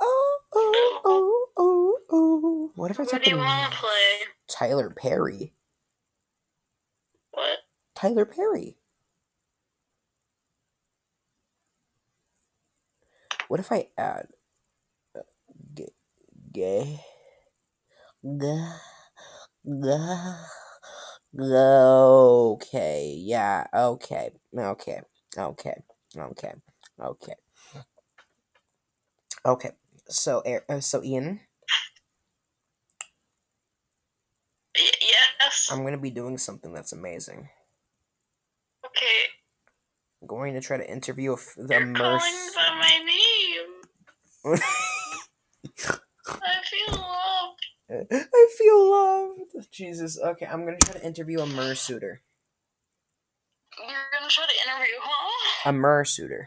[0.00, 2.72] Oh, oh, oh, oh, oh.
[2.74, 3.90] What if I What type do you in want to play?
[4.48, 5.54] Tyler Perry?
[7.30, 7.58] What?
[7.94, 8.76] Tyler Perry.
[13.48, 14.28] What if I add
[15.16, 15.20] uh,
[15.74, 15.90] gay,
[16.52, 17.00] gay,
[18.22, 18.68] gay,
[21.40, 25.00] okay, yeah, okay, okay,
[25.38, 25.74] okay,
[26.18, 26.52] okay,
[27.00, 27.34] okay,
[29.46, 29.70] okay.
[30.08, 31.40] So, Er- uh, so Ian,
[34.76, 35.68] Y- yes.
[35.72, 37.48] I'm gonna be doing something that's amazing.
[38.86, 39.30] okay.
[40.22, 42.20] I'm going to try to interview a f- the You're merc.
[42.20, 43.70] calling by my name.
[46.42, 47.13] I feel.
[48.10, 49.70] I feel loved.
[49.70, 50.18] Jesus.
[50.18, 52.20] Okay, I'm gonna try to interview a mersuiter.
[53.78, 55.70] You're gonna try to interview, huh?
[55.70, 56.46] A mersuiter.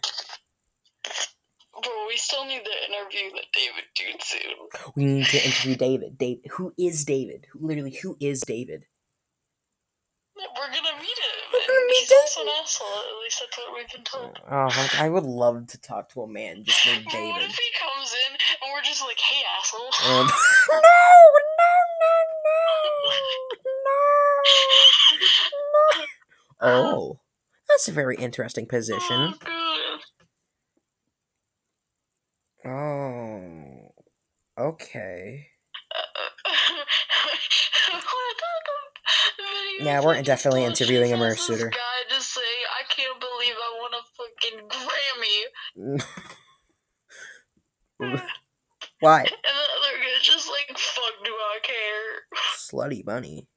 [1.73, 4.93] Bro, we still need to interview the David dude soon.
[4.95, 6.17] We need to interview David.
[6.17, 7.45] David, who is David?
[7.51, 7.97] Who literally?
[8.01, 8.85] Who is David?
[10.37, 11.37] We're gonna meet him.
[11.51, 12.87] We're gonna meet He's also an asshole.
[12.87, 14.39] At least that's what we've been told.
[14.49, 17.49] Oh, I I would love to talk to a man just named what David.
[17.49, 19.89] if he comes in and we're just like, hey, asshole?
[20.07, 20.27] Um,
[20.69, 22.13] no, no, no,
[22.45, 22.61] no,
[23.85, 23.97] no,
[26.59, 26.77] no.
[26.79, 27.19] Um, oh,
[27.67, 29.01] that's a very interesting position.
[29.11, 30.01] Oh, God.
[32.65, 33.91] Oh,
[34.59, 35.47] okay.
[35.95, 36.83] Uh, uh, uh,
[39.79, 41.69] Yeah, we're definitely interviewing a mersuiter.
[41.69, 44.69] This guy just say, I can't believe I won a fucking
[47.99, 48.23] Grammy.
[48.99, 49.19] Why?
[49.19, 52.25] And the other guy's just like, fuck do I care?
[52.57, 53.47] Slutty bunny.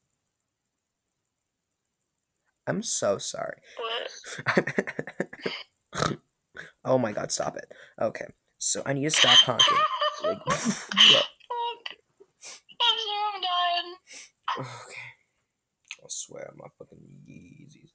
[2.67, 3.59] I'm so sorry.
[3.77, 4.11] What?
[6.85, 7.73] oh my god, stop it.
[8.01, 8.27] Okay,
[8.59, 9.77] so I need to stop honking.
[10.23, 11.23] Like, yeah.
[11.23, 11.97] Fuck.
[12.83, 13.97] I'm sorry I'm dying.
[14.59, 15.20] Okay.
[16.11, 17.93] I swear, my fucking Yeezys.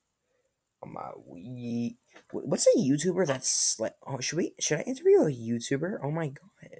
[0.82, 1.98] On my Wee.
[2.32, 3.96] What's a YouTuber that's like?
[4.08, 4.54] Oh, should we?
[4.58, 5.98] Should I interview a YouTuber?
[6.02, 6.80] Oh my god.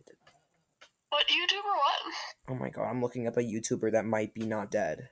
[1.10, 2.14] What, YouTuber, what?
[2.50, 5.10] Oh my god, I'm looking up a YouTuber that might be not dead.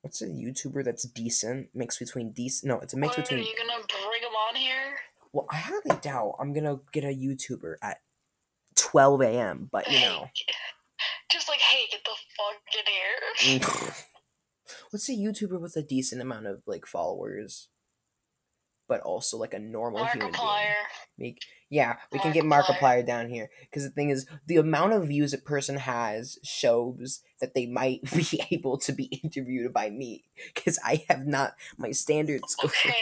[0.00, 1.68] What's a YouTuber that's decent?
[1.74, 2.68] Mix between decent.
[2.68, 3.44] No, it's a mix what, between.
[3.44, 4.96] Are you gonna bring him on here?
[5.34, 7.98] Well, I highly doubt I'm gonna get a YouTuber at
[8.76, 9.68] 12 a.m.
[9.70, 10.28] But you know,
[11.30, 13.90] Just like, hey, get the fuck in here.
[14.90, 17.68] what's a YouTuber with a decent amount of like followers,
[18.88, 20.34] but also like a normal human being?
[20.34, 20.74] Markiplier.
[21.18, 21.38] Make,
[21.70, 22.78] yeah, we can get Markiplier.
[22.78, 27.22] Markiplier down here because the thing is, the amount of views a person has shows
[27.40, 30.24] that they might be able to be interviewed by me
[30.54, 32.56] because I have not my standards.
[32.64, 32.94] Okay.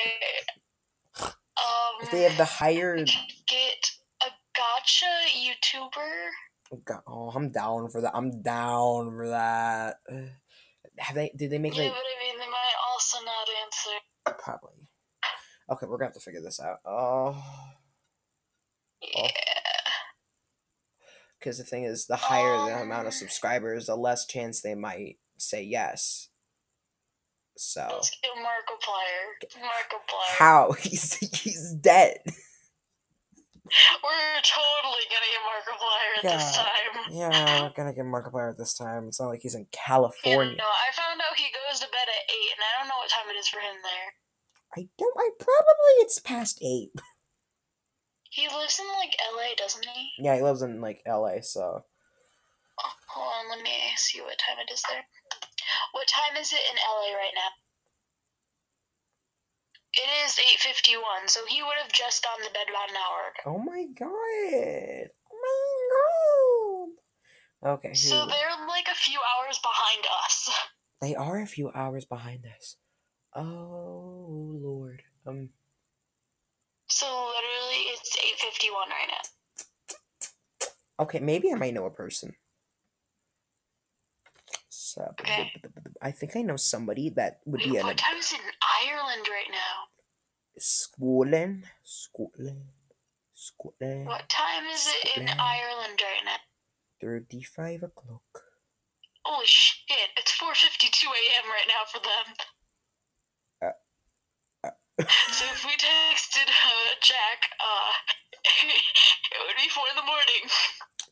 [1.58, 3.90] Um, if they have the higher, get
[4.22, 6.82] a gotcha YouTuber.
[6.84, 8.14] God, oh, I'm down for that.
[8.14, 10.00] I'm down for that.
[10.98, 11.30] Have they?
[11.36, 14.36] Did they make Yeah, like but I mean, they might also not answer.
[14.42, 14.88] probably?
[15.70, 16.78] Okay, we're gonna have to figure this out.
[16.84, 17.42] Oh,
[19.02, 19.30] Yeah.
[21.38, 23.18] because the thing is, the higher the amount of Um.
[23.18, 26.28] subscribers, the less chance they might say yes.
[27.58, 29.62] So Let's get Markiplier.
[29.62, 30.36] Markiplier.
[30.38, 32.18] how he's he's dead.
[34.02, 36.92] We're totally gonna get Markiplier at this time.
[37.10, 39.08] Yeah, we're gonna get Markiplier at this time.
[39.08, 40.56] It's not like he's in Yeah, California.
[40.56, 43.10] no, I found out he goes to bed at 8, and I don't know what
[43.10, 44.08] time it is for him there.
[44.76, 45.14] I don't.
[45.18, 46.90] I probably it's past eight.
[48.28, 50.10] He lives in, like, LA, doesn't he?
[50.18, 51.40] Yeah, he lives in like L.A.
[51.42, 51.84] So
[52.78, 55.00] Oh, hold on, let me see what time it is there.
[55.92, 57.48] What time is it in LA right now?
[59.96, 63.42] It is 8.51, so he would have just gone to bed about an hour ago.
[63.46, 65.10] Oh my god.
[65.32, 66.92] Oh my
[67.62, 67.76] god.
[67.78, 67.94] Okay.
[67.94, 68.26] So go.
[68.26, 70.50] they're like a few hours behind us.
[71.02, 72.76] They are a few hours behind us.
[73.34, 75.02] Oh lord.
[75.26, 75.50] Um.
[76.88, 79.20] So literally, it's 8.51 right now.
[81.00, 82.34] Okay, maybe I might know a person.
[85.20, 85.52] Okay.
[86.00, 88.52] I think I know somebody that would be Wait, an what time is it in
[88.88, 89.92] Ireland right now?
[90.58, 92.64] Scotland, Scotland,
[93.34, 94.06] Scotland.
[94.06, 96.40] What time is it in Ireland right now?
[97.00, 98.46] Thirty-five o'clock.
[99.26, 101.50] Holy shit, it's 4.52 a.m.
[101.50, 102.26] right now for them.
[103.60, 103.74] Uh,
[104.62, 104.70] uh.
[105.32, 107.92] so if we texted uh, Jack, uh,
[109.34, 110.42] it would be 4 in the morning.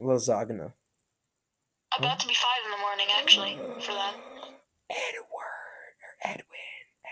[0.00, 0.72] Lasagna.
[1.96, 4.14] About to be 5 in the morning, actually, for them.
[4.90, 6.44] Edward or Edwin,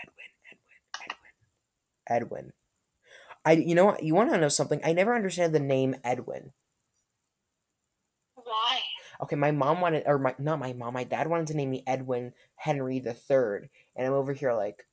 [0.01, 1.13] Edwin, Edwin,
[2.07, 2.53] Edwin, Edwin.
[3.45, 3.53] I.
[3.53, 4.03] You know what?
[4.03, 4.81] You want to know something?
[4.83, 6.51] I never understand the name Edwin.
[8.35, 8.81] Why?
[9.21, 11.83] Okay, my mom wanted, or my not my mom, my dad wanted to name me
[11.87, 14.85] Edwin Henry the Third, and I'm over here like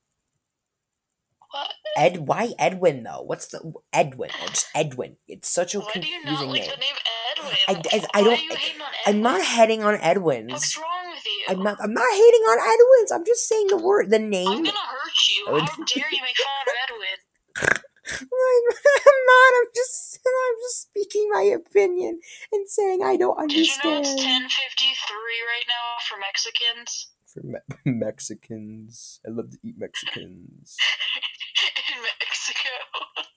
[1.50, 1.70] What?
[1.96, 2.18] Ed.
[2.28, 3.22] Why Edwin though?
[3.22, 4.30] What's the Edwin?
[4.42, 5.16] Or just Edwin?
[5.26, 6.70] It's such a Why do you confusing not like name.
[6.70, 6.94] the name
[7.36, 7.56] Edwin?
[7.68, 10.52] I- I- I don't- Are you hating on I'm not heading on Edwins.
[10.52, 11.44] What's wrong with you?
[11.48, 11.78] I'm not.
[11.82, 13.10] I'm not hating on Edwins.
[13.12, 14.46] I'm just saying the word, the name.
[14.48, 15.46] I'm gonna hurt you.
[15.46, 17.18] How dare you make fun of Edwin?
[18.10, 19.50] I'm not.
[19.58, 20.18] I'm just.
[20.26, 22.20] I'm just speaking my opinion
[22.52, 24.06] and saying I don't Did you know understand.
[24.46, 30.76] it's 10:53 right now for Mexicans For Me- Mexicans, I love to eat Mexicans.
[31.96, 32.70] in Mexico?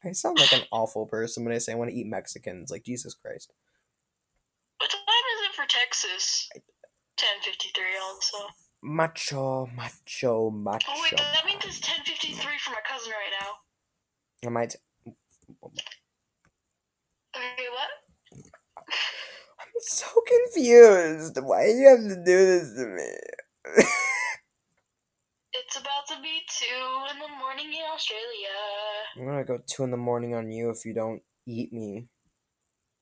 [0.03, 2.71] I sound like an awful person when I say I want to eat Mexicans.
[2.71, 3.53] Like Jesus Christ.
[4.79, 6.49] What time is it for Texas?
[7.17, 8.37] 10:53 also.
[8.81, 10.87] Macho, macho, macho.
[10.89, 14.47] Oh wait, that means it's 10:53 for my cousin right now.
[14.47, 14.75] I might.
[17.35, 17.89] Okay, what?
[19.59, 21.37] I'm so confused.
[21.41, 23.15] Why do you have to do this to me?
[25.55, 26.65] It's about to be two
[27.13, 28.57] in the morning in Australia.
[29.15, 32.07] I'm gonna go two in the morning on you if you don't eat me.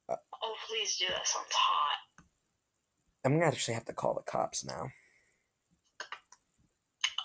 [0.10, 1.06] Uh, oh, please do.
[1.08, 2.26] That sounds hot.
[3.24, 4.90] I'm gonna actually have to call the cops now.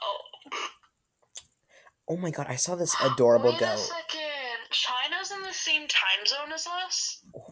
[0.02, 0.18] Oh,
[2.08, 3.78] Oh my god, I saw this adorable wait a goat.
[3.78, 4.22] second.
[4.70, 7.20] China's in the same time zone as us.
[7.32, 7.50] What?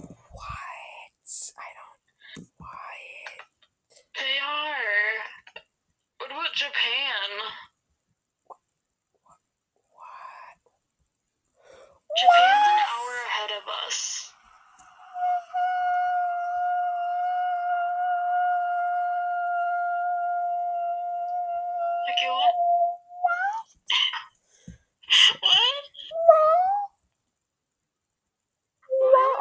[1.59, 1.69] I
[2.36, 2.48] don't.
[2.59, 2.97] Why?
[4.16, 5.43] They are.
[6.24, 7.28] What about Japan?
[9.92, 10.56] What?
[12.16, 14.32] Japan's an hour ahead of us.
[22.09, 22.56] Okay, what?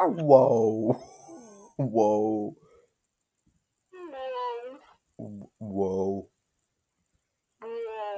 [0.04, 0.22] what?
[0.22, 1.00] Whoa.
[1.78, 2.56] Whoa.
[5.58, 6.28] Whoa.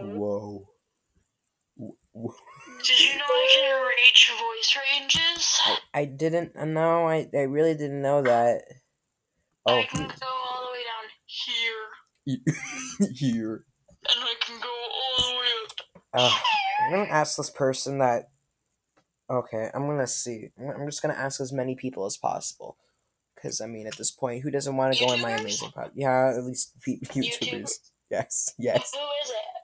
[0.00, 0.68] Whoa.
[1.78, 5.60] Did you know I can reach voice ranges?
[5.64, 7.08] I, I didn't know.
[7.08, 8.62] I, I really didn't know that.
[9.66, 13.10] Oh, I can go all the way down here.
[13.14, 13.64] here.
[14.08, 16.02] And I can go all the way up.
[16.14, 16.38] Uh,
[16.84, 18.30] I'm gonna ask this person that.
[19.28, 20.50] Okay, I'm gonna see.
[20.58, 22.78] I'm I'm just gonna ask as many people as possible.
[23.34, 25.90] Because, I mean, at this point, who doesn't want to go on my amazing pod?
[25.94, 27.38] Yeah, at least YouTubers.
[27.42, 27.72] YouTubers?
[28.10, 28.92] Yes, yes.
[28.94, 29.55] Who is it?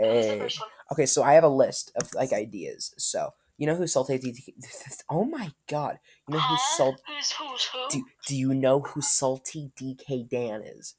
[0.00, 0.40] Hey.
[0.40, 0.48] Eh,
[0.92, 2.94] okay, so I have a list of like ideas.
[2.96, 4.54] So you know who Salty DK?
[5.10, 5.98] Oh my god!
[6.26, 6.56] You know who?
[6.76, 7.02] Salt?
[7.06, 7.88] Who's who's who?
[7.90, 10.94] Do, do you know who Salty DK Dan is?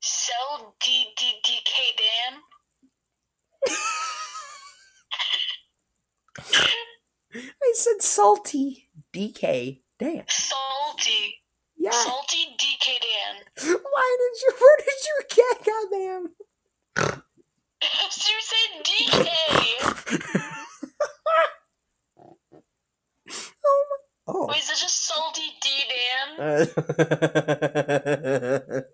[0.00, 2.40] Cell D D D K Dan.
[7.34, 10.24] I said Salty DK Dan.
[10.28, 11.40] Salty.
[11.78, 11.92] Yeah.
[11.92, 13.36] Salty DK Dan.
[13.82, 14.52] Why did you?
[14.60, 15.64] Where did you get?
[15.64, 16.51] Goddamn.
[16.98, 19.28] You said DK.
[23.66, 23.96] oh my.
[24.28, 24.46] Oh.
[24.48, 25.68] Wait, is it just Salty D
[26.38, 26.38] Dan?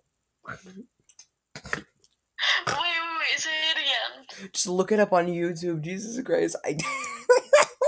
[2.66, 4.50] Wait, wait, wait, say it again.
[4.52, 5.80] just look it up on YouTube.
[5.82, 6.56] Jesus Christ!
[6.64, 6.76] I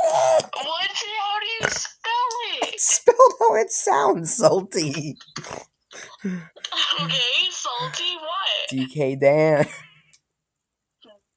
[0.02, 0.50] What?
[0.62, 2.74] How do you spell it?
[2.74, 4.34] It's spelled how it sounds.
[4.34, 5.16] Salty
[6.24, 8.70] Okay, salty what?
[8.72, 9.64] DK Dan.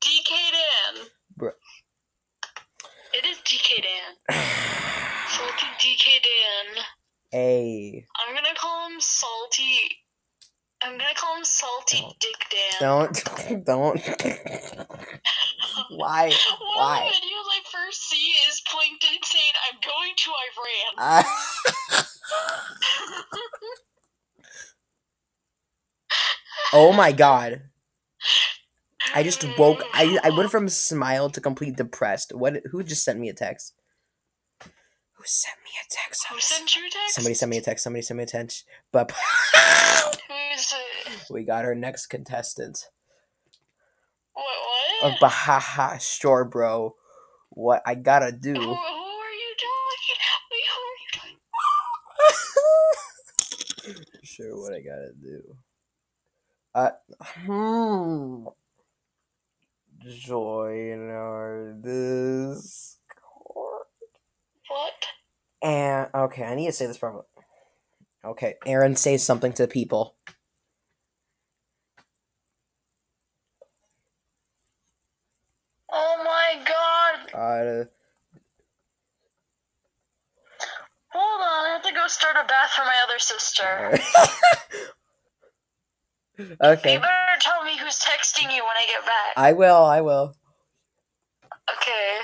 [0.04, 1.06] DK Dan.
[1.40, 1.52] Bruh.
[3.14, 4.14] It is DK Dan.
[5.28, 6.84] Salty DK Dan.
[7.30, 9.80] Hey, I'm gonna call him Salty.
[10.84, 12.20] I'm gonna call him Salty Don't.
[12.20, 12.80] Dick Dan.
[12.82, 14.02] don't, don't.
[15.92, 16.30] Why?
[16.30, 16.98] One Why?
[16.98, 20.96] of the videos I first see is Plankton saying, I'm going to Iran.
[20.98, 21.24] Ah.
[26.74, 27.62] oh my god.
[29.16, 32.34] I just woke I I went from smile to complete depressed.
[32.34, 33.74] What who just sent me a text?
[34.62, 36.26] Who sent me a text?
[36.30, 37.16] Who sent you a text?
[37.16, 38.66] Somebody sent me a text, somebody sent me a text.
[38.92, 39.12] But
[40.28, 40.74] Who's
[41.08, 41.26] it?
[41.32, 42.90] we got our next contestant.
[44.34, 44.46] What,
[45.04, 45.32] Uh, what?
[45.32, 46.96] Bahaha, sure bro.
[47.50, 48.54] What I gotta Who, do.
[48.54, 50.18] who are you talking?
[50.52, 51.38] Wait, who are you talking?
[54.24, 55.56] sure what I gotta do.
[56.76, 56.92] Uh
[57.46, 58.48] hmm.
[60.10, 62.98] Join our Discord.
[64.68, 64.94] What?
[65.62, 67.24] And okay, I need to say this properly.
[68.26, 70.16] Okay, Aaron, say something to people.
[75.92, 77.34] Oh my god.
[77.34, 77.86] Uh,
[81.14, 84.00] Hold on, I have to go start a bath for my other other sister.
[86.40, 86.94] okay.
[86.94, 89.34] You better tell me who's texting you when I get back.
[89.38, 90.36] I will, I will.
[91.78, 92.18] Okay.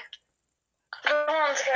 [1.07, 1.72] Go on, Sky.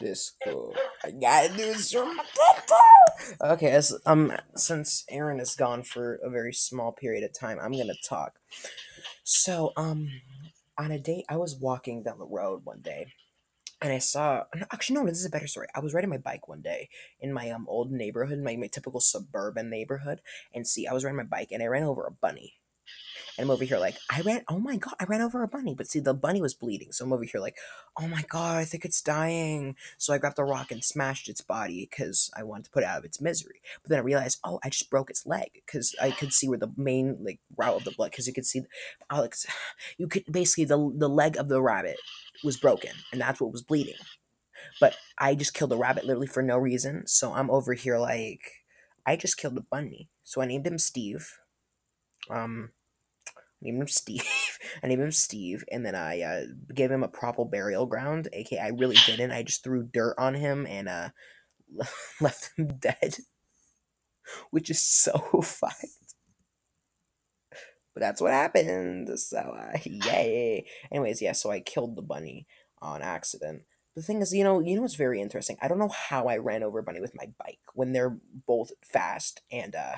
[0.00, 0.76] Discord.
[1.04, 1.94] I gotta do this
[3.42, 7.72] Okay, as um since Aaron is gone for a very small period of time, I'm
[7.72, 8.34] gonna talk.
[9.24, 10.08] So, um
[10.76, 13.06] on a date I was walking down the road one day
[13.80, 15.68] and I saw actually no, this is a better story.
[15.74, 16.88] I was riding my bike one day
[17.20, 20.20] in my um old neighborhood, my, my typical suburban neighborhood,
[20.54, 22.57] and see I was riding my bike and I ran over a bunny.
[23.38, 25.74] And I'm over here like, I ran, oh my god, I ran over a bunny.
[25.74, 26.90] But see, the bunny was bleeding.
[26.90, 27.56] So I'm over here like,
[27.96, 29.76] oh my god, I think it's dying.
[29.96, 32.86] So I grabbed a rock and smashed its body because I wanted to put it
[32.86, 33.60] out of its misery.
[33.82, 36.58] But then I realized, oh, I just broke its leg because I could see where
[36.58, 38.62] the main like route of the blood, because you could see,
[39.08, 39.46] Alex,
[39.98, 41.98] you could basically the the leg of the rabbit
[42.42, 43.94] was broken, and that's what was bleeding.
[44.80, 47.06] But I just killed a rabbit literally for no reason.
[47.06, 48.64] So I'm over here like,
[49.06, 50.08] I just killed a bunny.
[50.24, 51.38] So I named him Steve.
[52.30, 52.70] Um,
[53.60, 54.58] named him Steve.
[54.82, 56.42] I named him Steve, and then I uh,
[56.74, 58.28] gave him a proper burial ground.
[58.32, 59.32] aka I really didn't.
[59.32, 61.08] I just threw dirt on him and uh,
[62.20, 63.16] left him dead,
[64.50, 65.86] which is so fucked.
[67.94, 69.18] But that's what happened.
[69.18, 70.66] So uh, yay.
[70.92, 71.32] Anyways, yeah.
[71.32, 72.46] So I killed the bunny
[72.80, 73.62] on accident.
[73.96, 75.56] The thing is, you know, you know what's very interesting.
[75.60, 78.16] I don't know how I ran over bunny with my bike when they're
[78.46, 79.96] both fast and uh,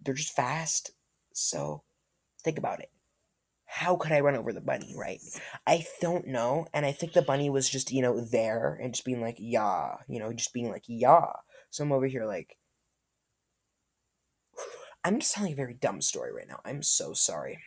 [0.00, 0.92] they're just fast.
[1.32, 1.82] So
[2.46, 2.92] Think about it.
[3.64, 5.18] How could I run over the bunny, right?
[5.66, 6.68] I don't know.
[6.72, 9.96] And I think the bunny was just, you know, there and just being like, yeah,
[10.06, 11.26] you know, just being like, yeah.
[11.70, 12.56] So I'm over here like,
[15.02, 16.60] I'm just telling a very dumb story right now.
[16.64, 17.58] I'm so sorry.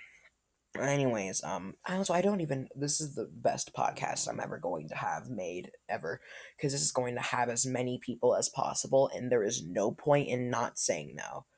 [0.80, 2.70] Anyways, um, also I don't even.
[2.74, 6.22] This is the best podcast I'm ever going to have made ever,
[6.56, 9.92] because this is going to have as many people as possible, and there is no
[9.92, 11.46] point in not saying no.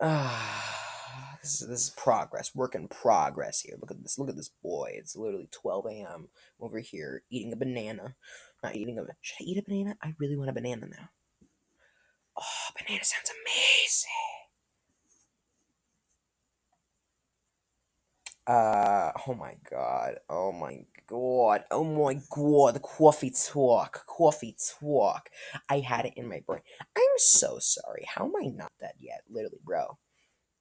[0.00, 0.79] Ah.
[1.42, 3.76] This is, this is progress, work in progress here.
[3.80, 4.18] Look at this.
[4.18, 4.92] Look at this boy.
[4.94, 6.28] It's literally 12 a.m.
[6.60, 8.14] over here eating a banana.
[8.62, 9.02] Not eating a.
[9.22, 9.96] Should I eat a banana?
[10.02, 11.08] I really want a banana now.
[12.38, 14.10] Oh, banana sounds amazing.
[18.46, 20.16] Uh, oh my god.
[20.28, 21.64] Oh my god.
[21.70, 22.74] Oh my god.
[22.74, 24.04] The coffee talk.
[24.06, 25.30] Coffee talk.
[25.70, 26.62] I had it in my brain.
[26.96, 28.04] I'm so sorry.
[28.06, 29.22] How am I not dead yet?
[29.30, 29.98] Literally, bro.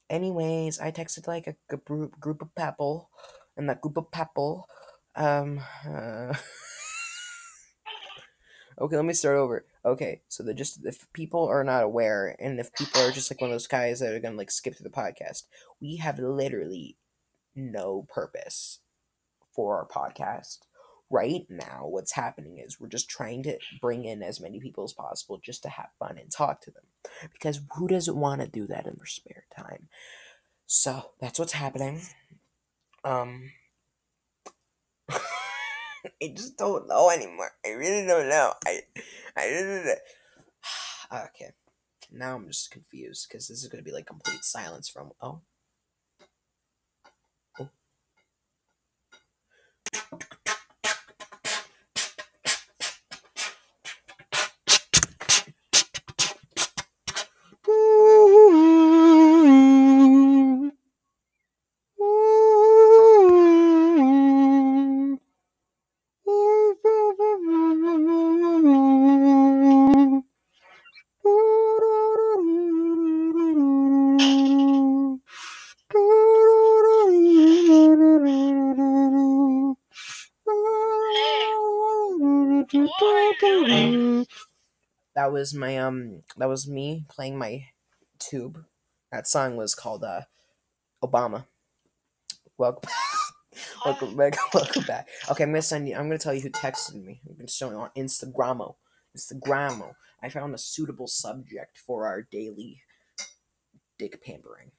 [0.09, 3.09] Anyways, I texted like a, group group of people,
[3.55, 4.67] and that group of people,
[5.15, 6.33] um, uh,
[8.79, 9.65] okay, let me start over.
[9.85, 13.41] Okay, so the just if people are not aware, and if people are just like
[13.41, 15.43] one of those guys that are gonna like skip through the podcast,
[15.79, 16.97] we have literally
[17.55, 18.79] no purpose
[19.53, 20.59] for our podcast.
[21.11, 24.93] Right now, what's happening is we're just trying to bring in as many people as
[24.93, 26.83] possible just to have fun and talk to them.
[27.33, 29.87] Because who doesn't want to do that in their spare time?
[30.67, 32.01] So that's what's happening.
[33.03, 33.51] Um,
[35.09, 37.51] I just don't know anymore.
[37.65, 38.53] I really don't know.
[38.65, 38.81] I,
[39.35, 39.93] I really.
[41.13, 41.53] okay,
[42.11, 45.11] now I'm just confused because this is gonna be like complete silence from.
[45.21, 45.41] Oh.
[47.59, 47.69] Oh.
[57.67, 58.78] Woo!
[85.29, 86.23] That was my um.
[86.37, 87.65] That was me playing my
[88.17, 88.65] tube.
[89.11, 90.21] That song was called uh,
[91.03, 91.45] Obama.
[92.57, 92.89] Welcome.
[93.85, 94.35] welcome back.
[94.55, 95.07] Welcome back.
[95.29, 95.93] Okay, I'm gonna send you.
[95.93, 97.21] I'm gonna tell you who texted me.
[97.29, 98.73] I'm gonna show you on Instagramo.
[99.15, 99.93] Instagramo.
[100.23, 102.81] I found a suitable subject for our daily
[103.99, 104.71] dick pampering.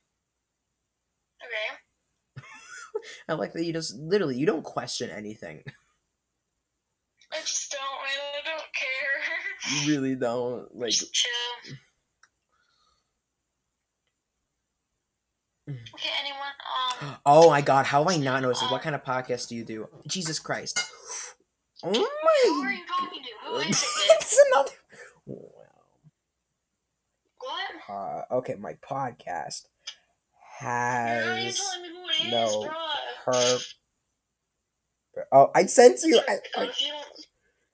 [1.46, 2.44] Okay.
[3.28, 5.62] I like that you just literally you don't question anything.
[7.32, 7.80] I just don't,
[9.70, 10.90] You really don't like.
[10.92, 11.74] Just chill.
[15.68, 16.48] Okay, anyone?
[17.02, 17.16] Um.
[17.24, 18.70] Oh my god, how have I not noticed this?
[18.70, 19.88] What kind of podcast do you do?
[20.06, 20.80] Jesus Christ.
[21.84, 22.72] Oh Who are my.
[22.72, 23.48] you talking to?
[23.48, 23.88] Who is it?
[24.20, 24.70] it's another.
[27.38, 27.88] What?
[27.88, 29.62] Uh, okay, my podcast
[30.60, 33.34] How are you has telling me who it is, no bro?
[33.34, 33.58] her.
[35.32, 36.20] Oh, I sent you.
[36.28, 36.88] I, Oh, I, if you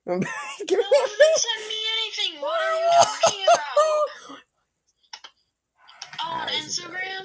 [0.07, 0.21] don't,
[0.67, 1.71] Give No me one didn't
[2.41, 4.39] What are you talking about?
[6.29, 7.25] Oh, on Instagram?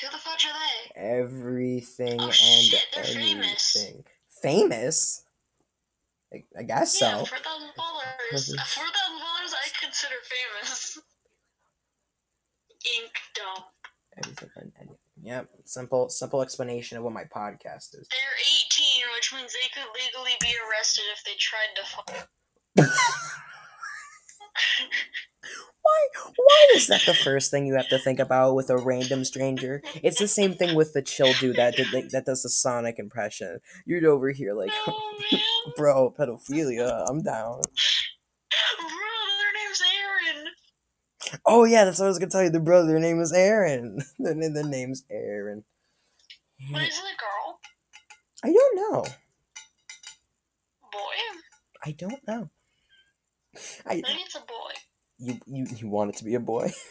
[0.00, 1.00] Who the fuck are they?
[1.00, 3.76] Everything Oh, and shit, they're famous.
[4.42, 5.24] Famous?
[6.32, 7.24] I, I guess Yeah, so.
[7.24, 8.46] four thousand followers.
[8.54, 10.14] Four thousand followers, I consider
[10.62, 10.98] famous.
[12.96, 13.66] Ink dump.
[14.24, 14.72] Everything.
[15.22, 15.48] Yep.
[15.64, 18.08] Simple simple explanation of what my podcast is.
[18.10, 18.40] They're
[18.70, 21.82] 18, which means they could legally be arrested if they tried to.
[21.86, 22.28] Fuck.
[25.82, 29.24] Why why is that the first thing you have to think about with a random
[29.24, 29.82] stranger?
[30.02, 33.60] It's the same thing with the chill dude that did that does the Sonic impression.
[33.86, 35.38] You're over here like, oh, no,
[35.76, 37.06] bro, pedophilia.
[37.08, 37.60] I'm down.
[38.78, 38.90] Bro,
[39.38, 40.46] their name's Aaron.
[41.46, 42.50] Oh yeah, that's what I was gonna tell you.
[42.50, 43.98] The brother, their name is Aaron.
[44.18, 45.64] the, the name's Aaron.
[46.72, 47.60] But is it a girl?
[48.44, 49.04] I don't know.
[50.92, 51.40] Boy?
[51.84, 52.50] I don't know.
[53.86, 54.72] I Maybe it's a boy.
[55.18, 56.72] you you you want it to be a boy?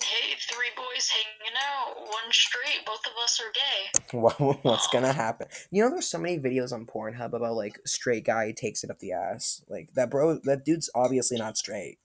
[0.00, 4.00] Hey, three boys hanging out, one straight, both of us are gay.
[4.18, 5.48] What, what's gonna happen?
[5.70, 8.98] You know, there's so many videos on Pornhub about like straight guy takes it up
[9.00, 9.62] the ass.
[9.68, 11.98] Like that bro, that dude's obviously not straight.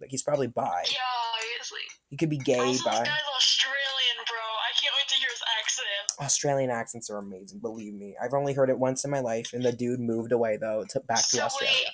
[0.00, 0.62] Like he's probably bi.
[0.86, 0.98] Yeah,
[1.34, 1.80] obviously.
[2.10, 4.38] He could be gay, also, this guy's Australian, bro.
[4.38, 6.20] I can't wait to hear his accent.
[6.20, 7.58] Australian accents are amazing.
[7.60, 10.56] Believe me, I've only heard it once in my life, and the dude moved away
[10.56, 11.74] though to back to so Australia.
[11.74, 11.92] wait,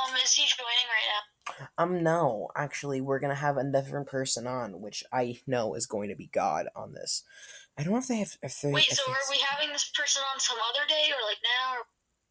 [0.00, 1.19] um, is he joining right now?
[1.78, 6.08] Um, no, actually, we're gonna have a different person on, which I know is going
[6.08, 7.22] to be God on this.
[7.78, 8.36] I don't know if they have.
[8.42, 11.26] If they, Wait, if so are we having this person on some other day, or
[11.26, 11.78] like now?
[11.78, 11.84] Or...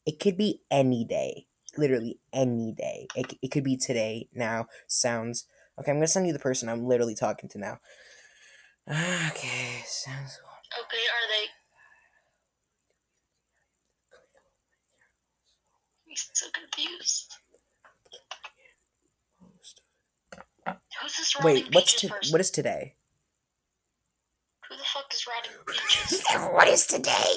[0.05, 1.47] It could be any day,
[1.77, 3.07] literally any day.
[3.15, 4.67] It, it could be today, now.
[4.87, 5.45] Sounds
[5.79, 5.91] okay.
[5.91, 7.79] I'm gonna send you the person I'm literally talking to now.
[8.87, 10.39] Okay, sounds.
[10.79, 11.47] Okay, are they?
[16.05, 17.38] He's so confused.
[20.65, 22.31] Who's this Wait, what's to, person?
[22.31, 22.95] what is today?
[24.69, 26.23] Who the fuck is Rotting Peaches?
[26.53, 27.35] what is today?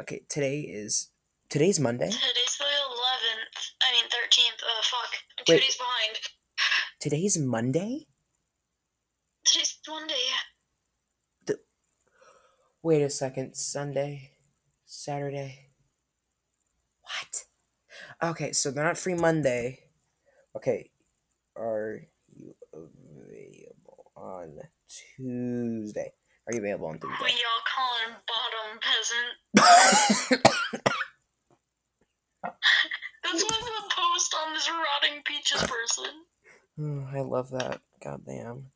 [0.00, 1.08] Okay, today is
[1.48, 2.10] today's Monday.
[2.10, 3.58] Today's the 11th.
[3.82, 4.62] I mean, 13th.
[4.62, 5.10] Uh, fuck.
[5.38, 5.60] I'm two Wait.
[5.62, 6.18] days behind.
[7.00, 8.06] Today's Monday.
[9.44, 10.14] Today's Monday.
[11.46, 11.58] The...
[12.82, 13.54] Wait a second.
[13.56, 14.32] Sunday,
[14.84, 15.70] Saturday.
[17.02, 18.30] What?
[18.30, 19.80] Okay, so they're not free Monday.
[20.54, 20.90] Okay,
[21.56, 22.02] are
[24.22, 24.58] on
[25.16, 26.12] Tuesday?
[26.46, 27.34] Are you available on Tuesday?
[27.36, 30.42] y'all calling bottom peasant?
[33.22, 36.12] That's what the post on this Rotting Peaches person.
[36.80, 37.80] Oh, I love that.
[38.02, 38.70] Goddamn.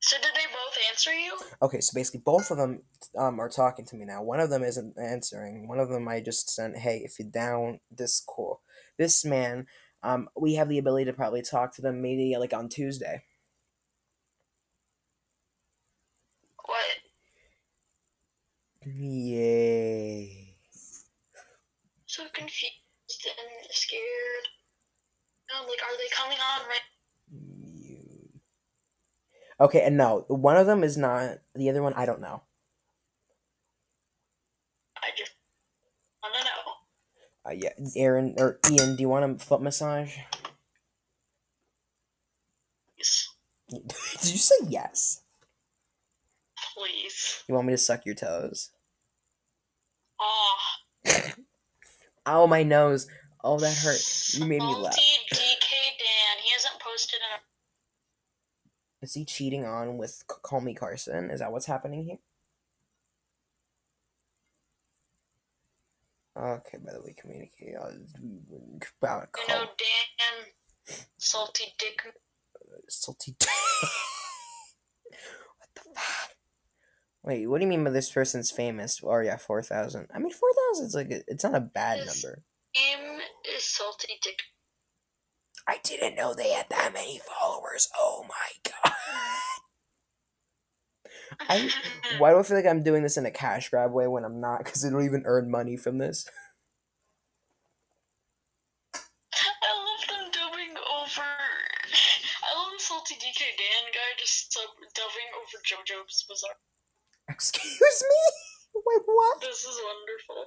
[0.00, 1.36] So did they both answer you?
[1.60, 2.82] Okay, so basically both of them
[3.16, 4.22] um, are talking to me now.
[4.22, 5.66] One of them isn't answering.
[5.66, 8.62] One of them I just sent, "Hey, if you're down, this cool."
[8.96, 9.66] This man,
[10.02, 13.24] um, we have the ability to probably talk to them maybe like on Tuesday.
[16.64, 16.86] What?
[18.96, 20.56] Yay!
[22.06, 22.72] So confused
[23.26, 24.48] and scared.
[25.54, 26.80] I'm like, are they coming on right?
[29.60, 31.38] Okay, and no, one of them is not.
[31.54, 32.42] The other one, I don't know.
[34.96, 35.32] I just
[36.22, 36.50] want to know.
[37.44, 40.16] Uh, yeah, Aaron or Ian, do you want a foot massage?
[42.96, 43.28] Please.
[43.68, 45.22] Did you say yes?
[46.76, 47.42] Please.
[47.48, 48.70] You want me to suck your toes?
[50.20, 51.32] Ah.
[52.26, 53.06] Ow, my nose.
[53.42, 54.00] Oh, that hurt.
[54.34, 54.94] You made me laugh.
[54.96, 56.36] DK Dan.
[56.44, 57.40] He hasn't posted in a.
[59.04, 61.30] Is he cheating on with Call Me Carson?
[61.30, 62.18] Is that what's happening here?
[66.36, 67.74] Okay, by the way, communicate.
[67.80, 67.90] uh,
[69.02, 70.46] About You know, Dan.
[71.18, 72.02] Salty dick.
[72.88, 73.34] salty.
[73.40, 73.50] what
[75.74, 76.30] the fuck?
[77.28, 79.02] Wait, what do you mean by this person's famous?
[79.04, 80.06] Oh yeah, four thousand.
[80.14, 82.24] I mean, four thousand is like a, it's not a bad Yes.
[82.24, 82.42] number.
[82.74, 83.20] Name
[83.54, 84.38] is Salty Dick.
[85.68, 87.90] I didn't know they had that many followers.
[87.94, 88.94] Oh my god.
[91.50, 91.70] I-
[92.18, 94.40] Why do I feel like I'm doing this in a cash grab way when I'm
[94.40, 94.64] not?
[94.64, 96.26] Because I don't even earn money from this.
[98.94, 101.20] I love them dubbing over.
[101.20, 106.56] I love the Salty DK Dan guy just sub dubbing over JoJo's Bizarre.
[107.38, 108.80] Excuse me?
[108.84, 109.40] Wait, what?
[109.40, 110.46] This is wonderful.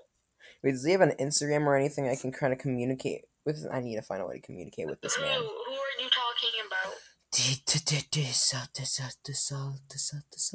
[0.62, 3.66] Wait, does he have an Instagram or anything I can kind of communicate with?
[3.72, 5.40] I need to find a way to communicate with this Who, man.
[5.40, 6.94] who are you talking about?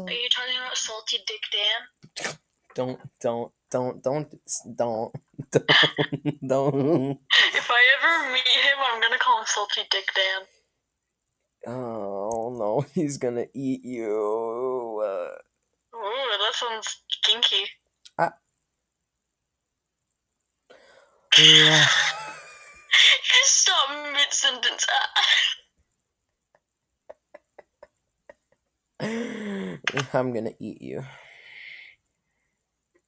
[0.08, 2.36] Are you talking about Salty Dick Dan?
[2.74, 4.30] Don't, don't, don't, don't,
[4.76, 5.12] don't,
[5.50, 7.18] don't, don't.
[7.54, 10.46] If I ever meet him, I'm gonna call him Salty Dick Dan.
[11.74, 15.02] Oh no, he's gonna eat you.
[15.02, 15.38] Uh,
[15.96, 17.64] Ooh, that sounds kinky.
[18.18, 18.30] Uh.
[21.38, 21.86] yeah.
[23.24, 24.86] Just stop mid sentence.
[29.00, 29.08] Ah.
[30.14, 31.04] I'm gonna eat you.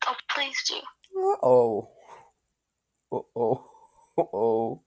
[0.06, 0.76] Oh, please do.
[1.42, 1.90] Oh.
[3.12, 3.64] Oh,
[4.18, 4.82] oh.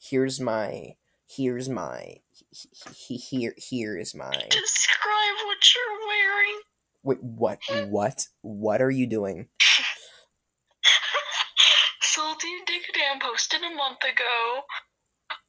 [0.00, 0.94] Here's my.
[1.28, 2.16] Here's my.
[2.50, 4.30] he- he- Here, here is my.
[4.50, 6.60] Describe what you're wearing.
[7.04, 7.58] Wait, what?
[7.88, 8.26] What?
[8.40, 9.48] What are you doing?
[12.00, 14.62] Salty Dick Dan posted a month ago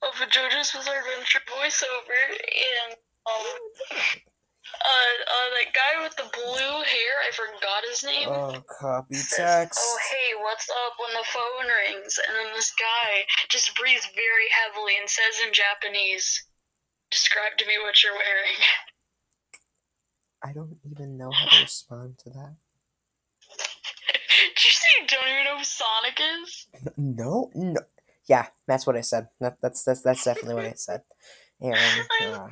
[0.03, 3.45] of a JoJo's Bizarre Adventure voiceover, and um,
[3.91, 3.95] uh,
[4.84, 8.27] uh, that guy with the blue hair, I forgot his name.
[8.30, 9.80] Oh, copy text.
[9.82, 12.19] Oh, hey, what's up when the phone rings?
[12.27, 16.44] And then this guy just breathes very heavily and says in Japanese,
[17.11, 18.60] Describe to me what you're wearing.
[20.44, 22.56] I don't even know how to respond to that.
[24.40, 26.68] Did you say you don't even know who Sonic is?
[26.98, 27.82] No, no.
[28.28, 29.28] Yeah, that's what I said.
[29.40, 31.02] That, that's that's that's definitely what I said.
[31.62, 31.78] Aaron,
[32.22, 32.52] I'm uh,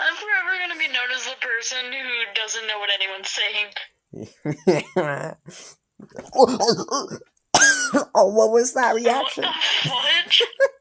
[0.00, 3.68] I'm forever gonna be known as the person who doesn't know what anyone's saying.
[8.14, 9.44] oh, what was that reaction?
[9.86, 10.71] What the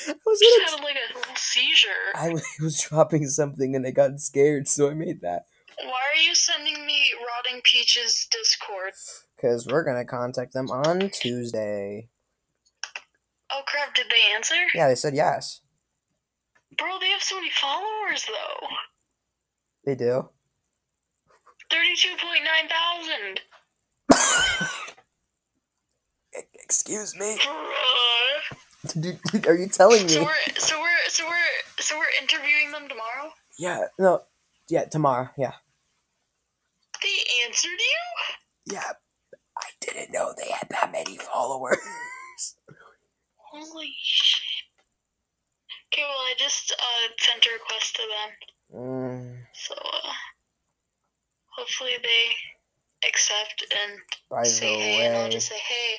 [0.08, 0.70] I was Just gonna.
[0.78, 1.88] had like a little seizure.
[2.14, 5.46] I was- dropping something and I got scared, so I made that.
[5.82, 8.92] Why are you sending me Rotting Peaches Discord?
[9.36, 12.08] Because we're gonna contact them on Tuesday.
[13.50, 14.54] Oh crap, did they answer?
[14.74, 15.60] Yeah, they said yes.
[16.76, 18.66] Bro, they have so many followers though.
[19.86, 20.28] They do.
[21.70, 23.40] 32.9 thousand.
[26.62, 27.38] Excuse me.
[27.38, 28.56] Bruh.
[29.00, 30.26] Dude, Are you telling So me?
[30.26, 33.32] we're so we're so we're so we're interviewing them tomorrow?
[33.58, 33.84] Yeah.
[33.98, 34.22] No.
[34.68, 34.84] Yeah.
[34.86, 35.30] Tomorrow.
[35.38, 35.52] Yeah.
[37.02, 38.74] They answered you?
[38.74, 38.92] Yeah.
[39.58, 41.78] I didn't know they had that many followers.
[43.36, 44.42] Holy shit.
[45.92, 48.80] Okay, well I just uh sent a request to them.
[48.80, 50.12] Mm, So uh
[51.56, 52.36] hopefully they
[53.06, 53.98] accept and
[54.30, 55.94] by say hey and I'll just say, Hey,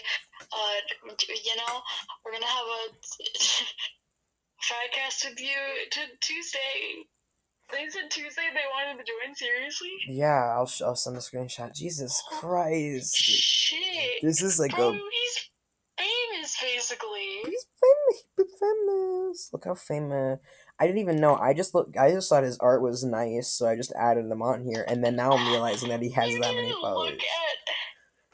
[0.52, 1.14] uh
[1.46, 1.82] you know,
[2.26, 2.94] we're gonna have a
[4.70, 5.58] podcast with you
[5.92, 7.06] to Tuesday.
[7.72, 9.92] They said Tuesday they wanted to join, seriously?
[10.08, 11.74] yeah, I'll sh- I'll send a screenshot.
[11.76, 14.22] Jesus Christ, Shit.
[14.24, 15.00] this is like Bro, a
[16.00, 17.42] famous basically.
[17.46, 18.24] he's famous.
[18.38, 19.50] He's famous.
[19.54, 20.40] Look how famous.
[20.80, 21.36] I didn't even know.
[21.36, 21.96] I just look.
[22.00, 25.04] I just thought his art was nice, so I just added him on here, and
[25.04, 27.14] then now I'm realizing that he has that many followers.
[27.14, 27.76] at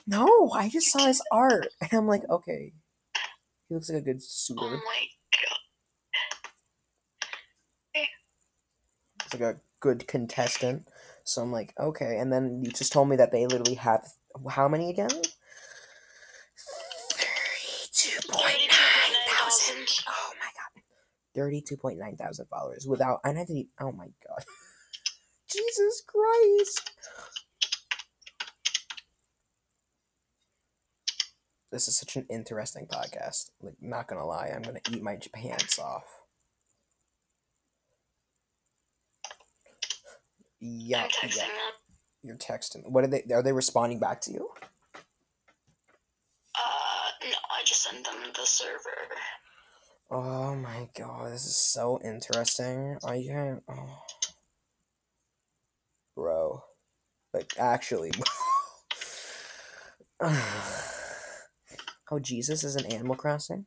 [0.08, 2.74] No, I just saw his art, and I'm like, okay,
[3.68, 4.62] he looks like a good suitor.
[4.64, 5.60] Oh my god.
[9.26, 10.88] It's like a good contestant.
[11.24, 12.18] So I'm like, okay.
[12.18, 14.08] And then you just told me that they literally have
[14.50, 15.10] how many again?
[21.38, 24.44] 32.9 thousand followers without, I didn't, oh my God.
[25.52, 26.92] Jesus Christ.
[31.72, 33.52] This is such an interesting podcast.
[33.62, 36.06] Like, not gonna lie, I'm gonna eat my pants off.
[40.62, 41.46] Yeah, yeah.
[42.24, 42.90] You're texting.
[42.90, 43.24] What are they?
[43.34, 44.50] Are they responding back to you?
[46.58, 48.90] Uh, no, I just sent them the server.
[50.12, 52.98] Oh my god, this is so interesting.
[53.04, 53.64] I can't.
[53.68, 54.04] Oh.
[56.16, 56.64] Bro.
[57.34, 58.12] Like, actually,
[60.22, 63.66] oh, Jesus is an Animal Crossing?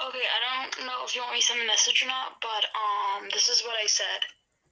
[0.00, 2.66] Okay, I don't know if you want me to send a message or not, but
[2.76, 4.20] um, this is what I said.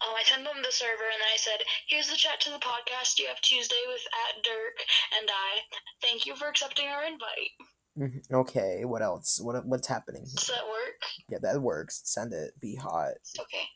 [0.04, 2.58] Um, I sent them the server, and then I said, "Here's the chat to the
[2.58, 4.76] podcast you have Tuesday with at Dirk
[5.18, 5.60] and I.
[6.02, 7.52] Thank you for accepting our invite."
[7.96, 9.40] Mhm, Okay, what else?
[9.40, 10.24] What What's happening?
[10.24, 11.00] Does that work?
[11.30, 12.02] Yeah, that works.
[12.04, 12.52] Send it.
[12.60, 13.14] Be hot.
[13.40, 13.66] Okay.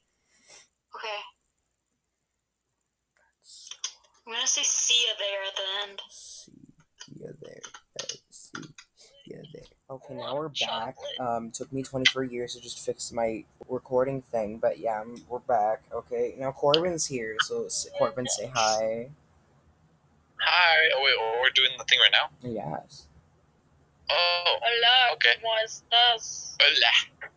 [0.94, 1.20] Okay.
[4.26, 6.02] I'm gonna say "see ya" there at the end.
[6.10, 6.52] See
[7.18, 7.60] ya there.
[8.00, 8.62] uh, See
[9.26, 9.69] ya there.
[9.90, 10.94] Okay, now we're back.
[11.18, 15.40] Um, took me 24 years to just fix my recording thing, but yeah, I'm- we're
[15.40, 15.82] back.
[15.90, 19.10] Okay, now Corbin's here, so s- Corbin, say hi.
[20.40, 20.76] Hi.
[20.94, 22.30] Oh wait, oh, we're doing the thing right now.
[22.40, 23.06] Yes.
[24.08, 25.36] Oh, Hola, Okay.
[25.42, 26.56] ¿cómo estás?
[26.60, 27.30] hola,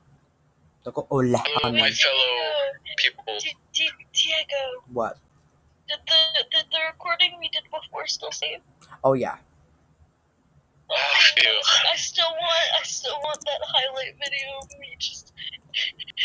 [0.86, 1.82] Look, hola, Hello, honey.
[1.82, 3.40] my fellow people.
[3.40, 5.18] Di- Di- Diego, What?
[5.88, 8.62] did the did the recording we did before still save?
[9.04, 9.38] Oh yeah.
[10.96, 11.62] Oh, phew.
[11.92, 15.34] I still want I still want that highlight video of me just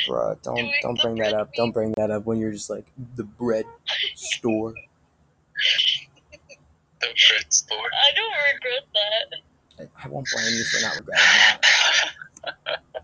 [0.06, 1.54] Bruh, don't Doing don't bring that bread up.
[1.54, 2.86] Don't bring that up when you're just like
[3.16, 3.64] the bread
[4.14, 4.74] store.
[7.00, 7.76] The bread store.
[7.78, 9.84] I don't regret that.
[9.84, 11.60] I, I won't blame you for not regretting that.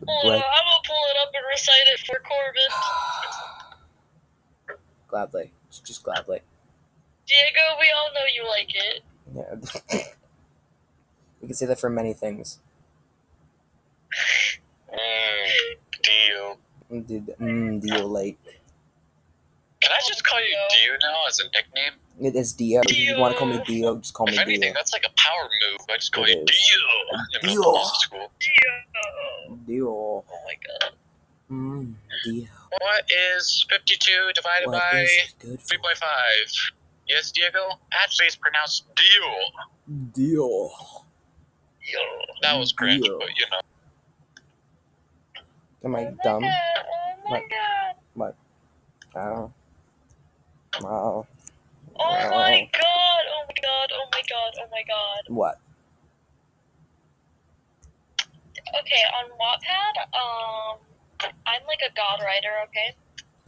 [0.00, 0.32] The Hold on.
[0.34, 2.70] I'm gonna pull it up and recite it for Corbin.
[5.08, 6.40] gladly, just, just gladly.
[7.26, 9.02] Diego, we all know you like it.
[9.92, 10.02] Yeah.
[11.46, 12.58] we can say that for many things.
[14.92, 14.98] Mm,
[16.02, 16.58] Dio.
[17.06, 18.36] Did mm, Dio late?
[19.80, 21.92] Can I just call you Dio now as a nickname?
[22.20, 22.80] It is Dio.
[22.84, 24.72] If you want to call me Dio, just call me If anything, Dio.
[24.74, 25.86] that's like a power move.
[25.88, 27.40] I just call It you is.
[27.40, 27.52] Dio.
[27.52, 27.74] Dio.
[28.40, 29.56] Diego.
[29.68, 29.88] Dio.
[29.88, 30.92] Oh my god.
[31.48, 31.94] Mm,
[32.24, 32.46] Dio.
[32.80, 33.04] What
[33.36, 36.72] is 52 divided What by is it good 3.5?
[37.06, 37.78] Yes, Diego?
[37.92, 40.10] Actually, it's pronounced Dio.
[40.12, 41.05] Dio.
[42.42, 43.18] That was cringe, Dio.
[43.18, 43.60] but you know.
[45.84, 46.42] Am I oh my dumb?
[46.42, 46.52] god.
[47.26, 47.42] Oh my
[48.16, 48.34] What?
[49.14, 49.16] god.
[49.16, 49.52] Oh.
[50.82, 51.26] Wow.
[51.98, 53.22] Oh my god.
[53.32, 53.88] Oh my god.
[53.92, 54.52] Oh my god.
[54.60, 55.22] Oh my god.
[55.28, 55.60] What?
[58.80, 60.78] Okay, on Wattpad, um,
[61.46, 62.50] I'm like a god writer.
[62.64, 62.94] Okay.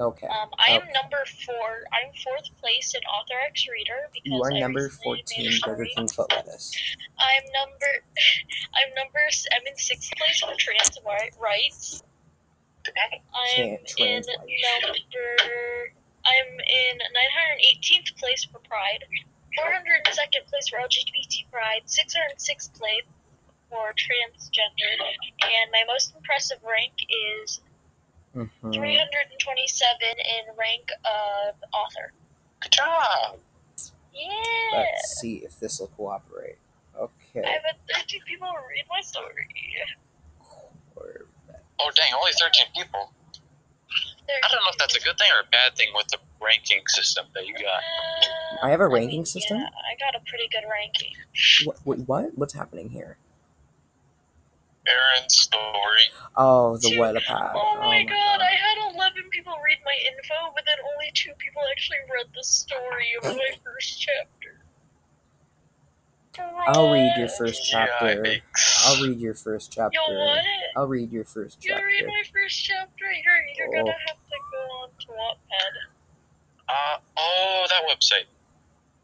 [0.01, 0.29] Okay.
[0.29, 0.93] Um, I am Okay.
[0.93, 1.83] number four.
[1.93, 5.47] I'm fourth place in Author X Reader because You are I number recently made 14
[5.47, 5.85] a Burger.
[5.97, 6.73] King foot lettuce.
[7.19, 7.93] I'm number.
[8.79, 9.19] I'm number.
[9.53, 12.03] I'm in sixth place for trans ri- rights.
[12.87, 14.95] I'm in number.
[16.25, 19.05] I'm in 918th place for Pride,
[19.59, 23.03] 402nd place for LGBT Pride, 606th place
[23.70, 24.93] for transgender,
[25.43, 26.93] and my most impressive rank
[27.43, 27.61] is
[28.37, 28.73] Mm-hmm.
[28.73, 32.13] 327 in rank of author.
[32.61, 33.39] Good job.
[34.15, 34.79] Yeah.
[34.79, 36.59] Let's see if this will cooperate.
[36.99, 37.43] Okay.
[37.43, 37.63] I've
[37.95, 39.47] 13 people read my story.
[40.95, 41.63] Corvette.
[41.81, 43.13] Oh, dang, only 13 people.
[44.29, 46.83] I don't know if that's a good thing or a bad thing with the ranking
[46.89, 47.63] system that you got.
[47.65, 49.59] Uh, I have a ranking mean, system?
[49.59, 51.15] Yeah, I got a pretty good ranking.
[51.65, 51.99] What, what?
[52.09, 52.39] What?
[52.39, 53.17] What's happening here?
[54.89, 56.06] Aaron's story.
[56.36, 57.52] Oh, the Wattpad.
[57.55, 58.40] Oh my god, god.
[58.40, 62.44] I had 11 people read my info, but then only two people actually read the
[62.44, 64.55] story of my first chapter.
[66.69, 68.23] I'll read your first chapter.
[68.23, 68.86] Yikes.
[68.86, 69.98] I'll read your first chapter.
[70.09, 70.44] Yo, what?
[70.77, 71.81] I'll read your first chapter.
[71.81, 72.09] You read chapter.
[72.09, 73.05] my first chapter?
[73.10, 73.85] You're, you're Oh.
[73.86, 75.73] gonna have to go on to Wattpad.
[76.69, 78.27] Uh, oh, that website.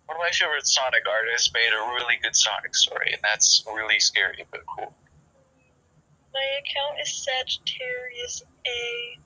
[0.07, 3.99] One of my favorite Sonic artists made a really good Sonic story, and that's really
[3.99, 4.95] scary but cool.
[6.35, 9.19] My account is Sagittarius A,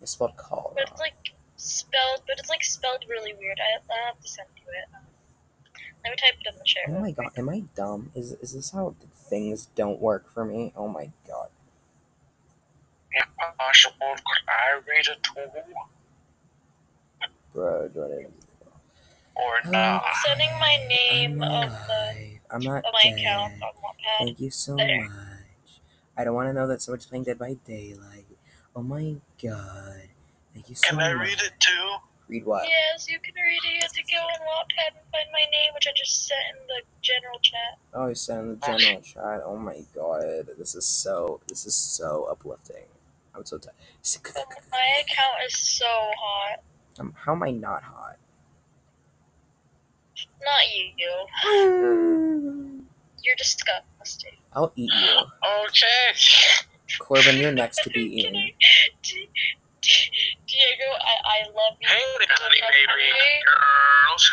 [0.00, 0.72] It's spelled call.
[0.74, 1.14] but it's like
[1.56, 3.58] spelled, but it's like spelled really weird.
[3.60, 4.88] I, I have to send you it.
[6.04, 6.84] Let me type it in the chat.
[6.88, 8.10] Oh my god, am I dumb?
[8.14, 10.72] Is is this how things don't work for me?
[10.76, 11.48] Oh my god.
[13.14, 14.14] Impossible.
[14.14, 15.62] Could I read it too?
[17.52, 18.26] Bro, do I need
[19.36, 20.04] Or Uh, not?
[20.06, 22.38] I'm sending my I'm name of the.
[22.50, 23.18] I'm not of my dead.
[23.18, 24.18] account on Wattpad.
[24.18, 25.00] Thank you so There.
[25.00, 25.10] much.
[26.16, 28.26] I don't want to know that someone's playing Dead by Daylight.
[28.74, 30.08] Oh my god.
[30.54, 31.04] Thank you so Can much.
[31.04, 31.96] I read it too?
[32.28, 32.66] Read what?
[32.66, 33.74] Yes, you can read it.
[33.74, 36.66] You have to go on Wattpad and find my name, which I just sent in
[36.66, 37.78] the general chat.
[37.94, 39.42] Oh, you sent in the general chat.
[39.44, 40.48] Oh my god.
[40.58, 42.86] This is so this is so uplifting.
[43.34, 43.74] I'm so tired.
[44.72, 46.60] My account is so hot.
[46.98, 48.16] Um, how am I not hot?
[50.40, 50.64] Not
[50.96, 52.72] you.
[53.26, 54.32] You're disgusting.
[54.52, 55.18] I'll eat you.
[55.66, 56.14] Okay.
[57.00, 58.36] Corbin, you're next to be eaten.
[58.36, 58.52] I-
[59.02, 59.28] Di-
[59.82, 60.10] Di-
[60.46, 61.88] Diego, I, I love you.
[61.88, 62.86] Hey there, honey Hey.
[62.86, 64.30] baby girls.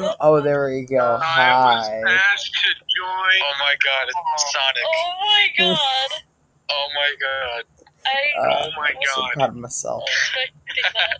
[0.00, 0.16] Mm.
[0.20, 0.96] Oh, there we go.
[0.98, 2.00] I was Hi.
[2.32, 3.42] asked to join.
[3.42, 4.82] Oh my god, it's Sonic.
[4.86, 6.22] Oh my god.
[6.70, 7.64] Oh my god.
[8.06, 10.02] I Uh, Oh my I'm so proud of myself.
[10.04, 10.30] was.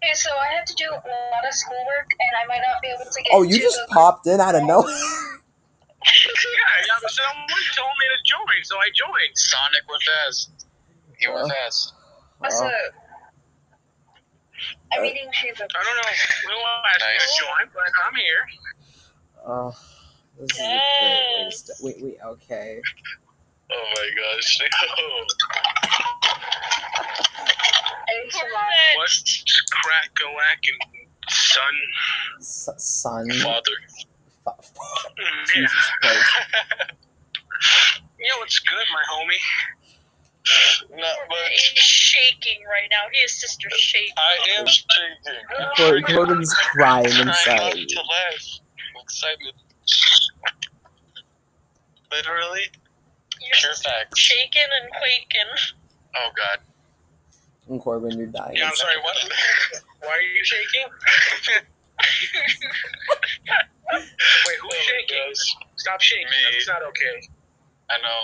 [0.00, 2.88] Okay, so I have to do a lot of schoolwork, and I might not be
[2.88, 3.30] able to get.
[3.32, 4.94] Oh, you just popped in out of nowhere.
[6.04, 9.34] Yeah, yeah, but someone told me to join, so I joined.
[9.34, 10.66] Sonic went fast.
[11.18, 11.54] He went Uh.
[11.54, 11.94] fast.
[12.42, 12.90] Also, Oh,
[14.92, 15.54] I'm eating cheese.
[15.60, 17.36] I don't know who asked me Nice.
[17.36, 18.48] to join, but I'm here.
[19.46, 19.74] oh,
[20.38, 20.62] this is a
[21.00, 22.80] great way st- Wait, wait, okay.
[23.70, 24.60] Oh my gosh.
[24.60, 24.64] I
[28.10, 28.64] ate some lot.
[28.64, 28.96] Correct.
[28.96, 30.80] What's crack a lack and
[31.30, 31.74] Son.
[32.40, 33.30] S- son.
[33.42, 33.72] Father.
[34.56, 35.10] Fa-
[35.54, 36.26] Jesus Christ.
[38.20, 40.96] Yeah, what's good, my homie?
[41.00, 41.72] Not much.
[41.74, 43.06] He's shaking right now.
[43.12, 44.12] His sister's shaking.
[44.16, 45.76] I am shaking.
[45.76, 47.88] Cor- Corbin's crying I'm trying inside.
[47.88, 48.60] to laugh.
[48.96, 49.54] I'm excited.
[52.10, 52.60] Literally,
[53.40, 54.18] Your pure sister's facts.
[54.18, 55.52] shaking and quaking.
[56.16, 56.58] Oh god.
[57.68, 58.56] And Corbin, you're dying.
[58.56, 59.16] Yeah, I'm sorry, what?
[60.02, 60.86] Why are you shaking?
[63.92, 65.32] Wait, who's shaking?
[65.76, 66.26] Stop shaking.
[66.26, 66.36] Me.
[66.52, 67.16] That's not okay.
[67.90, 68.20] I know,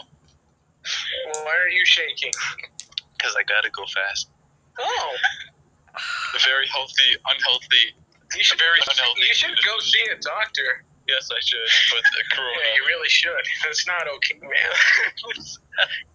[1.32, 2.32] Well, why are you shaking?
[3.16, 4.28] because I gotta go fast.
[4.78, 5.16] Oh,
[5.96, 7.94] A very healthy, unhealthy.
[8.36, 9.22] you should, Very unhealthy.
[9.24, 10.84] You should go see a doctor.
[11.08, 12.52] Yes, I should, but the corona.
[12.64, 13.44] Yeah, you really should.
[13.64, 14.50] That's not okay, man.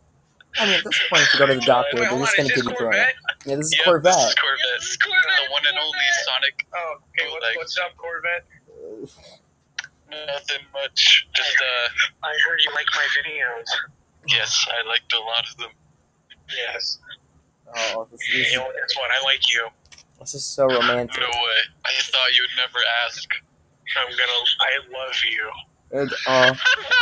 [0.57, 2.49] I mean, at this point, if you go to the doctor, Wait, they're just gonna
[2.49, 2.97] is give this you corona.
[2.97, 3.15] Corvette?
[3.45, 4.13] Yeah, this is Yep, Corvette.
[4.15, 4.79] This is Corvette.
[4.79, 5.39] This is Corvette.
[5.45, 6.55] The one and only Sonic.
[6.73, 8.45] Oh, okay, what, what's up, Corvette?
[10.09, 11.27] Nothing much.
[11.35, 11.89] Just uh,
[12.25, 13.65] I heard you like my videos.
[14.27, 15.69] yes, I liked a lot of them.
[16.49, 16.97] Yes.
[17.93, 19.67] Oh, this, this, You is, know, that's what I like you.
[20.19, 21.19] this is so romantic.
[21.19, 21.59] No way.
[21.85, 23.29] I thought you'd never ask.
[23.97, 24.31] I'm gonna.
[24.61, 25.51] I love you.
[25.91, 26.51] And, oh,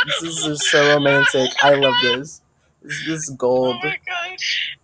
[0.06, 1.50] this is just so romantic.
[1.62, 2.42] I love this.
[2.88, 3.76] This, this is gold.
[3.84, 4.78] Oh my gosh.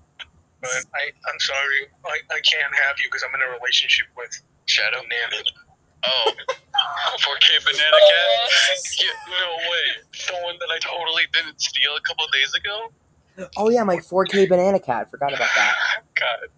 [0.60, 1.88] But I, I'm sorry.
[2.04, 4.28] I, I can't have you because I'm in a relationship with
[4.66, 5.00] Shadow.
[5.00, 5.40] Banana.
[6.04, 6.32] Oh.
[7.16, 8.28] 4K Banana Cat?
[9.00, 9.86] Yeah, no way.
[10.12, 12.92] The one that I totally didn't steal a couple days ago?
[13.56, 15.10] Oh yeah, my 4K banana cat.
[15.10, 15.74] Forgot about that.
[16.14, 16.48] God.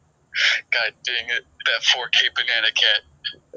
[0.71, 1.45] God dang it.
[1.65, 3.03] That 4K Banana Cat.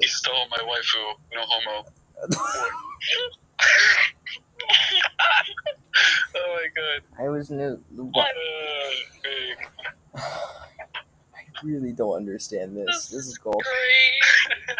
[0.00, 1.18] He stole my waifu.
[1.34, 1.86] No homo.
[6.34, 7.02] Oh my god.
[7.24, 7.78] I was new.
[7.94, 8.28] What?
[10.14, 10.16] Uh.
[10.16, 13.08] I really don't understand this.
[13.08, 13.62] This is gold.
[13.62, 14.76] Great.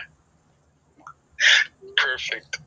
[1.96, 2.58] Perfect.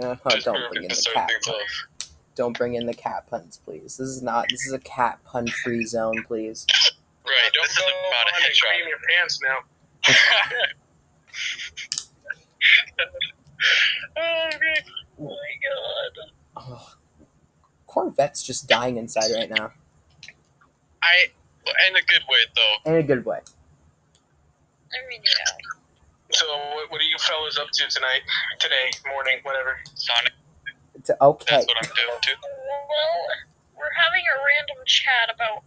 [0.00, 1.30] Uh, Just don't bring in the cat.
[1.44, 1.86] things
[2.34, 3.96] Don't bring in the cat puns, please.
[3.96, 4.46] This is not.
[4.50, 6.66] This is a cat pun free zone, please.
[7.24, 9.58] Right, Don't this is go about a on and cream your pants now.
[14.16, 14.84] oh, okay.
[15.20, 16.12] Oh my god.
[16.56, 16.94] Oh,
[17.86, 19.72] Corvette's just dying inside right now,
[21.02, 21.26] I,
[21.88, 22.90] in a good way though.
[22.90, 23.38] in a good way.
[24.92, 25.52] I mean, yeah.
[26.32, 28.22] So, what, what are you fellas up to tonight?
[28.58, 29.78] Today, morning, whatever.
[29.94, 30.32] Sonic,
[30.94, 31.44] It's okay.
[31.50, 32.32] that's what I'm doing too.
[32.42, 33.26] Well,
[33.76, 35.62] we're having a random chat about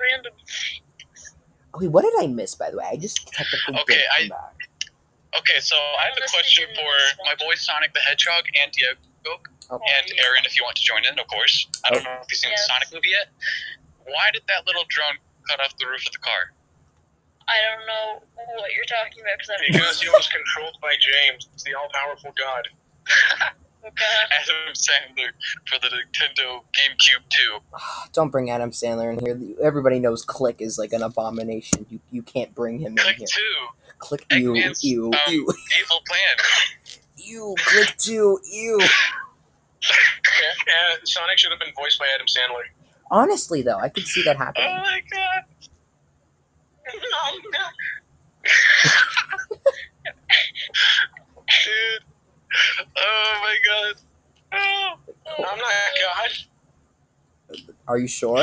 [0.00, 1.34] random things.
[1.74, 2.84] Okay, what did I miss, by the way?
[2.90, 4.54] I just technically Okay, did I- come back.
[5.38, 9.40] Okay, so I have a question for my boy Sonic the Hedgehog and Diego
[9.70, 9.84] Okay.
[9.98, 11.66] and Aaron if you want to join in, of course.
[11.84, 12.66] I don't know if you've seen Yes.
[12.66, 13.28] the Sonic movie yet.
[14.04, 15.16] Why did that little drone
[15.48, 16.52] cut off the roof of the car?
[17.48, 18.22] I don't know
[18.56, 22.68] what you're talking about because I'm Because he was controlled by James, the all-powerful god.
[23.86, 24.04] okay.
[24.40, 25.28] Adam Sandler
[25.66, 27.58] for the Nintendo GameCube 2.
[28.12, 29.38] Don't bring Adam Sandler in here.
[29.62, 31.84] Everybody knows Click is like an abomination.
[31.90, 33.26] You you can't bring him in Click here.
[33.28, 33.42] 2,
[33.98, 35.42] Click you Eggman's, you um, you
[35.80, 36.36] Evil Plan.
[37.16, 37.54] you.
[37.58, 38.80] Click two you.
[39.90, 42.64] Yeah, Sonic should have been voiced by Adam Sandler.
[43.10, 44.68] Honestly, though, I could see that happening.
[44.68, 45.44] Oh my god.
[51.64, 52.04] Dude.
[52.96, 53.94] Oh my god.
[54.52, 54.94] Oh.
[55.38, 56.30] I'm not God.
[57.88, 58.38] Are you sure?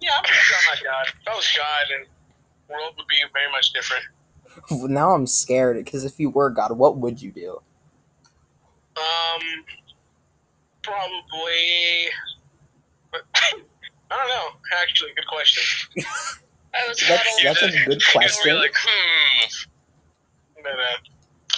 [0.00, 1.06] Yeah, I'm pretty sure I'm not God.
[1.08, 2.06] If I was God, then
[2.68, 4.04] the world would be very much different.
[4.70, 7.60] Now I'm scared because if you were God, what would you do?
[8.96, 9.64] Um,
[10.84, 12.08] probably.
[14.10, 14.48] I don't know.
[14.80, 15.62] Actually, good question.
[16.74, 18.56] I was That's- that's a good You're question.
[18.56, 19.46] like, hmm.
[20.62, 20.98] But, uh,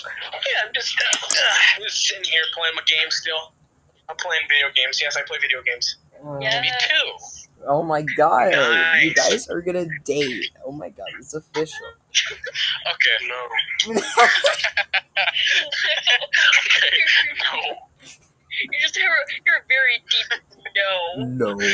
[0.05, 1.27] yeah, I'm just, uh,
[1.77, 3.53] I'm just sitting here playing my game still.
[4.09, 5.01] I'm playing video games.
[5.01, 5.97] Yes, I play video games.
[6.25, 6.61] Uh, Yeah.
[6.61, 7.13] Me too.
[7.69, 8.53] Oh my god,
[9.03, 10.51] you guys are gonna date.
[10.65, 11.79] Oh my god, it's official.
[12.93, 13.27] Okay.
[13.27, 13.95] No.
[16.67, 16.97] Okay.
[17.43, 17.86] No.
[18.63, 19.09] You just hear
[19.47, 20.41] you're a very deep
[20.77, 21.25] no.
[21.25, 21.59] no.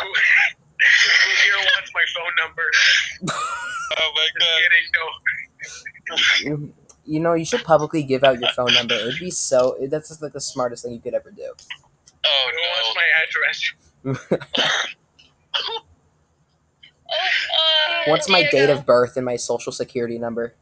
[0.00, 2.66] Who, who here wants my phone number?
[3.96, 4.50] Oh my Just
[6.08, 6.24] god.
[6.42, 6.58] kidding.
[6.58, 6.72] No.
[7.04, 8.94] You know, you should publicly give out your phone number.
[8.94, 9.76] It'd be so.
[9.88, 11.52] That's just like the smartest thing you could ever do.
[12.24, 12.62] Oh Who no.
[12.72, 13.06] wants my
[14.18, 14.38] address?
[15.56, 15.80] Oh,
[17.10, 18.56] uh, What's my Diego.
[18.66, 20.54] date of birth and my social security number?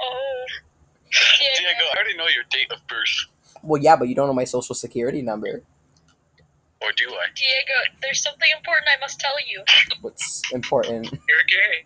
[0.00, 0.44] Oh,
[1.10, 1.58] Diego.
[1.58, 3.26] Diego, I already know your date of birth.
[3.62, 5.62] Well, yeah, but you don't know my social security number.
[6.82, 7.26] Or do I?
[7.36, 9.62] Diego, there's something important I must tell you.
[10.00, 11.12] What's important?
[11.12, 11.84] You're gay.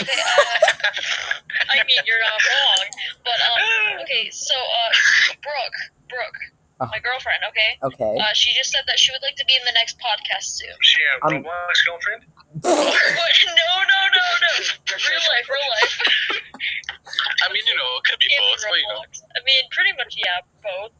[0.00, 0.04] Uh,
[1.70, 2.86] I mean, you're not wrong.
[3.24, 5.78] But, um, okay, so, uh, Brooke,
[6.08, 6.40] Brooke,
[6.78, 6.84] Oh.
[6.92, 7.78] my girlfriend, okay?
[7.82, 8.20] Okay.
[8.20, 10.68] Uh, she just said that she would like to be in the next podcast soon.
[10.82, 12.24] She a I'm- Roblox girlfriend?
[12.52, 12.64] What?
[13.46, 14.52] No, no, no, no.
[14.94, 15.94] Real life, real life.
[17.48, 19.00] I mean, you know, it could be Can't both, but you know.
[19.36, 20.92] I mean, pretty much, yeah, both.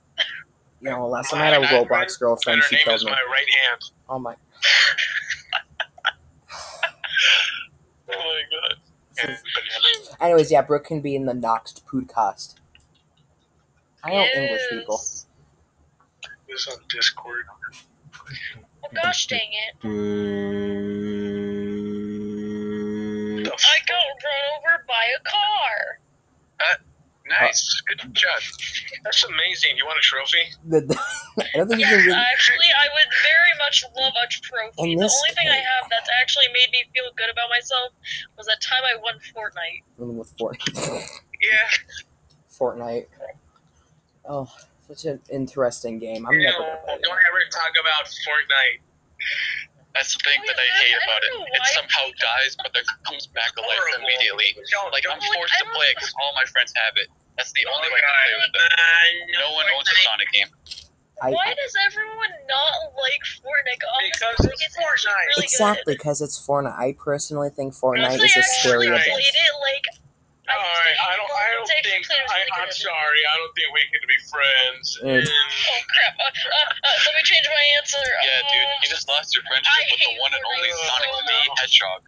[0.81, 3.05] you know, last time I had a Roblox girlfriend, And her she name killed is
[3.05, 3.11] me.
[3.13, 3.83] my right hand.
[4.09, 4.35] Oh my.
[8.09, 8.77] Oh my god.
[9.17, 10.17] Banana.
[10.21, 12.55] Anyways, yeah, Brooke can be in the next podcast.
[14.05, 14.97] I know English people.
[14.97, 15.27] Yes.
[16.49, 17.45] This on Discord.
[18.87, 19.75] Oh, gosh dang it.
[23.49, 25.99] I got run over by a car.
[26.61, 26.77] Uh,
[27.41, 27.83] nice.
[27.89, 28.41] Good job.
[29.05, 29.77] That's amazing.
[29.77, 30.45] You want a trophy?
[30.69, 30.79] The,
[31.41, 32.13] I don't think you can Yes, really.
[32.19, 34.93] actually, I would very much love a trophy.
[34.93, 37.93] In The this only thing I have that's actually made me feel good about myself
[38.37, 39.83] was that time I won Fortnite.
[39.99, 41.09] with Fortnite.
[41.37, 41.69] Yeah.
[42.51, 43.07] Fortnite.
[44.29, 44.51] Oh,
[44.89, 46.27] such an interesting game.
[46.27, 47.29] I'm You never gonna play don't that.
[47.31, 48.81] ever talk about Fortnite.
[49.95, 51.33] That's the thing Oh, that I hate about it.
[51.57, 54.53] It somehow dies, but then comes back to life immediately.
[54.93, 57.09] Like, I'm forced to play it because all my friends have it.
[57.41, 58.73] That's the only way I can play with it.
[58.77, 60.51] uh, No one owns a Sonic game.
[61.25, 63.81] I, Why does everyone not like Fortnite?
[63.97, 65.27] Honestly, Because like, it's it's Fortnite.
[65.33, 66.77] really exactly because it's Fortnite.
[66.77, 69.09] I personally think Fortnite Honestly, is a scary actually abyss.
[69.09, 69.87] played it like.
[70.47, 71.31] I All used to right, hate I don't.
[71.35, 71.83] I don't think.
[71.83, 73.21] played it, it was I, really I'm sorry.
[73.27, 74.87] I don't think we can be friends.
[75.03, 76.15] And Oh crap!
[76.17, 78.03] Uh, uh, uh, let me change my answer.
[78.23, 81.19] Yeah, dude, you just lost your friendship I with the one and only Sonic so
[81.27, 81.51] the.
[81.59, 82.03] Hedgehog.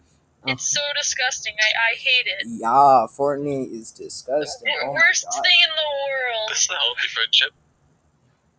[0.47, 1.55] It's so disgusting.
[1.59, 2.47] I, I hate it.
[2.47, 4.71] Yeah, Fortnite is disgusting.
[4.71, 6.47] Wor- Oh Worst thing in the world.
[6.55, 7.53] This is a healthy friendship.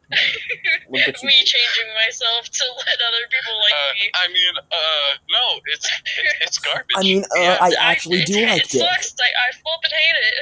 [0.09, 1.27] Look at you.
[1.29, 4.11] me changing myself to let other people like Uh, me.
[4.15, 5.87] I mean, uh, no, it's
[6.41, 6.95] it's garbage.
[6.97, 7.57] I mean, uh, Yeah.
[7.61, 8.79] I actually do it, like it it.
[8.81, 9.13] sucks.
[9.21, 10.35] I, I flippin' hate it.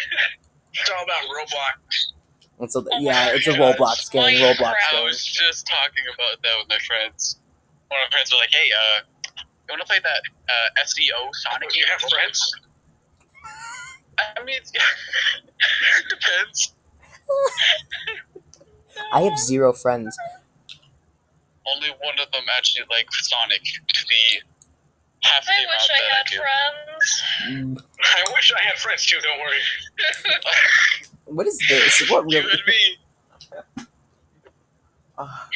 [0.73, 2.14] it's all about Roblox.
[2.60, 4.23] And so, Oh yeah, it's a gosh, Roblox game.
[4.23, 4.56] Minecraft.
[4.57, 5.03] Roblox I game.
[5.06, 7.39] was just talking about that with my friends.
[7.89, 9.02] One of my friends was like, "Hey, uh,
[9.38, 12.39] you want to play that uh, SEO Sonic You have friends?
[14.18, 16.73] I mean, it depends.
[19.14, 20.18] I have zero friends.
[21.76, 24.41] Only one of them actually like Sonic to the
[25.24, 26.38] half the I amount wish that I had I do.
[27.49, 27.84] friends.
[28.03, 29.18] I wish I had friends too.
[29.22, 29.61] Don't worry.
[31.26, 32.10] What is this?
[32.10, 32.98] What You and me.
[35.18, 35.49] Ah,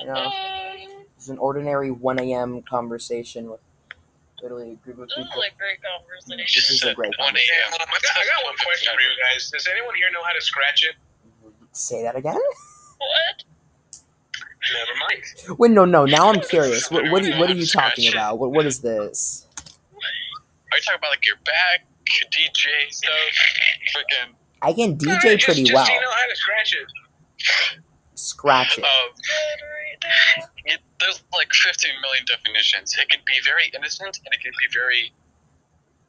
[0.00, 2.62] you know, Um, it's an ordinary 1 a.m.
[2.62, 3.60] conversation with
[4.42, 5.22] literally a group of people.
[5.22, 5.42] this is people.
[5.42, 6.38] a great conversation.
[6.56, 7.36] This is a great 1 one.
[7.36, 7.72] a.m.
[7.74, 9.50] I, got, I got one question for you guys.
[9.50, 10.96] Does anyone here know how to scratch it?
[11.72, 12.38] Say that again?
[13.08, 13.44] What?
[14.72, 15.58] Never mind.
[15.58, 16.04] Wait, no, no.
[16.06, 16.90] Now I'm curious.
[16.90, 18.38] What, what, are, you- what are you talking about?
[18.38, 19.46] What, what is this?
[20.72, 21.84] Are you talking about like your back,
[22.30, 23.12] DJ stuff,
[23.94, 24.32] freaking?
[24.62, 25.84] I can Alright, DJ just- pretty just well.
[25.86, 27.82] so you know how to scratch it.
[28.14, 28.84] Scratch it.
[28.84, 29.98] Um, Good right
[30.38, 30.44] now.
[30.74, 32.96] it, there's like 15 million definitions.
[32.98, 35.12] It can be very innocent and it can be very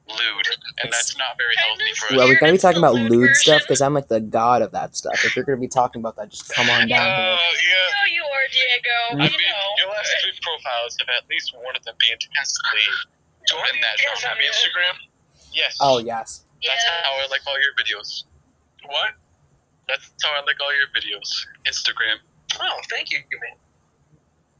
[0.07, 0.47] lewd,
[0.83, 2.39] and that's not very healthy for Well, are we us.
[2.41, 3.35] gonna be talking about lewd lewd version.
[3.35, 3.61] stuff?
[3.63, 5.23] Because I'm like the god of that stuff.
[5.23, 7.37] If you're gonna be talking about that, just come on Uh, down here.
[7.63, 7.87] yeah.
[7.95, 8.97] No, you are, Diego.
[9.11, 9.13] Mm.
[9.13, 9.69] I We mean, know.
[9.77, 12.83] your last three profiles have at least one of them being intensely
[13.75, 14.29] in that guys genre.
[14.29, 14.95] have Instagram?
[15.53, 15.77] Yes.
[15.79, 16.43] Oh yes.
[16.65, 17.03] That's Yeah.
[17.03, 18.23] how I like all your videos.
[18.85, 19.11] What?
[19.87, 21.45] That's how I like all your videos.
[21.65, 22.19] Instagram.
[22.59, 23.57] Oh, thank you, man.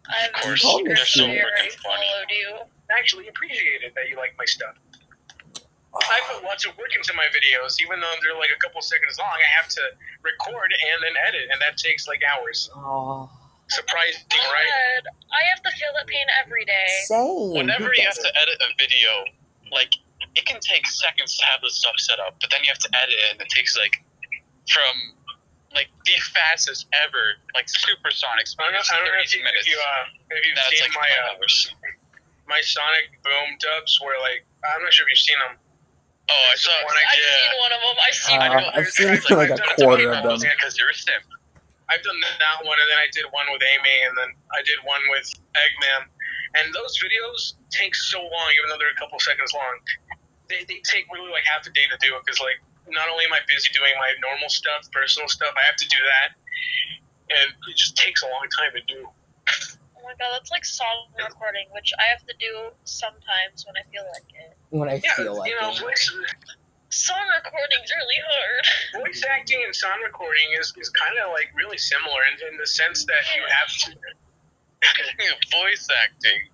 [0.09, 1.35] I've Of course, they're so Steven.
[1.35, 2.07] Freaking funny.
[2.07, 2.59] followed you.
[2.91, 4.75] Actually, appreciate it that you like my stuff.
[5.93, 9.19] I put lots of work into my videos, even though they're like a couple seconds
[9.21, 9.29] long.
[9.29, 9.83] I have to
[10.25, 12.69] record and then edit, and that takes like hours.
[12.73, 13.29] Oh,
[13.69, 14.67] Surprising, right?
[15.07, 16.89] I have to feel that pain every day.
[17.07, 17.53] same.
[17.53, 18.25] Whenever you have doesn't?
[18.33, 19.09] to edit a video,
[19.71, 19.89] like
[20.35, 22.91] it can take seconds to have this stuff set up, but then you have to
[22.97, 23.93] edit it, and it takes like
[24.67, 25.15] from
[25.73, 29.41] like the fastest ever, like supersonic I don't know, speed, I don't know if, thirty
[29.41, 30.03] you, if you uh,
[30.37, 31.55] if you've That's seen like my uh, hours.
[32.45, 35.57] my Sonic Boom dubs, where like I'm not sure if you've seen them.
[36.29, 36.71] Oh, I saw.
[36.85, 37.35] One I- I've yeah.
[37.35, 37.95] seen one of them.
[37.99, 40.23] I've seen Uh, I know, I've there's- seen there's, like a I've done quarter of
[40.23, 40.37] them.
[40.39, 41.25] videos, because you're a simp.
[41.91, 44.79] I've done that one, and then I did one with Amy, and then I did
[44.87, 46.07] one with Eggman.
[46.55, 49.75] And those videos take so long, even though they're a couple seconds long.
[50.47, 53.25] They, they take really like half a day to do it because like not only
[53.25, 56.29] am I busy doing my normal stuff, personal stuff, I have to do that,
[57.35, 59.09] and it just takes a long time to do.
[60.03, 63.87] Oh my god, that's like song recording, which I have to do sometimes when I
[63.87, 64.51] feel like it.
[64.69, 65.79] When I Yeah, feel like you know, it.
[65.79, 66.11] voice,
[66.91, 69.07] Song recording's really hard.
[69.07, 72.67] voice acting and sound recording is, is kind of like really similar in, in the
[72.67, 73.95] sense that you have to.
[74.91, 76.51] Speaking voice acting,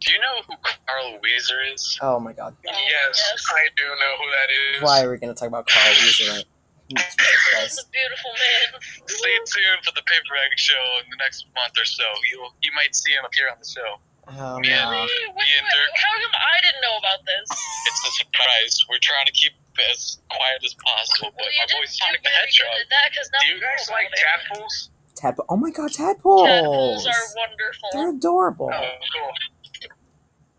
[0.00, 1.98] Do you know who Carl Wheezer is?
[2.00, 2.56] Oh my god.
[2.66, 4.48] Oh, Yes, I do know who that
[4.78, 4.82] is.
[4.82, 6.44] Why are we gonna talk about Carl Wheezer right?
[6.86, 8.68] Jesus He's a beautiful man.
[9.10, 12.04] Stay tuned for the Paper Bag Show in the next month or so.
[12.30, 13.98] You you might see him appear on the show.
[14.30, 14.86] Oh Yeah.
[14.86, 15.02] no.
[15.02, 15.34] Really?
[15.34, 15.90] Wait, Me and Dirk.
[15.98, 17.46] how come I didn't know about this?
[17.90, 18.74] It's a surprise.
[18.90, 21.90] We're trying to keep it as quiet as possible, but Well, you my didn't boy
[21.90, 22.78] do Sonic the Hedgehog.
[22.90, 24.90] that because Do you guys like about tadpoles?
[25.16, 25.46] Tadpole.
[25.48, 26.46] Oh my god, tadpoles.
[26.46, 27.88] Tadpoles are wonderful.
[27.94, 28.70] They're adorable.
[28.72, 29.32] Oh, cool.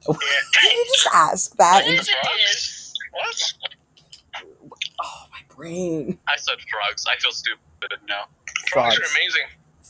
[0.15, 1.83] Did you just ask that?
[1.83, 2.15] What And, is it
[2.51, 2.93] is?
[3.11, 3.53] What?
[5.03, 6.17] oh my brain.
[6.29, 7.05] I said frogs.
[7.09, 7.59] I feel stupid
[8.07, 8.25] now.
[8.71, 8.99] Frogs Frogs.
[8.99, 9.47] are amazing.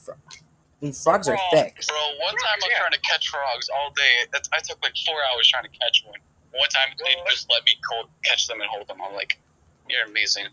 [0.09, 1.83] I mean, frogs are thick.
[1.87, 2.79] Bro, one time I was Yeah.
[2.79, 4.25] trying to catch frogs all day.
[4.31, 6.19] That's, I took like four hours trying to catch one.
[6.53, 9.01] One time they just let me cold catch them and hold them.
[9.01, 9.37] I'm like,
[9.89, 10.45] you're amazing.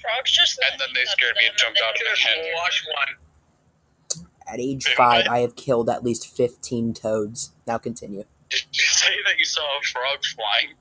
[0.00, 0.58] Frogs just.
[0.70, 2.52] And then they scared me and jumped out of the Just head.
[2.54, 4.26] wash one.
[4.46, 5.26] At age five.
[5.28, 7.52] I have killed at least 15 toads.
[7.66, 8.24] Now continue.
[8.50, 10.74] Did you say that you saw a frog flying?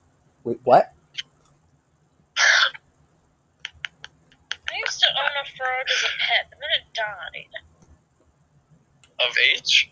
[0.43, 0.93] Wait, what?
[4.71, 7.53] I used to own a frog as a pet, and then it died.
[9.27, 9.91] Of age?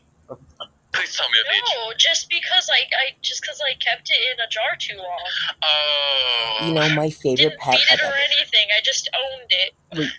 [0.94, 1.62] Please tell me of age.
[1.76, 5.30] No, just because I, I just because I kept it in a jar too long.
[5.62, 6.66] Oh.
[6.68, 7.76] You know, my favorite Didn't pet.
[7.76, 8.68] feed it I've or anything.
[8.76, 10.12] I just owned it.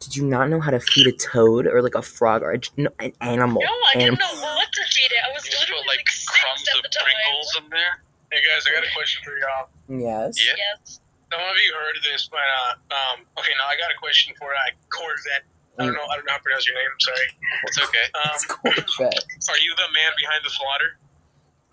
[0.00, 2.60] Did you not know how to feed a toad or like a frog or a,
[2.76, 3.62] no, an animal?
[3.62, 5.18] No, I Anim- didn't know what to feed it.
[5.28, 7.04] I was you literally put like like six crumbs at of the time.
[7.24, 8.02] Pringles in there?
[8.32, 9.68] Hey guys, I got a question for y'all.
[9.88, 10.44] Yes.
[10.44, 10.52] Yeah.
[10.56, 11.00] Yes.
[11.32, 14.34] Some of you heard of this, but uh, um, okay, now I got a question
[14.38, 14.58] for uh,
[14.90, 15.44] Corvette.
[15.78, 16.86] I don't know, I don't know how to pronounce your name.
[17.00, 17.28] Sorry.
[17.66, 18.06] It's okay.
[18.14, 18.30] Um,
[18.78, 19.24] It's Corvette.
[19.50, 20.90] are you the man behind the slaughter?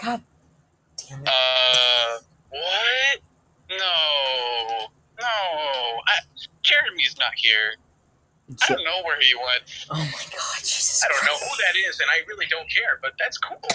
[0.02, 0.22] God
[0.98, 1.30] damn it.
[1.30, 2.12] Uh,
[2.50, 3.18] what?
[3.70, 4.90] No.
[5.22, 5.36] No.
[6.10, 6.18] I,
[6.64, 7.78] Jeremy's not here.
[8.64, 9.64] I don't know where he went.
[9.92, 11.04] oh my god, Jesus.
[11.06, 13.62] I don't know who that is, and I really don't care, but that's cool.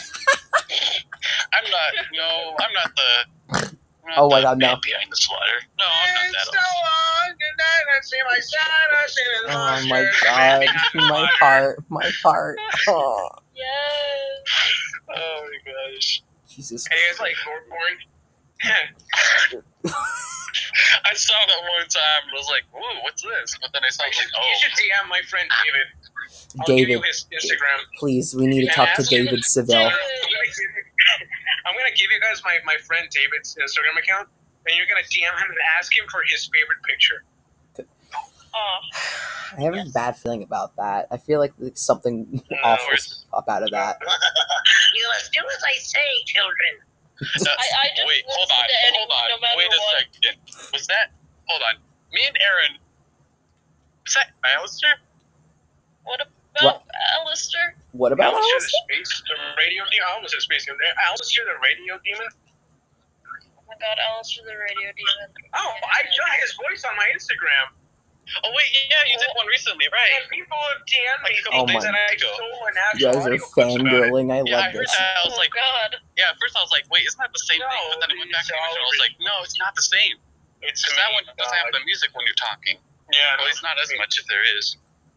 [1.54, 1.90] I'm not.
[2.12, 3.76] No, I'm not the.
[4.08, 4.76] I'm Oh my God, no.
[4.82, 5.58] Behind the slaughter.
[5.78, 6.32] No, I'm not that.
[6.32, 10.68] It's so long, good night, I see my son, I see his Oh my god,
[10.94, 12.58] my heart, my heart.
[12.88, 14.44] Oh, Yes.
[15.08, 16.22] Oh my gosh.
[16.48, 16.86] Jesus.
[16.90, 17.96] Hey, it's like Gorborn.
[21.04, 24.04] I saw that one time and was like, "Ooh, what's this?" But then I saw
[24.06, 25.86] You should, like, "Oh, you should DM my friend David.
[26.60, 27.78] I'll give you David, his Instagram.
[27.98, 29.76] please, we need to talk to David Seville.
[29.76, 29.92] I'm gonna
[30.46, 30.84] give you,
[31.66, 34.28] I'm gonna give you guys my, my friend David's Instagram account,
[34.66, 37.24] and you're gonna DM him and ask him for his favorite picture.
[38.58, 38.78] Oh,
[39.58, 41.08] I have a bad feeling about that.
[41.10, 43.98] I feel like something No, awful it's- will pop out of that.
[44.94, 46.80] You must do as I say, children.
[47.20, 49.76] that's- I- I just wait, hold on, to anyone hold on, no matter wait a
[49.76, 50.04] what.
[50.14, 50.72] second.
[50.72, 51.10] Was that?
[51.48, 51.74] Hold on.
[52.12, 52.78] Me and Aaron.
[54.06, 54.94] Was that Alastor?
[56.06, 56.86] What about
[57.20, 57.74] Alastor?
[57.92, 58.64] What about Alastor us?
[58.64, 60.06] the space, the radio demon.
[60.08, 60.80] I almost said space demon.
[61.10, 62.30] Alastor the radio demon.
[63.58, 65.26] Oh my god, Alastor the radio demon.
[65.52, 67.74] Oh, I got his voice on my Instagram.
[68.42, 70.10] Oh wait, yeah, you did one recently, right?
[70.18, 72.74] And people have DM'd me Like a couple Oh things my- that I stole and
[72.98, 74.10] You guys are audio clips about it.
[74.10, 74.26] fangirling.
[74.34, 74.98] I Yeah, I love heard this.
[74.98, 75.14] that.
[75.14, 75.90] I was oh like, god.
[76.18, 76.34] yeah.
[76.34, 77.84] At first, I was like, wait, isn't that the same thing?
[77.94, 78.82] But then it went back to the original.
[78.82, 80.18] I was like, no, it's not the same.
[80.66, 82.82] It's Because that one doesn't have the music when you're talking.
[83.14, 84.74] Yeah, At least not as much if there is.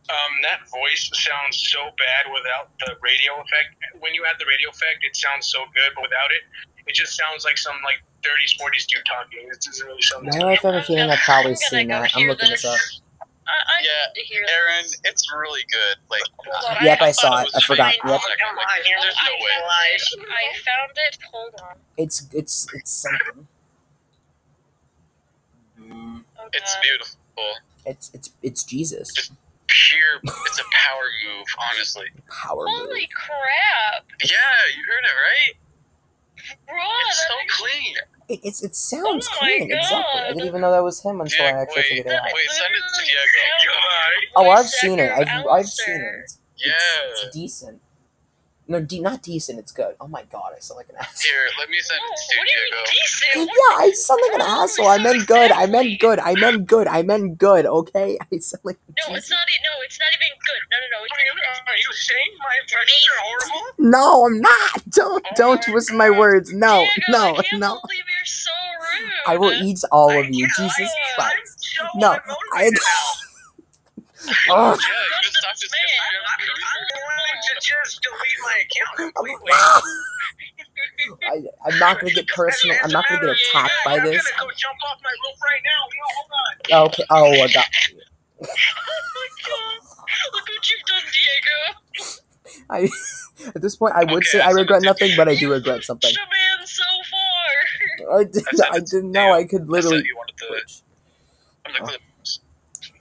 [0.09, 3.77] Um, that voice sounds so bad without the radio effect.
[4.01, 6.43] When you add the radio effect, it sounds so good, but without it,
[6.89, 9.45] it just sounds like some like 30s, 40s dude talking.
[9.45, 10.25] It doesn't really sound.
[10.25, 12.11] Why do I have a feeling I've probably I'm seen that?
[12.15, 12.77] I'm looking this up.
[13.45, 15.01] I, I Yeah, need to hear Aaron, this.
[15.05, 15.97] it's really good.
[16.09, 17.49] Like, on, Yep, I I, saw it.
[17.53, 17.93] I forgot.
[18.01, 18.21] For Yep.
[18.21, 19.53] second, Come like, on, here's there's I, no way.
[19.61, 20.29] found it.
[20.29, 21.17] I found it.
[21.33, 21.75] Hold on.
[21.97, 23.47] It's it's it's something.
[25.81, 27.17] Oh It's beautiful.
[27.85, 29.31] It's it's it's Jesus.
[29.69, 30.19] Pure.
[30.23, 32.05] It's a power move, honestly.
[32.27, 32.75] Power move.
[32.89, 34.35] Holy crap, Yeah,
[34.75, 36.57] you heard it right.
[36.67, 36.75] bro!
[37.07, 37.95] It's so clean.
[38.29, 39.71] It, it's it sounds Oh my clean.
[39.71, 40.21] Exactly.
[40.21, 42.25] I didn't even know that was him until I actually wait, figured it out.
[42.33, 43.71] Wait, send it to Diego.
[44.35, 45.11] Oh, I've seen it.
[45.11, 46.19] I've I've seen it.
[46.23, 46.73] It's, Yeah.
[47.11, 47.81] it's decent.
[48.69, 49.59] No, de- not decent.
[49.59, 49.95] It's good.
[50.01, 51.31] Oh my god, I sound like an asshole.
[51.31, 52.83] Here, let me send it what to do you mean Diego.
[52.93, 53.49] decent?
[53.49, 54.87] Yeah, I sound like an asshole.
[54.87, 55.51] I meant good.
[55.51, 56.19] I meant good.
[56.19, 56.87] I meant good.
[56.87, 57.65] I meant good.
[57.67, 58.79] Okay, I sound like.
[58.89, 59.25] No, Jesus.
[59.25, 59.49] it's not.
[59.49, 60.61] e- No, it's not even good.
[60.71, 61.05] No, no, no.
[61.05, 61.33] It's Are you,
[61.67, 63.63] are you saying my impressions are horrible?
[63.79, 64.71] No, I'm not.
[64.89, 66.19] Don't Oh don't my twist my God.
[66.19, 66.53] words.
[66.53, 67.79] No, Diego, no, I can't no.
[67.83, 69.11] believe you're so rude.
[69.27, 70.45] I will eat all of you.
[70.45, 71.77] I- Jesus I- Christ.
[71.81, 72.17] I'm so No,
[72.53, 72.71] I.
[74.27, 74.73] unmotivated now.
[74.73, 74.79] Ugh.
[74.79, 75.81] Yeah, you just talked to Man,
[76.27, 79.59] I'm, I'm going to just delete my account completely.
[81.27, 81.35] I,
[81.65, 82.77] I'm not gonna get personal.
[82.83, 84.25] I'm not gonna get attacked by I'm this.
[84.25, 85.81] gonna go jump off my roof right now.
[85.91, 86.55] Yo, hold on.
[86.87, 87.05] Okay.
[87.09, 87.65] Oh, I got.
[88.89, 89.79] Oh my god!
[90.33, 91.59] Look what you've done, Diego.
[92.71, 92.89] I
[93.55, 96.11] At this point, I would Okay, say I regret nothing, but I do regret something.
[96.11, 98.19] Shaman so far.
[98.19, 98.47] I didn't.
[98.55, 100.03] said I didn't know I could I said literally.
[100.05, 100.47] you wanted the,
[101.65, 102.39] I'm the clips.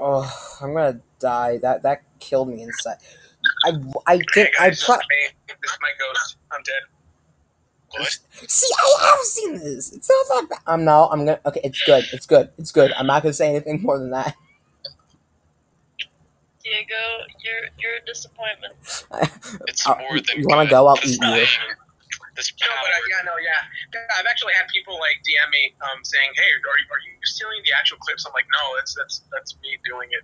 [0.01, 0.31] Oh,
[0.63, 1.59] I'm gonna die.
[1.59, 2.99] That that killed me inside.
[3.65, 3.73] I
[4.07, 4.49] I Hey did.
[4.59, 5.57] I guys, pro- this is me.
[5.63, 6.37] This is my ghost.
[6.53, 6.83] I'm dead.
[7.91, 8.19] What?
[8.49, 8.69] see.
[8.79, 9.93] I have seen this.
[9.93, 10.59] It's not that bad.
[10.67, 11.09] I'm now.
[11.11, 11.41] I'm gonna.
[11.47, 12.05] Okay, it's good.
[12.13, 12.51] It's good.
[12.59, 12.93] It's good.
[12.95, 14.35] I'm not gonna say anything more than that.
[16.65, 16.95] Diego,
[17.45, 18.75] you're you're a disappointment.
[19.69, 20.87] It's Uh, more than you wanna go?
[20.89, 21.47] I'll eat you.
[22.39, 23.03] Thing- This No, but power.
[23.03, 23.67] uh, yeah, no, yeah.
[23.99, 27.19] Yeah, I've actually had people like DM me um, saying, "Hey, are you, are you
[27.27, 30.23] stealing the actual clips?" I'm like, "No, that's that's that's me doing it."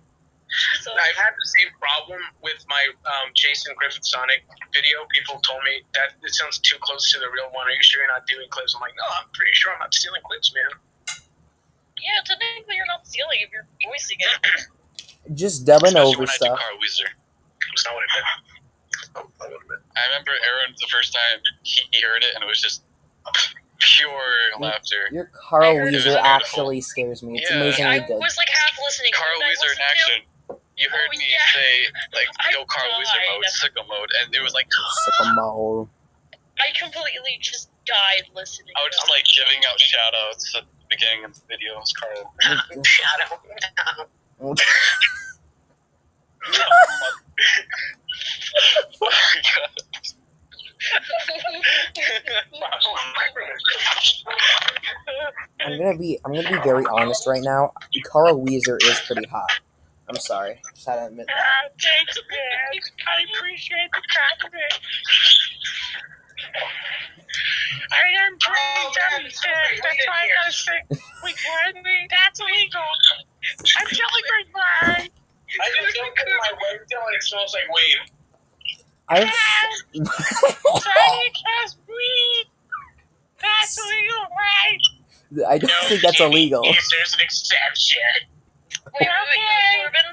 [0.79, 5.03] So I've had the same problem with my um, Jason Griffith Sonic video.
[5.11, 7.67] People told me that it sounds too close to the real one.
[7.67, 8.71] Are you sure you're not doing clips?
[8.77, 10.71] I'm like, no, I'm pretty sure I'm not stealing clips, man.
[11.99, 15.35] yeah, technically you're not stealing if you're voicing it.
[15.35, 16.59] Just dubbing Especially over when I do stuff.
[16.61, 17.09] Carl Wheezer.
[17.59, 18.54] That's not what I meant.
[19.15, 22.83] I remember Aaron the first time he he heard it and it was just
[23.79, 25.07] pure laughter.
[25.11, 27.39] Your Carl I heard it was Wheezer actually scares me.
[27.39, 27.57] It's Yeah.
[27.57, 29.11] amazingly I was like half listening.
[29.13, 29.91] Carl What Wheezer in listen to?
[29.91, 30.21] action.
[30.77, 31.39] You heard Oh, me yeah.
[31.53, 33.27] say like go Carl Wheezer died.
[33.31, 34.67] mode, sicko mode, and it was like
[35.05, 35.87] Sycamore.
[36.59, 38.73] I completely just died listening.
[38.77, 41.73] I was just like giving out shout outs at the beginning of the video.
[41.75, 42.33] It was Carl.
[42.83, 43.39] Shadow.
[44.41, 44.55] Oh my
[46.47, 47.24] god.
[55.61, 56.19] I'm gonna be.
[56.23, 57.73] I'm gonna be very honest right now.
[58.05, 59.49] Carl Wheezer is pretty hot.
[60.07, 60.61] I'm sorry.
[60.75, 61.35] Just had to admit that.
[61.35, 62.81] Ah, thanks, man.
[63.07, 64.79] I appreciate the compliment.
[67.91, 68.37] I am
[69.25, 69.81] it's so great.
[69.81, 70.79] That's why I gotta say,
[71.23, 71.75] wait, what?
[72.09, 72.81] That's illegal.
[73.77, 73.87] I'm
[74.53, 75.09] my mind.
[75.61, 77.99] I just don't put my way until it smells like weed.
[79.07, 79.29] I've.
[79.93, 82.45] Trying to cast weed.
[83.41, 85.47] That's illegal, right?
[85.47, 86.63] I don't think that's illegal.
[86.63, 87.97] There's an exception.
[88.93, 90.07] Wait, wait, wait, Corbin.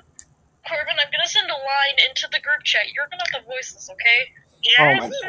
[0.68, 2.92] Corbin, I'm gonna send a line into the group chat.
[2.94, 4.20] You're gonna have to voice this, okay?
[4.80, 5.20] Oh my Ooh, voice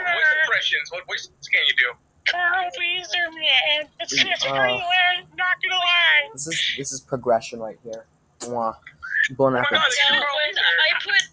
[0.44, 0.92] impressions.
[0.92, 1.90] What voices can you do?
[2.30, 3.90] Carl Wheezer, man.
[4.00, 4.54] It's just Uh.
[4.56, 5.28] everywhere.
[5.36, 6.30] Not gonna lie.
[6.34, 8.06] This is this is progression right here.
[8.42, 8.76] Mwah.
[9.32, 9.96] Bon Oh my God, appetit.
[9.96, 11.24] So when I put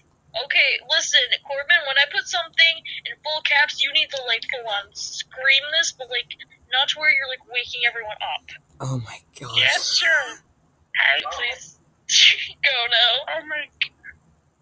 [0.46, 2.74] okay, listen, Corbin, when I put something
[3.06, 6.30] in full caps, you need to like full on scream this, but like
[6.72, 8.46] not to where you're like waking everyone up.
[8.80, 9.56] Oh my gosh.
[9.58, 10.06] Yes, sir.
[10.06, 11.30] Alright, oh.
[11.34, 11.78] please.
[12.64, 13.38] Go now.
[13.40, 13.66] Oh my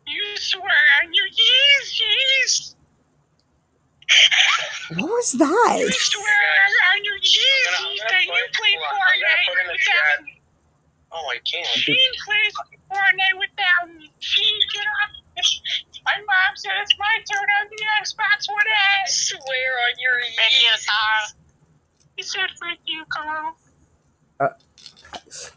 [0.06, 0.64] you swear
[1.05, 2.74] on your yeez, yeez.
[4.96, 5.76] What was that?
[5.80, 6.24] You swear
[6.96, 9.20] on your yeez, I'm gonna- I'm yeez gonna that you put- play hold on, I'm
[9.20, 10.24] gonna put in Fortnite the without chat.
[10.24, 10.40] me.
[11.12, 11.66] Oh, I can't.
[11.66, 11.92] She
[12.24, 12.55] plays
[12.90, 14.10] Fortnite without me.
[14.19, 14.43] She
[14.73, 15.10] get up.
[16.05, 18.66] My mom said it's my turn on the Xbox One
[19.05, 19.15] S.
[19.28, 21.35] Swear on your yeez.
[22.16, 23.56] He said, "Thank you, Carl."
[24.40, 24.48] Uh,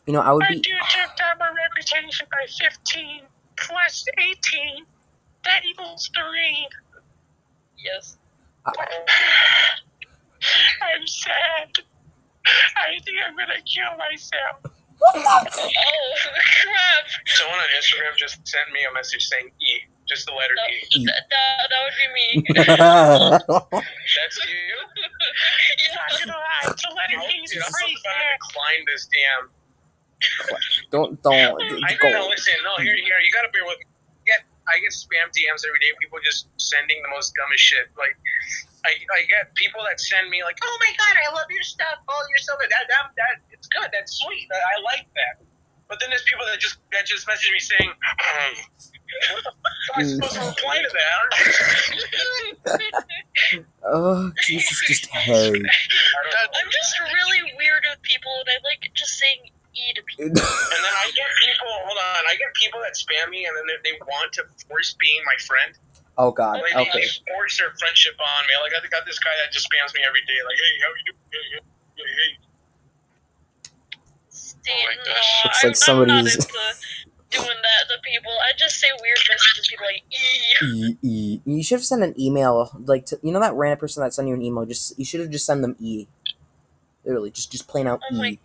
[0.05, 0.59] You know, I would I be.
[0.59, 3.25] do took down my reputation by 15
[3.57, 4.85] plus 18.
[5.45, 6.67] That equals three.
[7.77, 8.17] Yes.
[8.65, 8.75] I'm
[11.07, 11.79] sad.
[12.75, 14.61] I think I'm gonna kill myself.
[15.01, 15.21] What the?
[15.25, 17.03] Oh, crap.
[17.25, 21.05] Someone on Instagram just sent me a message saying E, just the letter E.
[21.05, 22.45] That, that, that would be me.
[22.53, 24.77] That's you?
[25.81, 25.97] yeah.
[25.97, 26.37] Not gonna
[26.77, 29.49] the letter E is dude, I'm pretty about to decline this DM.
[30.91, 31.33] don't don't
[31.83, 32.09] I go.
[32.11, 33.85] know, listen, no, here, here, you gotta bear with me.
[34.69, 37.89] I get, spam DMs every day, people just sending the most dumbest shit.
[37.97, 38.17] Like,
[38.85, 42.01] I, I get people that send me, like, oh my god, I love your stuff,
[42.05, 42.69] oh, you're so good.
[42.69, 45.41] That, that, that, it's good, that's sweet, I, I like that.
[45.91, 48.63] But then there's people that just that just message me saying, hey,
[49.35, 50.15] what the fuck am I mm.
[50.15, 51.11] supposed to reply to that?
[53.83, 55.51] Oh, Jesus, just hey.
[55.51, 60.27] I'm just really weird with people, and I like just saying E to people.
[60.27, 63.65] And then I get people, hold on, I get people that spam me and then
[63.67, 65.71] they, they want to force being my friend.
[66.19, 66.59] Oh God.
[66.59, 67.07] Like, they, Okay.
[67.07, 68.53] they force their friendship on me.
[68.59, 70.39] Like, I got this guy that just spams me every day.
[70.43, 71.23] Like, hey, how are you doing?
[71.31, 71.61] Hey, hey,
[71.95, 72.31] hey, hey.
[74.29, 75.43] See, Oh my no, gosh.
[75.45, 78.31] Looks I'm, like somebody's- I'm not into doing that to people.
[78.43, 80.67] I just say weird messages to people like E.
[80.67, 81.41] E, E.
[81.45, 84.27] You should have sent an email, like to you know that random person that sent
[84.27, 84.65] you an email.
[84.65, 86.07] Just you should have just sent them E.
[87.05, 88.37] Literally, just just plain out Oh my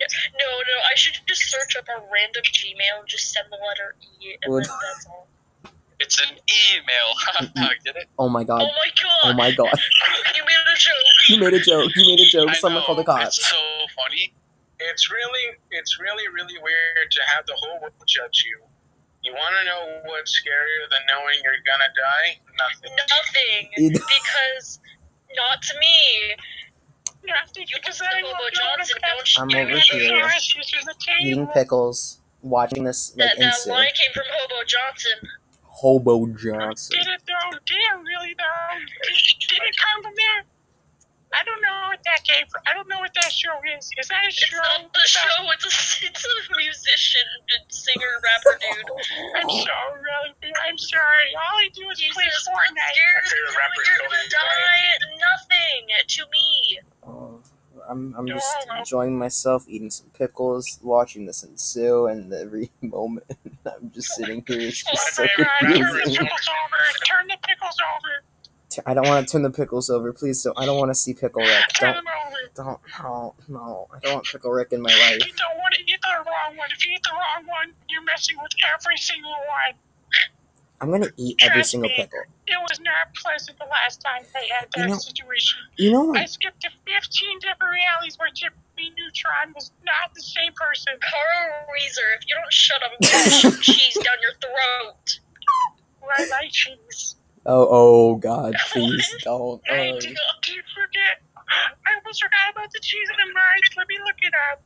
[0.00, 0.06] E.
[0.38, 3.94] No, no, I should just search up a random Gmail and just send the letter
[4.20, 5.26] E, and Would- then that's all.
[6.00, 6.32] It's an
[6.72, 7.52] email.
[7.84, 8.08] Get it?
[8.18, 8.62] Oh my god.
[8.62, 8.72] Oh God.
[8.72, 9.20] my god!
[9.24, 9.78] Oh my God.
[10.34, 11.28] You made a joke.
[11.28, 11.90] You made a joke.
[11.94, 12.48] You made a joke.
[12.48, 13.36] I Someone know, called the cops.
[13.36, 13.56] It's so
[13.94, 14.32] funny.
[14.78, 18.64] It's really, it's really, really weird to have the whole world judge you.
[19.22, 22.40] You want to know what's scarier than knowing you're gonna die?
[22.56, 22.96] Nothing.
[22.96, 23.68] Nothing.
[23.76, 24.80] You- Because
[25.36, 26.34] not to me.
[27.26, 27.66] Nothing.
[27.68, 29.58] You because to I Hobo love Johnson, Hobo don't you?
[29.60, 31.26] I'm over here sausages on the table.
[31.26, 33.70] eating pickles, watching this like That, that ensue.
[33.70, 35.28] line came from Hobo Johnson.
[35.64, 36.98] Hobo Johnson.
[36.98, 37.58] Did it though?
[37.66, 38.78] Did it really though?
[38.78, 40.44] Did, did it come from there?
[41.32, 42.62] I don't know what that came from.
[42.66, 43.90] I don't know what that show is.
[43.98, 44.58] Is that a It's show?
[44.58, 45.46] not the show.
[45.54, 47.22] It's a it's a musician,
[47.54, 48.90] and singer, rapper dude.
[49.38, 50.34] I'm so really.
[50.66, 51.28] I'm sorry.
[51.38, 52.94] All I do is He play says, Fortnite.
[52.94, 54.90] "Scares favorite you, rapper's you're gonna die."
[55.22, 56.80] Nothing to me.
[57.06, 57.40] Oh,
[57.88, 63.26] I'm I'm just enjoying myself, eating some pickles, watching this ensue, and every moment
[63.66, 64.60] I'm just sitting here.
[64.60, 65.28] It's just so Oh
[65.60, 66.82] turn the pickles over.
[67.06, 68.24] Turn the pickles over.
[68.70, 70.42] T- I don't want to turn the pickles over, please.
[70.44, 70.56] Don't.
[70.58, 71.68] I don't want to see pickle Rick.
[71.74, 72.04] Turn Don't.
[72.04, 72.36] them over.
[72.54, 72.80] Don't.
[73.02, 73.34] No.
[73.48, 73.88] No.
[73.94, 75.26] I don't want pickle Rick in my life.
[75.26, 76.68] You don't want to eat the wrong one.
[76.72, 79.74] If you eat the wrong one, you're messing with every single one.
[80.82, 81.96] I'm gonna eat every single me.
[81.96, 82.20] pickle.
[82.46, 85.58] It was not pleasant the last time I had that You know- situation.
[85.76, 86.18] You know what?
[86.18, 88.54] I skipped to 15 different realities where Jimmy
[88.96, 90.94] Neutron was not the same person.
[91.02, 95.20] Carl Wheezer, if you don't shut up, I'm gonna shove cheese down your throat.
[96.00, 97.16] Where I like cheese.
[97.50, 97.66] Oh.
[97.68, 98.54] Oh God!
[98.72, 99.60] Please don't.
[99.66, 99.98] Hey, Oh.
[99.98, 101.18] did, did you forget?
[101.84, 103.76] I almost forgot about the cheese and the mice.
[103.76, 104.62] Let me look it up.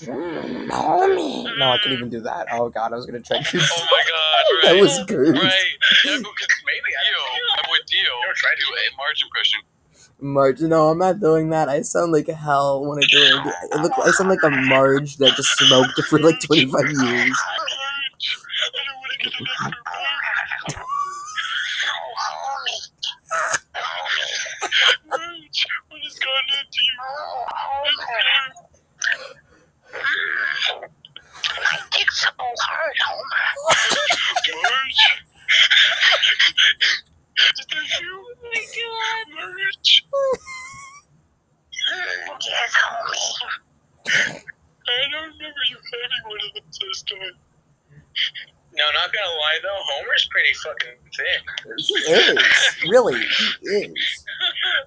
[0.00, 1.58] Mm, Mommy.
[1.58, 2.46] No, I couldn't even do that.
[2.50, 2.94] Oh God!
[2.94, 3.58] I was gonna try to.
[3.58, 5.34] do Oh my god, That was good.
[5.36, 5.76] Right.
[6.06, 7.20] Yeah, because Maybe I Dio,
[7.62, 8.20] I'm with Dio.
[8.22, 9.60] Never tried Do a Marge impression.
[10.20, 11.68] Marge, no, I'm not doing that.
[11.68, 13.54] I sound like hell when I do it.
[13.72, 17.38] It look, I sound like a Marge that just smoked for like 25 years.
[24.74, 26.96] I Marge, what gone into you?
[31.56, 33.46] My dick's so hard, Homer.
[34.62, 35.04] Marge.
[37.38, 38.12] Is that you?
[38.26, 39.26] Oh my god,
[42.42, 43.30] yes, homie.
[44.86, 47.36] I don't remember you having one of them this time.
[48.76, 51.42] No, not gonna lie though, Homer's pretty fucking thick.
[51.78, 52.38] He is.
[52.90, 53.94] Really, he is.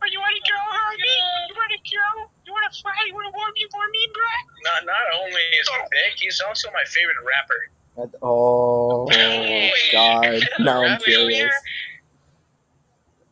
[0.02, 1.50] Oh, you want to go, homie?
[1.50, 2.30] You want to go?
[2.46, 2.92] You want to fly?
[3.08, 4.24] You want to warm me for me, bro?
[4.66, 8.12] Not not only is he thick, he's also my favorite rapper.
[8.12, 9.08] That- Oh,
[9.92, 10.44] God.
[10.60, 11.54] Now I'm Rapper curious.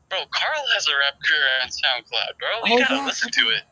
[0.10, 2.48] Bro, Carl has a rap career on SoundCloud, bro.
[2.64, 3.06] Oh, gotta yeah.
[3.06, 3.64] listen to it.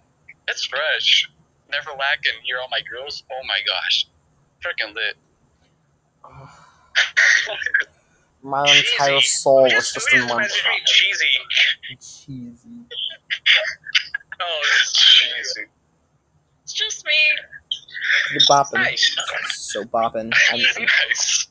[0.48, 1.30] It's fresh.
[1.72, 2.38] Never lacking.
[2.44, 3.24] Hear all my girls.
[3.32, 4.08] Oh my gosh.
[4.62, 5.16] Freaking lit.
[8.44, 11.26] My entire soul was just in one Imagine being cheesy.
[12.00, 12.70] cheesy.
[14.42, 14.62] Oh,
[14.94, 15.68] cheesy.
[16.64, 17.12] It's just me.
[18.32, 18.74] You're bopping.
[18.74, 19.16] Nice.
[19.52, 20.32] So bopping.
[20.52, 21.48] I'm, nice.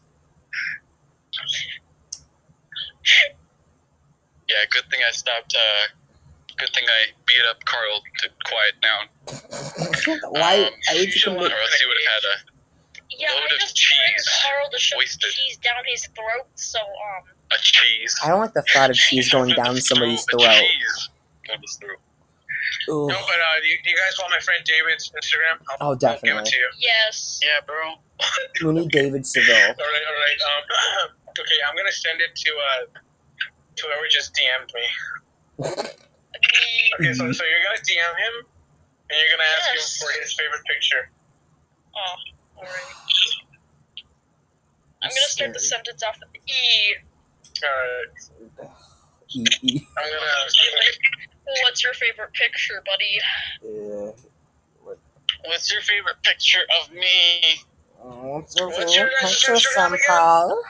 [4.49, 5.57] Yeah, good thing I stopped.
[5.57, 5.89] Uh,
[6.59, 9.09] good thing I beat up Carl to quiet down.
[10.31, 10.65] why?
[10.65, 12.52] Um, I would you or else he would have had a
[13.19, 15.31] Yeah, Load I of just wanted cheese Carl to shove wasted.
[15.31, 17.23] cheese down his throat, so um.
[17.53, 18.15] a cheese.
[18.25, 20.41] I don't like the thought of cheese going down somebody's throat.
[20.49, 21.09] cheese
[21.49, 21.99] down his throat.
[22.89, 23.07] Ooh.
[23.07, 25.61] No, but uh, do you, do you guys want my friend David's Instagram?
[25.71, 26.51] I'll, Oh, I'll give it definitely.
[26.51, 26.69] to you.
[26.79, 27.39] Yes.
[27.43, 27.95] Yeah, bro.
[28.67, 29.55] We need David Seville.
[29.55, 30.41] All right, all right.
[30.49, 32.99] Um, okay, I'm gonna send it to uh,
[33.77, 34.87] to whoever just DM'd me.
[37.01, 38.35] Okay, so, so you're gonna DM him,
[39.09, 40.01] and you're gonna ask Yes.
[40.03, 41.11] him for his favorite picture.
[41.97, 42.15] Oh,
[42.63, 42.97] alright.
[45.03, 46.95] I'm gonna start the sentence off with E.
[47.65, 48.71] All right,
[49.35, 50.27] E- E- I'm gonna.
[51.65, 53.21] What's your favorite picture, buddy?
[53.65, 54.13] uh,
[55.47, 57.59] What's your favorite picture of me?
[58.01, 60.07] What's your What's your favorite guys' picture, Instagram Sam again?
[60.09, 60.63] Paul?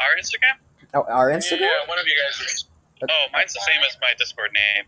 [0.00, 0.56] Our Instagram?
[0.94, 1.60] Oh, our Instagram?
[1.60, 2.64] Yeah, one of you guys.
[3.08, 4.84] Oh, mine's the same as my Discord name.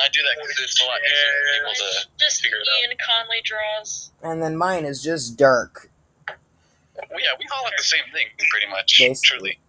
[0.00, 2.88] I do that because it's a lot easier for people to Just figure it out.
[2.88, 4.10] Ian Conley draws.
[4.22, 5.88] And then mine is just Dirk.
[6.26, 8.96] Well, yeah, we all have the same thing, pretty much.
[8.98, 9.56] Basically.
[9.56, 9.60] Truly.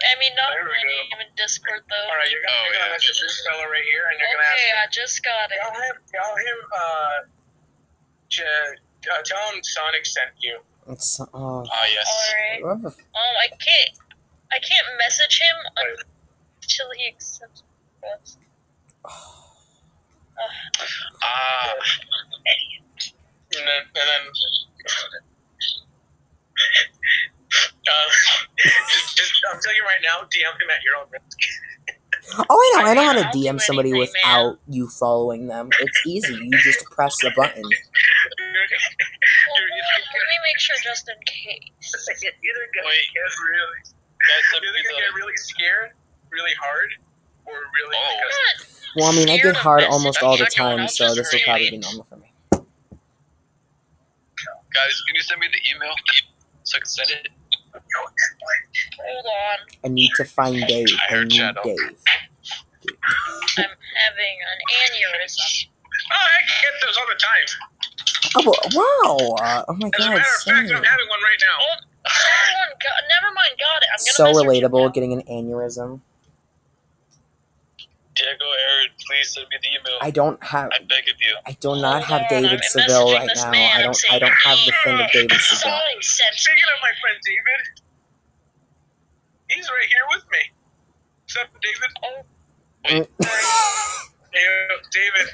[0.00, 0.72] I mean, not There we
[1.12, 1.28] my go.
[1.36, 2.08] Discord though.
[2.08, 2.96] All right, you're gonna, Oh, you're gonna yeah.
[2.96, 5.60] message this fella right here, and you're gonna Okay, I just got it.
[5.60, 7.18] Tell him, tell him, uh,
[8.30, 8.44] to,
[9.12, 10.60] uh, tell him Sonic sent you.
[10.88, 12.08] It's, oh, Ah, yes.
[12.08, 12.64] Alright.
[12.64, 13.92] what the f- Um, I can't,
[14.52, 15.56] I can't message him
[16.64, 17.62] until he accepts.
[18.00, 18.38] request.
[21.22, 21.74] Ah,
[23.56, 24.22] And then, and then,
[27.88, 28.08] uh,
[28.58, 31.38] just, just, I'm telling you right now, DM him at your own risk.
[32.48, 32.90] Oh, I know.
[32.90, 35.70] I know how to DM somebody without you following them.
[35.80, 36.34] It's easy.
[36.34, 37.64] You just press the button.
[37.64, 37.74] You're-
[38.38, 38.70] you're-
[40.30, 41.72] me make sure just in case.
[42.22, 43.08] Either gonna Wait.
[43.12, 43.80] get really,
[44.20, 45.90] Guys, send either me gonna get really scared,
[46.30, 46.90] really hard,
[47.50, 48.20] or really Oh.
[48.22, 51.70] because Well, I mean, I get hard almost all the time, so this will probably
[51.70, 52.32] be normal for me.
[54.72, 55.92] Guys, can you send me the email
[56.62, 57.28] so I can send it?
[57.72, 59.58] Hold on.
[59.84, 60.86] I need to find Dave.
[60.92, 61.62] I I heard need Shadow.
[61.64, 61.76] Dave.
[61.80, 65.66] I'm having an aneurysm.
[66.12, 67.46] oh, I can get those all the time.
[68.36, 69.34] Oh, wow!
[69.44, 70.56] Uh, oh my As a god, matter of fact, same.
[70.76, 71.58] I'm having one right now.
[72.06, 73.88] Someone got, never mind, got it.
[73.92, 76.00] I'm gonna So message relatable, getting an aneurysm.
[78.20, 79.98] Diego, Aaron, please send me the email.
[80.02, 80.70] I don't have.
[80.72, 81.34] I beg of you.
[81.46, 83.52] I do not have David Seville right now.
[83.52, 83.96] I don't.
[84.10, 85.80] I don't have the thing of David Seville.
[86.00, 87.60] Speaking of my friend David,
[89.48, 90.42] he's right here with me.
[91.24, 91.90] What's up, David?
[92.04, 92.22] Oh,
[92.84, 93.06] mm.
[94.32, 94.46] Hey,
[94.92, 95.28] David.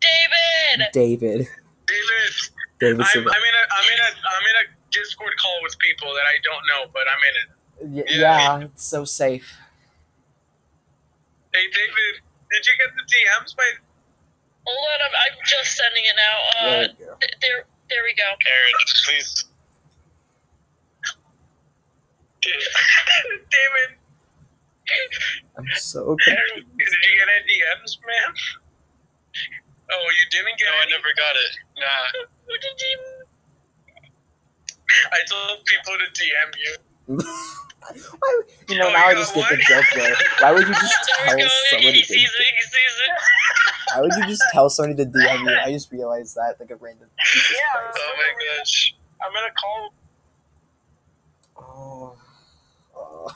[0.00, 0.92] David!
[0.92, 1.48] David.
[1.86, 2.32] David.
[2.78, 6.08] David I'm, I'm in a I'm in a I'm in a Discord call with people
[6.14, 8.06] that I don't know, but I'm in it.
[8.08, 8.58] Y- yeah.
[8.58, 9.58] yeah, it's so safe.
[11.56, 12.20] Hey, David,
[12.52, 13.56] did you get the DMs?
[13.56, 13.64] My
[14.68, 16.36] Hold on, I'm, I'm just sending it now.
[16.52, 17.16] Uh, There we go.
[17.16, 18.28] th- there, there we go.
[18.28, 18.76] Aaron,
[19.08, 19.48] please.
[22.44, 23.96] David,
[25.56, 28.30] I'm so did you get any DMs, man?
[29.96, 31.52] Oh, you didn't get No, I never got it.
[31.80, 32.28] Nah.
[32.46, 33.24] What did you?
[35.10, 36.76] I told people to DM you.
[38.20, 40.14] Why, you know, now I just get the joke there.
[40.40, 40.94] Why would you just
[41.26, 41.38] tell
[41.70, 42.06] somebody to?
[42.06, 42.42] sees it.
[42.42, 43.94] He.
[43.94, 45.56] Why would you just tell somebody to DM you?
[45.64, 47.08] I just realized that, like a random.
[47.32, 47.80] Jesus Yeah.
[47.80, 47.98] Christ.
[48.00, 48.94] Oh my gosh.
[49.24, 49.94] I'm gonna call.
[51.58, 52.16] Oh.
[52.96, 53.30] oh.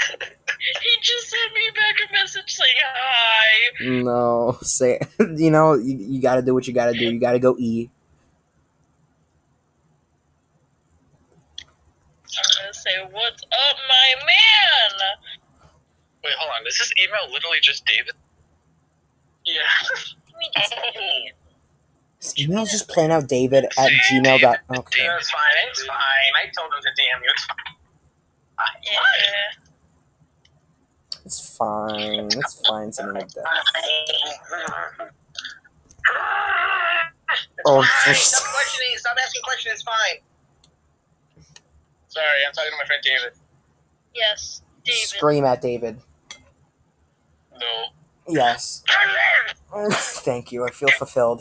[0.00, 4.02] He just sent me back a message saying hi.
[4.02, 7.04] No, say you know you, you got to do what you got to do.
[7.12, 7.90] You got to go E.
[12.36, 15.00] I'm gonna say, "What's up, my man?"
[16.24, 16.66] Wait, hold on.
[16.66, 18.14] Is this email literally just David?
[19.44, 19.62] Yeah.
[20.34, 21.28] I mean, Oh.
[22.20, 23.72] This email's just playing out David at
[24.10, 24.40] gmail.
[24.40, 25.06] dot- Okay.
[25.06, 25.40] That's fine.
[25.68, 25.96] It's fine.
[26.36, 27.30] I told him to DM you.
[27.30, 27.56] It's fine.
[28.82, 29.64] yeah.
[31.24, 32.26] It's fine.
[32.26, 32.92] It's fine.
[32.92, 33.44] Something like that.
[37.66, 38.14] Oh, fine.
[38.14, 38.96] Stop questioning.
[38.96, 39.74] Stop asking questions.
[39.74, 40.18] It's fine.
[42.18, 43.32] Sorry, I'm talking to my friend David.
[44.12, 44.98] Yes, David.
[45.08, 46.00] Scream at David.
[47.52, 47.84] No.
[48.28, 48.82] Yes.
[50.24, 50.64] Thank you.
[50.66, 51.40] I feel fulfilled.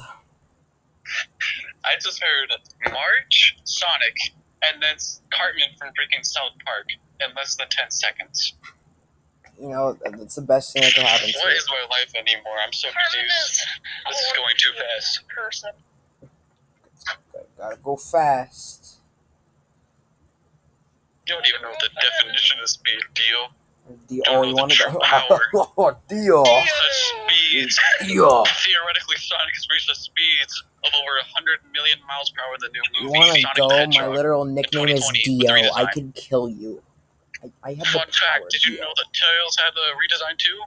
[1.83, 2.51] I just heard
[2.93, 4.15] March, Sonic,
[4.63, 4.95] and then
[5.31, 6.85] Cartman from freaking South Park
[7.21, 8.53] in less than 10 seconds.
[9.59, 11.57] You know, that's the best thing that can happen to What you.
[11.57, 12.57] is my life anymore?
[12.63, 13.61] I'm so confused.
[14.09, 15.27] This is going too fast.
[15.27, 15.71] person.
[17.57, 18.86] Gotta go fast.
[21.27, 23.51] You don't even know what the definition of speed, Dio.
[24.07, 24.99] The, Don't oh, know you the want to true go?
[25.03, 25.39] power.
[25.77, 26.43] Oh, Dio.
[26.43, 27.79] Such speeds.
[28.05, 28.43] Dio.
[28.63, 32.71] Theoretically, Sonic has reached the speeds of over 100 million miles per hour in the
[32.71, 33.67] new You movie want to Sonic go?
[33.67, 34.15] the My Hedgehog.
[34.15, 35.51] literal nickname is 2020 Dio.
[35.51, 35.91] I redesign.
[35.91, 36.81] could kill you.
[37.43, 38.39] I, I have the Fun power.
[38.39, 38.83] fact, did you Dio.
[38.83, 40.59] know that Tails had the redesign too?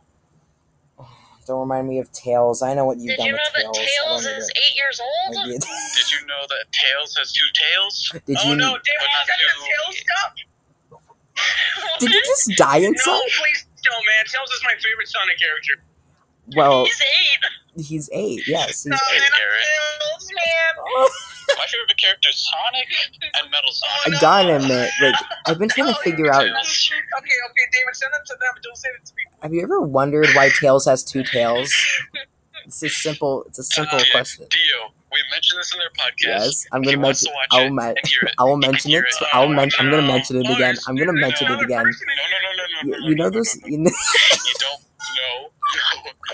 [1.46, 2.62] Don't remind me of Tails.
[2.62, 3.88] I know what you've Did done you know with that Tails.
[3.96, 5.34] Tails I don't is eight years old?
[5.48, 5.60] Did.
[5.60, 8.12] Did you know that Tails has two tails?
[8.26, 8.56] Did oh you?
[8.56, 10.32] no, David, But you not got the to- tail stuff?
[11.98, 13.10] Did you just die inside?
[13.12, 14.24] No, please don't, man.
[14.26, 15.74] Tails is my favorite Sonic character.
[16.56, 17.84] Well, He's eight.
[17.86, 18.42] he's eight.
[18.46, 19.20] Yes, he's No, eight.
[19.20, 20.84] man, Tails, man.
[20.84, 21.10] Oh,
[21.58, 22.88] My favorite character is Sonic
[23.40, 24.18] and Metal Sonic.
[24.18, 25.14] I gotta admit, like
[25.46, 26.42] I've been trying to figure out.
[26.42, 28.54] Okay, okay, David, send them to them.
[28.62, 29.22] Don't send it to me.
[29.42, 31.72] Have you ever wondered why Tails has two tails?
[32.66, 33.42] It's a simple.
[33.44, 34.46] It's a simple Uh, question.
[34.48, 36.44] Dio, we mentioned this in their podcast.
[36.46, 37.28] Yes, I'm gonna mention.
[37.28, 38.94] to watch I'll it me- and hear it, I will mention it.
[38.98, 39.28] it.
[39.32, 39.84] I will mention.
[39.86, 40.76] I'm gonna mention it Oh, again.
[40.86, 41.84] I'm gonna mention it again.
[41.84, 43.58] No, no, no, no, no, You, no, no, you know no, this.
[43.66, 44.80] You know, You don't.
[45.16, 45.50] No,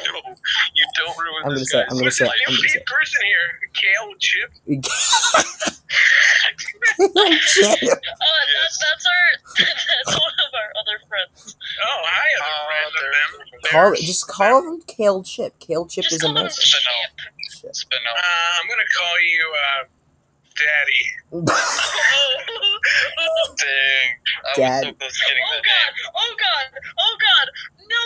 [0.05, 0.34] no, no.
[0.74, 3.70] You don't ruin I'm gonna say- I'm gonna say- I'm gonna say- a person here.
[3.72, 4.50] Kale Chip.
[7.40, 7.82] Shit.
[8.18, 9.66] Oh, that's, that's our
[10.06, 11.56] that's one of our other friends.
[11.82, 13.60] Oh, hi, other Uh, friend of them.
[13.70, 15.58] Call there's just call him Kale Chip.
[15.58, 16.64] Kale Chip Just is call him amazing.
[16.64, 16.82] Chip.
[17.66, 17.74] Chip.
[17.74, 18.10] Spino.
[18.10, 19.82] Uh, I'm gonna call you, uh,
[20.56, 21.04] Daddy.
[23.56, 24.10] Dang.
[24.16, 24.82] I was Dad.
[24.84, 25.90] so close to getting Oh that god!
[25.96, 26.10] name.
[26.16, 26.66] Oh god!
[26.98, 27.46] Oh god!
[27.90, 28.02] No!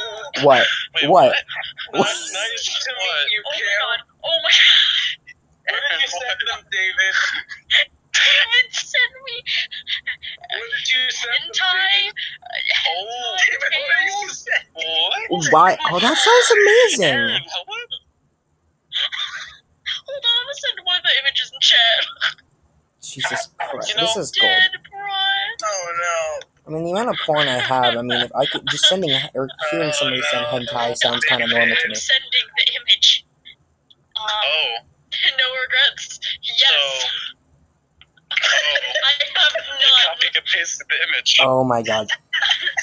[0.46, 0.66] what?
[0.96, 1.32] Wait, What?
[1.92, 2.06] Nice, What?
[2.08, 3.26] nice to What?
[3.26, 3.98] meet you, Oh my god!
[4.24, 5.30] Oh my god!
[5.70, 7.14] Where did you send them, David?
[8.10, 9.36] David sent me
[10.50, 12.10] Where did you send them, hentai.
[12.90, 14.64] Oh, David, what did you send?
[14.74, 15.52] what?
[15.52, 15.70] Why?
[15.92, 17.04] Oh, that sounds amazing.
[17.14, 17.88] Aaron, what?
[20.10, 22.02] Hold on, I'm gonna send one of the images in chat.
[23.02, 24.50] Jesus Christ, You know, this is gold.
[24.50, 24.72] dead.
[25.62, 26.46] Oh no.
[26.66, 29.10] I mean, the amount of porn I have, I mean, if I could just sending
[29.34, 31.96] or hearing oh, somebody send hentai sounds kind of normal to I'm me.
[31.96, 33.26] sending the image.
[34.16, 34.76] Um, Oh.
[35.38, 36.20] No regrets.
[36.42, 37.06] Yes.
[38.32, 38.78] Oh.
[39.04, 40.04] I have You none.
[40.06, 41.36] copied and pasted the image.
[41.42, 42.08] Oh my god.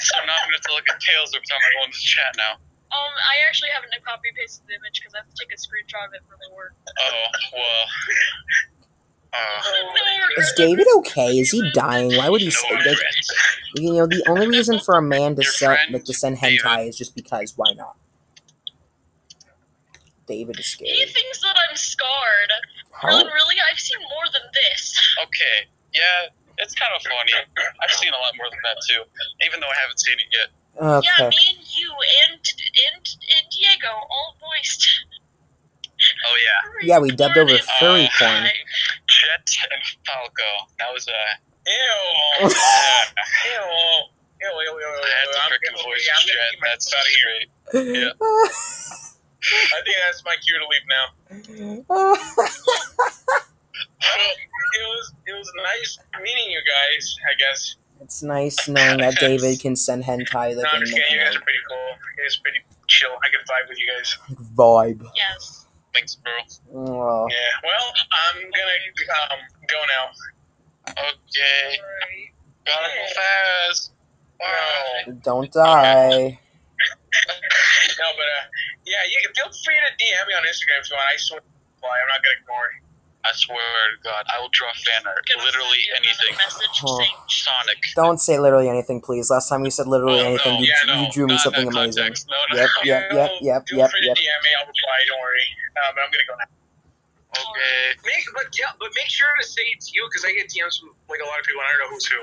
[0.02, 2.04] So now I'm gonna have to look at tails every time I go into the
[2.04, 2.52] chat now.
[2.88, 6.08] Um, I actually haven't copy pasted the image because I have to take a screenshot
[6.08, 6.72] of it for the work.
[6.88, 7.84] Oh well.
[9.28, 9.36] Uh,
[9.94, 11.38] No Is David okay?
[11.38, 12.16] Is he dying?
[12.16, 12.98] Why would he say no like,
[13.76, 16.40] you know the only reason for a man to Your set friend, like to send
[16.40, 16.64] David.
[16.64, 17.96] hentai is just because why not?
[20.26, 20.88] David is scared.
[20.92, 22.52] He thinks that I'm scarred.
[22.92, 23.08] How?
[23.08, 24.94] Really, really, I've seen more than this.
[25.24, 27.32] Okay, yeah, it's kind of funny.
[27.82, 29.02] I've seen a lot more than that too,
[29.44, 30.48] even though I haven't seen it yet.
[30.80, 31.90] Yeah, me and you
[32.30, 34.86] and and, and Diego all voiced.
[36.26, 36.60] Oh yeah,
[36.94, 38.44] Yeah, we dubbed over furry Uh, porn.
[39.08, 40.50] Jet and Falco.
[40.78, 41.12] That was a.
[41.66, 42.48] Ew.
[42.48, 42.54] Ew.
[44.40, 45.02] Ew, ew, ew, ew, ew.
[45.02, 46.52] I had to freaking voice yeah, Jet.
[46.62, 47.26] That's out of here.
[47.26, 47.48] great.
[47.96, 48.12] Yeah.
[49.74, 51.06] I think that's my cue to leave now.
[54.00, 54.32] Well,
[54.74, 57.16] it was it was nice meeting you guys.
[57.28, 57.76] I guess.
[58.00, 60.56] It's nice knowing that David can send hentai like.
[60.56, 61.12] No, I'm in just kidding.
[61.12, 61.88] You the guys are pretty cool.
[62.16, 63.10] You guys are pretty chill.
[63.10, 64.18] I can vibe with you guys.
[64.54, 65.02] vibe.
[65.14, 65.66] Yes.
[65.94, 66.32] Thanks, bro.
[66.74, 67.36] Oh, Yeah.
[67.64, 70.04] Well, I'm gonna um go now.
[70.90, 71.78] Okay.
[72.64, 73.92] Gotta go fast.
[74.40, 75.12] Wow.
[75.22, 76.38] don't die.
[77.98, 78.46] No, but uh,
[78.86, 81.10] yeah, you can feel free to DM me on Instagram if you want.
[81.10, 82.66] I swear, I'm not gonna ignore.
[82.70, 82.78] it.
[83.26, 85.20] I swear to God, I will draw fan art.
[85.26, 86.32] Gonna Literally send anything.
[86.38, 86.98] Message Oh.
[87.02, 87.78] saying, Sonic.
[87.94, 89.28] Don't say literally anything, please.
[89.30, 91.42] Last time you said literally Oh, anything, no, you, yeah, no, you drew me not
[91.42, 91.98] something amazing.
[92.04, 92.28] context.
[92.30, 92.56] No, no.
[92.62, 94.16] Yep, yep, yep, yep, Feel yep, free yep.
[94.16, 94.50] to DM me.
[94.62, 94.96] I'll reply.
[95.10, 95.46] Don't worry.
[95.76, 96.50] Uh, but I'm gonna go now.
[97.36, 97.98] Okay.
[98.06, 100.94] Make, but tell, but make sure to say it's you because I get DMs from
[101.10, 101.60] like a lot of people.
[101.60, 102.22] and I don't know who's who.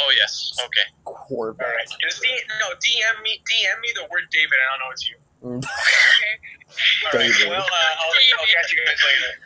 [0.00, 0.56] Oh yes.
[0.58, 0.88] Okay.
[1.04, 1.62] All Corvette.
[1.68, 1.86] right.
[2.00, 2.26] Just D,
[2.58, 3.38] no, DM me.
[3.46, 4.56] DM me the word David.
[4.58, 5.16] I don't know it's you.
[5.44, 5.60] Mm.
[5.62, 6.34] okay.
[7.12, 7.30] All right.
[7.30, 7.48] David.
[7.52, 9.43] Well, uh, I'll, I'll catch you guys later.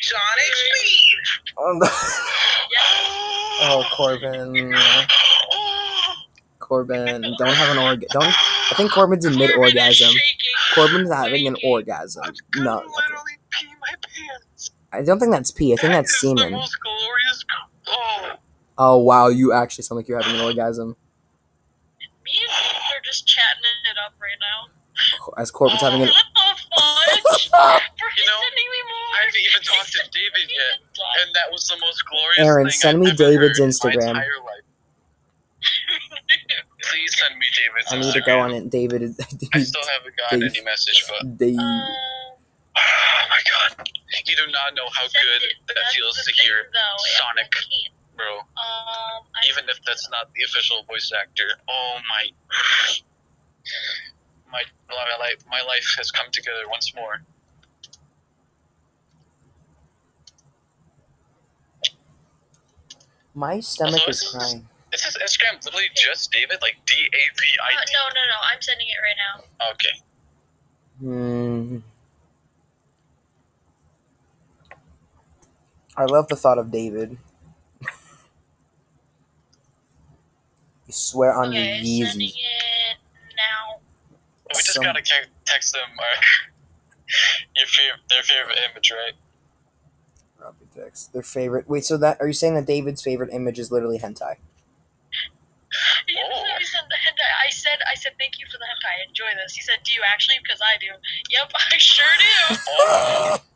[0.00, 1.18] Sonic speed.
[3.60, 4.74] oh, Corbin.
[6.58, 8.08] Corbin, don't have an orgasm.
[8.12, 8.24] Don't.
[8.24, 10.14] I think Corbin's in mid orgasm.
[10.74, 12.24] Corbin's having an orgasm.
[12.56, 12.86] No, okay.
[12.88, 14.70] literally pee my pants.
[14.92, 15.72] I don't think that's pee.
[15.74, 16.54] I think that's semen.
[17.86, 18.32] Oh.
[18.76, 20.96] Oh wow, you actually sound like you're having an orgasm.
[22.24, 24.70] Me and David are just chatting it up right now.
[25.36, 26.08] As Corbin's having an.
[26.08, 27.90] Oh, what the fudge?
[27.98, 29.14] For You know, sending me more.
[29.14, 30.78] I haven't even talked to David yet,
[31.22, 34.14] and that was the most glorious Aaron, thing send I've me ever David's Instagram.
[34.14, 34.68] My life.
[36.82, 38.70] Please send me David's I need to go on it.
[38.70, 39.18] David is.
[39.54, 40.50] I still haven't gotten Dave.
[40.54, 41.58] any message, but Dave.
[41.58, 41.64] Um,
[42.76, 43.88] oh my god,
[44.26, 46.68] you do not know how good that feels to hear
[47.16, 47.52] Sonic,
[48.16, 48.38] bro.
[48.38, 51.48] Um, Even if that's not the official voice actor.
[51.68, 52.28] Oh my,
[54.52, 57.22] my my life, my life has come together once more.
[63.34, 64.68] My stomach Also, is this is- crying.
[64.92, 67.92] This is this Instagram literally just David, like D A V Uh, I D?
[67.92, 68.36] no, no, no.
[68.52, 69.70] I'm sending it right now.
[69.72, 70.00] Okay.
[71.00, 71.78] Hmm.
[75.96, 77.18] I love the thought of David.
[80.86, 82.34] you swear on okay, your sending Yeezys.
[82.36, 82.96] it
[83.36, 83.80] now.
[84.48, 86.02] We just Some- gotta ca- text them uh,
[87.56, 89.14] your favorite, their favorite image, right?
[90.74, 90.90] Copy.
[91.12, 91.68] Their favorite.
[91.68, 94.36] Wait, so that are you saying that David's favorite image is literally hentai?
[96.06, 96.28] He Oh.
[96.30, 97.46] doesn't even send the hentai.
[97.46, 99.08] I said, I said, thank you for the hentai.
[99.08, 99.54] Enjoy this.
[99.54, 100.36] He said, do you actually?
[100.42, 100.86] Because I do.
[101.30, 102.56] Yep, I sure do.
[102.68, 103.38] Oh,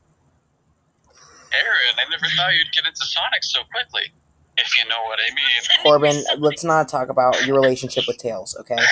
[1.53, 4.13] Aaron, I never thought you'd get into Sonic so quickly.
[4.57, 5.63] If you know what I mean.
[5.85, 8.75] Corbin, let's not talk about your relationship with Tails, okay?
[8.77, 8.85] Yeah,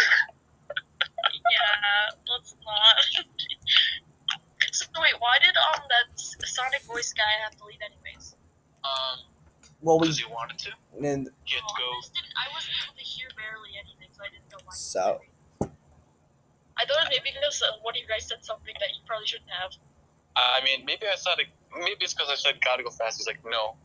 [2.30, 3.24] let's not.
[4.78, 6.06] So wait, why did um that
[6.46, 8.36] Sonic voice guy have to leave anyways?
[8.84, 9.18] Um,
[9.80, 10.70] Well, we because he wanted to.
[11.02, 11.88] and He had to Oh, go.
[11.90, 14.74] I, just didn't, I wasn't able to hear barely anything, so I didn't know why.
[14.74, 15.20] So-
[16.78, 19.48] I thought maybe because uh, one of you guys said something that you probably shouldn't
[19.50, 19.72] have.
[20.36, 21.46] I mean, maybe I said it.
[21.74, 23.16] Maybe it's because I said gotta go fast.
[23.16, 23.76] He's like, no.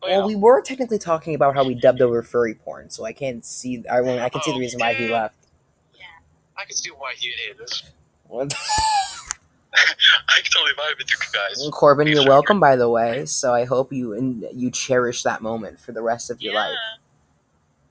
[0.00, 0.26] But, well, yeah.
[0.26, 3.84] we were technically talking about how we dubbed over furry porn, so I can't see.
[3.88, 5.36] I won't, I can see the reason why he left.
[5.94, 6.02] Yeah.
[6.58, 7.84] I can see why he hated this.
[8.26, 8.52] What?
[9.74, 11.68] I can totally vibe with you guys.
[11.72, 13.26] Corbin, These you're welcome, by the way.
[13.26, 16.60] So I hope you and you cherish that moment for the rest of your yeah.
[16.60, 16.78] life.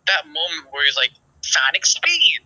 [0.07, 2.39] That moment where he's like, Sonic speed.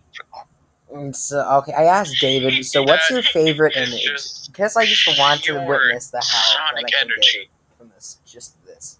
[0.92, 2.64] And so, okay, I asked David.
[2.64, 4.46] So, what's your favorite image?
[4.46, 7.50] Because I just want to witness the hell I Sonic energy.
[7.76, 8.18] from this.
[8.26, 8.98] Just this.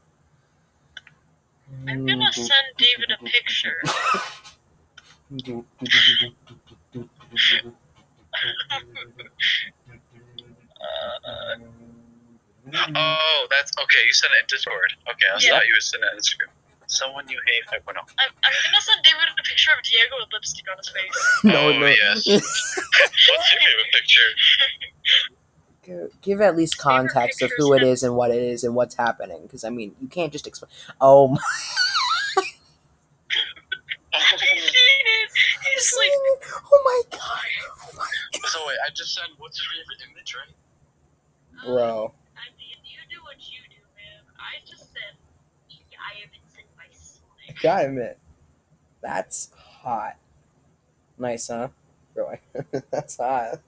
[1.88, 3.82] I'm gonna send David a picture.
[10.98, 14.02] Uh, uh, oh, that's okay.
[14.06, 14.92] You sent it in Discord.
[15.10, 15.50] Okay, I Yeah.
[15.56, 16.50] thought you were sending it on Instagram.
[16.90, 18.00] Someone you hate, I know.
[18.00, 21.40] I'm, I'm gonna send David a picture of Diego with lipstick on his face.
[21.44, 21.86] no, Oh, no.
[21.86, 22.26] yes.
[22.26, 24.28] What's your favorite picture?
[25.84, 28.94] Give- Give at least context of who it is and what it is and what's
[28.94, 30.70] happening, because I mean, you can't just explain.
[31.00, 31.38] Oh, my
[34.14, 37.20] He's seen like, oh my god,
[37.82, 38.48] oh my god!
[38.48, 40.54] so wait, I just said what's your favorite image, right?
[41.64, 42.12] Bro.
[42.36, 44.22] I mean, you do what you do, man.
[44.38, 45.14] I just said,
[45.98, 47.60] I am sent by Sonic.
[47.62, 48.18] Gotta admit,
[49.02, 50.16] that's hot.
[51.18, 51.68] Nice, huh?
[52.14, 52.34] Bro,
[52.90, 53.60] that's hot.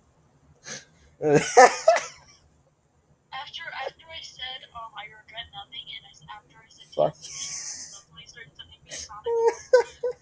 [3.33, 7.15] After after I said, um, I regret nothing, and I, after I said Fuck.
[7.19, 9.27] yes, suddenly started sending me Sonic.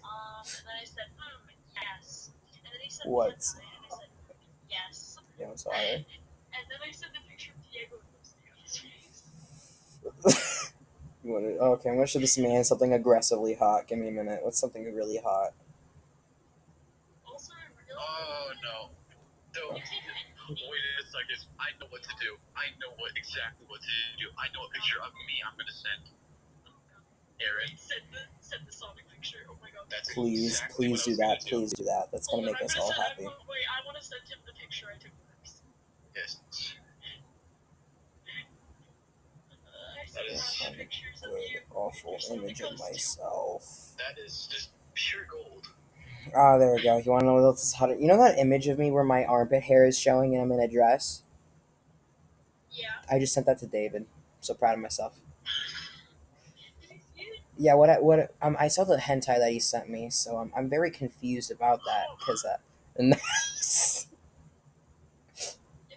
[0.05, 2.29] um, and then I said, hmm, yes.
[2.53, 3.33] And then he said, What?
[3.33, 4.09] And I said,
[4.69, 5.17] yes.
[5.39, 6.05] yeah, I'm sorry.
[6.53, 8.57] And then I sent the picture of Diego with lipstick on
[10.23, 10.73] his face.
[11.23, 13.87] You wanna, okay, I'm gonna show this man something aggressively hot.
[13.87, 14.39] Give me a minute.
[14.43, 15.51] What's something really hot?
[17.27, 17.99] Also, I realized.
[17.99, 18.77] Oh no.
[19.55, 19.65] No.
[19.75, 21.39] Wait a second.
[21.59, 22.37] I know what to do.
[22.55, 24.27] I know what exactly what to do.
[24.39, 26.03] I know a picture of me I'm gonna send.
[27.41, 27.71] Aaron.
[27.77, 29.43] Send the, send the Sonic picture.
[29.49, 29.87] Oh my god.
[29.91, 31.39] That's Please, exactly please do that.
[31.43, 31.57] gonna do.
[31.57, 32.07] Please do that.
[32.11, 33.25] That's gonna Oh, make I'm us all happy.
[33.27, 35.63] I, wait, I want to send him the picture I took first.
[36.15, 36.39] Yes.
[36.47, 39.59] Uh, I That sent is him pictures of
[39.95, 41.59] Good, you.
[41.73, 43.91] awful image of myself.
[43.97, 45.67] That is just pure gold.
[46.35, 46.97] Ah, there we go.
[46.97, 47.95] You want to know what else is hotter?
[47.95, 50.59] You know that image of me where my armpit hair is showing and I'm in
[50.59, 51.23] a dress?
[52.71, 52.87] Yeah.
[53.09, 54.03] I just sent that to David.
[54.03, 54.07] I'm
[54.41, 55.13] so proud of myself.
[56.81, 57.39] Did you see it?
[57.57, 60.51] Yeah, what I, what um, I saw the hentai that he sent me, so I'm,
[60.55, 62.57] I'm very confused about that because uh.
[62.99, 63.15] If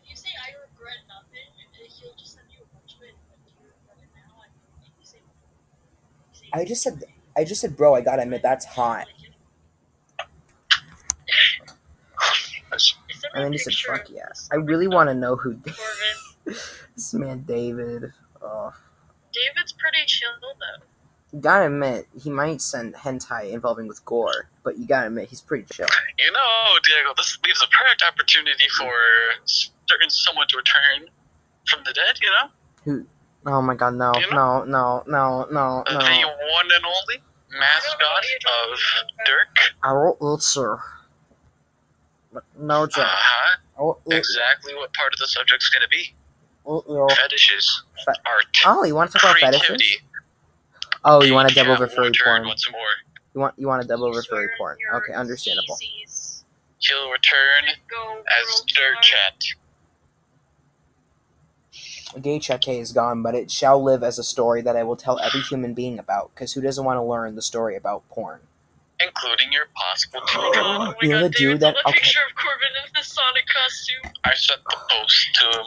[0.09, 3.15] you say I regret nothing, uh, he'll just send you a bunch of it.
[3.29, 4.43] But do you regret it now?
[4.43, 4.53] And
[4.87, 7.03] if you say, you say I just said
[7.37, 9.07] I just said, bro, I gotta admit that's hot.
[13.35, 14.29] And a then he said, fuck yeah.
[14.51, 15.55] I really want to know who
[16.45, 18.13] this man David.
[18.43, 18.73] Oh,
[19.33, 20.85] David's pretty chill though.
[21.33, 25.41] you gotta admit he might send hentai involving with gore, but you gotta admit he's
[25.41, 25.87] pretty chill.
[26.19, 28.93] You know, Diego, this leaves a perfect opportunity for
[29.47, 31.09] certain someone to return
[31.67, 33.07] from the dead, you know?
[33.45, 35.99] Oh my god, no, You no, no, no, no, The no.
[35.99, 38.25] one and only mascot
[38.73, 38.79] of
[39.27, 39.75] Dirk.
[39.83, 40.79] I wrote Ulcer.
[42.57, 43.05] No joke.
[43.05, 43.57] Uh-huh.
[43.79, 46.15] Oh, Exactly what part of the subject's gonna be.
[46.67, 47.09] oh.
[47.23, 47.83] Fetishes.
[48.07, 48.47] Fe- Art.
[48.65, 49.99] Oh, you want to talk about fetishes?
[51.05, 52.47] Oh, you want to dub Yeah, over furry porn?
[52.47, 52.81] Once more.
[53.35, 54.77] You want you want to dub over furry porn?
[54.95, 55.77] Okay, understandable.
[55.83, 56.45] Yeezys.
[56.79, 57.75] He'll return as
[58.47, 59.03] World Dirt Tour.
[59.03, 59.35] Chat.
[62.21, 65.19] Gay Chate is gone, but it shall live as a story that I will tell
[65.21, 66.31] every human being about.
[66.35, 68.41] Because who doesn't want to learn the story about porn?
[69.01, 70.53] including your possible Oh children.
[70.53, 71.99] my god, oh You know the dude David's that- a okay.
[71.99, 74.13] picture of Corbin in the Sonic costume.
[74.23, 75.67] I sent the post to him.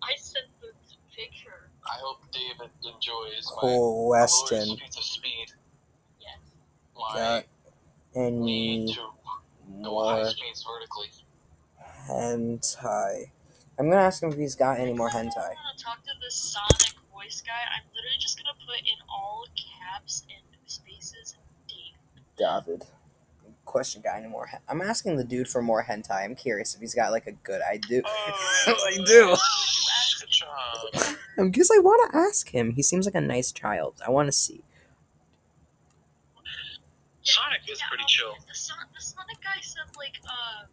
[0.00, 0.68] I sent the
[1.16, 1.70] picture.
[1.84, 4.76] I hope David enjoys Question.
[4.76, 5.46] Streets of Speed.
[6.20, 6.38] Yes.
[6.96, 7.44] My Got
[8.14, 9.00] need any to
[9.82, 11.08] go high speeds vertically.
[12.08, 13.30] hentai?
[13.78, 15.36] I'm gonna ask him if he's got any more If I hentai.
[15.36, 19.44] want to talk to this Sonic voice guy, I'm literally just gonna put in all
[19.56, 22.64] caps and spaces and Dave.
[22.66, 22.84] David.
[23.64, 24.46] Question guy, any more?
[24.46, 26.24] Hen- I'm asking the dude for more hentai.
[26.24, 27.60] I'm curious if he's got like a good.
[27.68, 28.02] I do.
[28.06, 29.36] I do.
[29.36, 29.38] Good.
[31.38, 32.72] I guess I want to ask him.
[32.72, 33.94] He seems like a nice child.
[34.06, 34.62] I want to see.
[37.22, 38.34] Sonic is Yeah, pretty um, chill.
[38.46, 40.66] The, Son- the Sonic guy said like uh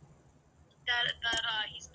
[0.85, 1.87] that that uh he's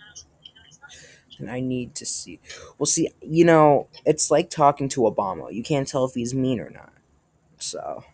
[1.39, 2.40] And I need to see.
[2.78, 5.52] Well, see, you know, it's like talking to Obama.
[5.52, 6.92] You can't tell if he's mean or not.
[7.58, 8.05] So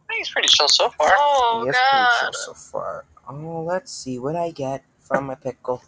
[0.00, 1.12] I think he's pretty chill so far.
[1.14, 3.04] Oh he is pretty chill so far.
[3.28, 5.82] Oh, let's see what I get from my pickle.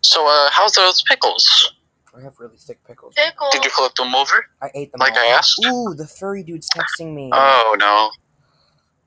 [0.00, 1.74] So, uh, how's those pickles?
[2.16, 3.14] I have really thick pickles.
[3.16, 3.48] Pickle.
[3.52, 4.46] Did you flip them over?
[4.60, 5.18] I ate them Like all.
[5.18, 5.64] I asked?
[5.66, 7.30] Ooh, the furry dude's texting me.
[7.32, 8.10] Oh no.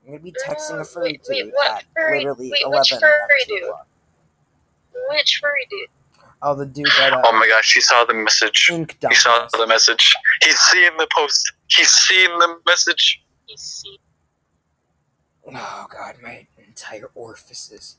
[0.06, 2.78] I'm gonna be texting a furry Wait, wait, dude what at furry- literally wait, 11.
[2.80, 3.70] which at furry dude?
[5.10, 5.88] Which furry dude?
[6.42, 8.68] Oh, the dude that uh, Oh my gosh, he saw the message.
[8.70, 10.14] ink He saw the message.
[10.44, 11.52] He's seen the post.
[11.68, 13.22] He's seen the message.
[13.46, 13.98] He's seen.
[15.48, 17.96] Oh god, my entire orifices.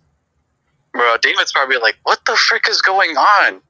[0.94, 3.62] Bro, David's probably like, what the frick is going on?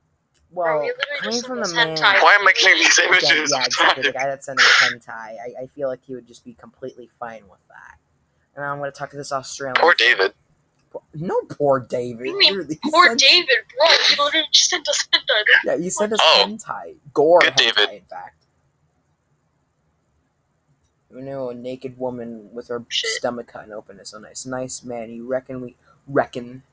[0.49, 1.95] Well, we coming from the man.
[1.97, 2.23] hentai.
[2.23, 3.51] Why am I getting these Again, images?
[3.53, 4.03] yeah, exactly.
[4.03, 5.09] The guy that's sending hentai.
[5.11, 7.66] I, I feel like he would just be completely fine with that.
[8.57, 9.75] And I'm going to talk to this Australian.
[9.79, 10.33] Poor David.
[11.13, 12.25] No, poor David.
[12.25, 13.87] You mean Literally, he Poor sent- David, bro.
[14.09, 15.43] He literally just sent us hentai.
[15.63, 16.43] Yeah, you sent us Oh.
[16.47, 16.95] hentai.
[17.13, 17.89] Gore Good hentai, David.
[17.95, 18.33] in fact.
[21.11, 23.11] You know, a naked woman with her Shit.
[23.11, 24.45] stomach cut and open is so nice.
[24.45, 25.11] Nice man.
[25.11, 25.75] You reckon we
[26.07, 26.63] reckon?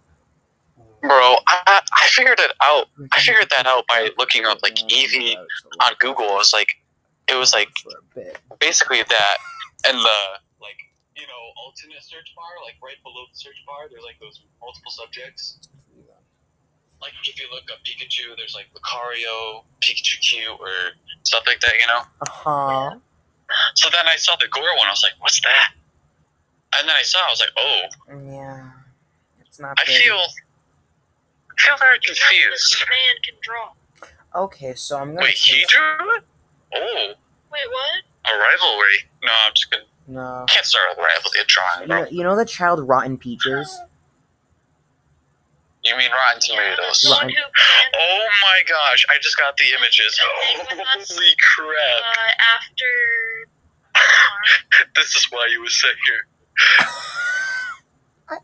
[1.02, 2.86] Bro, I, I figured it out.
[3.12, 6.24] I figured that out by looking up like could Evie on Google.
[6.30, 6.68] It was like,
[7.28, 8.38] it was like for a bit.
[8.58, 9.36] basically that,
[9.86, 10.40] and the like,
[11.16, 14.90] you know, alternate search bar, like right below the search bar, there's like those multiple
[14.90, 15.58] subjects.
[17.00, 21.72] Like if you look up Pikachu, there's like Lucario, Pikachu Q, or stuff like that,
[21.78, 22.00] you know.
[22.22, 22.96] Uh huh.
[23.74, 24.86] So then I saw the Gore one.
[24.88, 25.74] I was like, what's that?
[26.78, 27.82] And then I saw, I was like, oh,
[28.24, 28.70] Yeah.
[29.44, 29.76] It's not.
[29.78, 30.00] I pretty.
[30.02, 32.72] feel, I feel very confused.
[32.72, 34.42] This man can draw.
[34.44, 35.26] Okay, so I'm gonna.
[35.26, 36.24] Wait, he drew it?
[36.74, 37.12] Oh,
[37.52, 38.32] Wait, what?
[38.34, 38.98] a rivalry.
[39.22, 39.84] No, I'm just gonna.
[40.06, 40.44] No.
[40.48, 43.80] Can't start a rivalry of drawing, You know, you know the child Rotten Peaches?
[45.82, 47.00] You mean Rotten Tomatoes?
[47.02, 50.18] The one who planned Oh my gosh, I just got the images.
[50.18, 52.02] Thing with us, Holy crap.
[52.04, 52.84] uh, after.
[54.96, 56.86] This is why you were sent here.
[58.28, 58.42] What?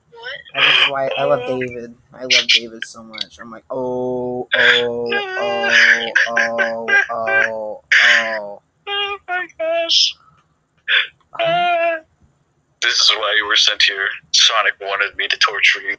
[0.55, 1.95] That is why I love David.
[2.13, 3.39] I love David so much.
[3.41, 8.63] I'm like, oh, oh, oh, oh, oh, oh.
[8.89, 10.15] Oh my gosh.
[11.39, 11.99] Ah.
[12.83, 14.09] This is why you were sent here.
[14.33, 15.97] Sonic wanted me to torture you.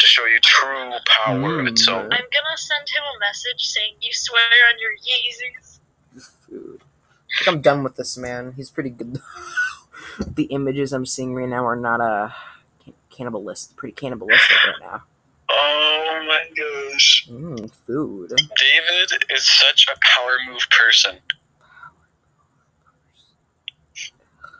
[0.00, 2.02] To show you true power of its own.
[2.02, 5.78] I'm gonna send him a message saying you swear on your Yeezys.
[6.46, 6.80] food.
[6.82, 8.52] I think I'm done with this man.
[8.54, 9.22] He's pretty good.
[10.36, 12.28] the images I'm seeing right now are not uh,
[12.84, 13.74] can- cannibalistic.
[13.76, 15.02] Pretty cannibalistic right now.
[15.48, 17.26] Oh my gosh.
[17.30, 18.28] Mmm, food.
[18.36, 21.16] David is such a power move person.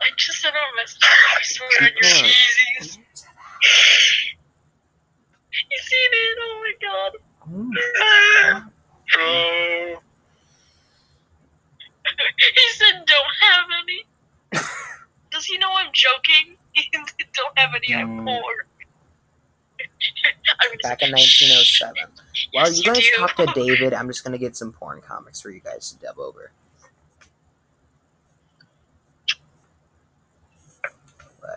[0.03, 1.01] I just sent him a message.
[1.03, 2.25] I swear on your What?
[2.25, 2.97] Yeezys.
[5.53, 6.37] You seen it?
[6.41, 7.11] Oh my god.
[7.47, 8.71] My God.
[9.13, 10.01] Bro.
[12.55, 14.05] he said don't have any.
[15.31, 16.57] Does he know I'm joking?
[17.33, 18.25] don't have any, I'm Mm.
[18.25, 18.53] poor.
[20.83, 21.95] Back in 1907.
[22.51, 23.17] While Yes, you you guys do.
[23.17, 26.19] talk to David, I'm just gonna get some porn comics for you guys to dub
[26.19, 26.51] over.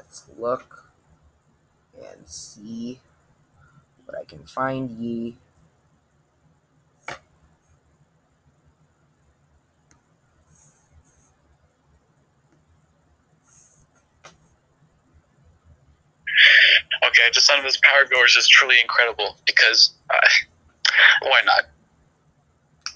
[0.07, 0.93] Let's look
[1.97, 3.01] and see
[4.07, 5.37] what I can find ye.
[17.05, 20.17] Okay, I just thought of this Power Goers is truly incredible because uh,
[21.23, 21.65] why not?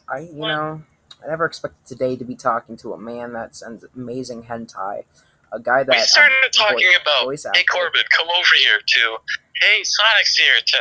[0.08, 0.48] I, you What?
[0.48, 0.82] know,
[1.24, 5.04] I never expected today to be talking to a man that sends amazing hentai.
[5.52, 7.64] A guy that We started um, talking voi- about voice hey.
[7.64, 9.16] Corbin, come over here to
[9.60, 10.78] hey Sonic's here to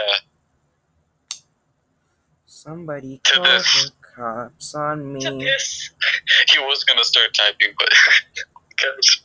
[2.45, 3.85] Somebody To call this.
[3.85, 5.19] the cops on me.
[5.21, 5.89] to this.
[6.51, 7.89] he was gonna start typing, but
[8.81, 9.23] gosh.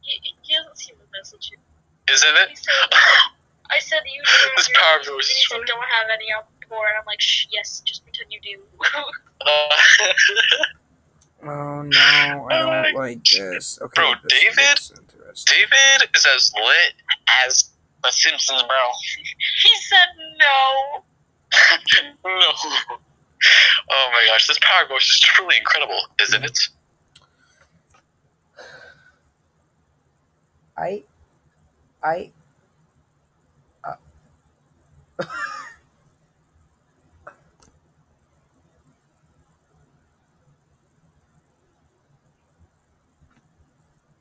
[0.00, 2.14] He, he hasn't seen the message yet.
[2.14, 2.58] isn't it?
[2.58, 2.72] said,
[3.70, 4.22] I said you
[4.56, 5.06] This Power Yeezys.
[5.06, 5.66] Goers is He said funny.
[5.66, 6.86] don't have any, I'm poor.
[6.88, 8.62] And I'm like, Shh, yes, just pretend you do.
[9.44, 9.68] Uh,
[11.42, 13.78] Oh no, I don't my- like this.
[13.80, 14.98] Okay, Bro, this David?
[15.46, 16.94] David is as lit
[17.46, 17.70] as
[18.02, 18.76] The Simpsons, bro.
[19.62, 20.08] he said
[20.38, 21.04] no.
[22.24, 22.52] no.
[23.90, 26.58] Oh my gosh, this Power Goers is truly incredible, isn't it?
[30.76, 31.02] I,
[32.04, 32.30] I,
[33.84, 33.94] uh,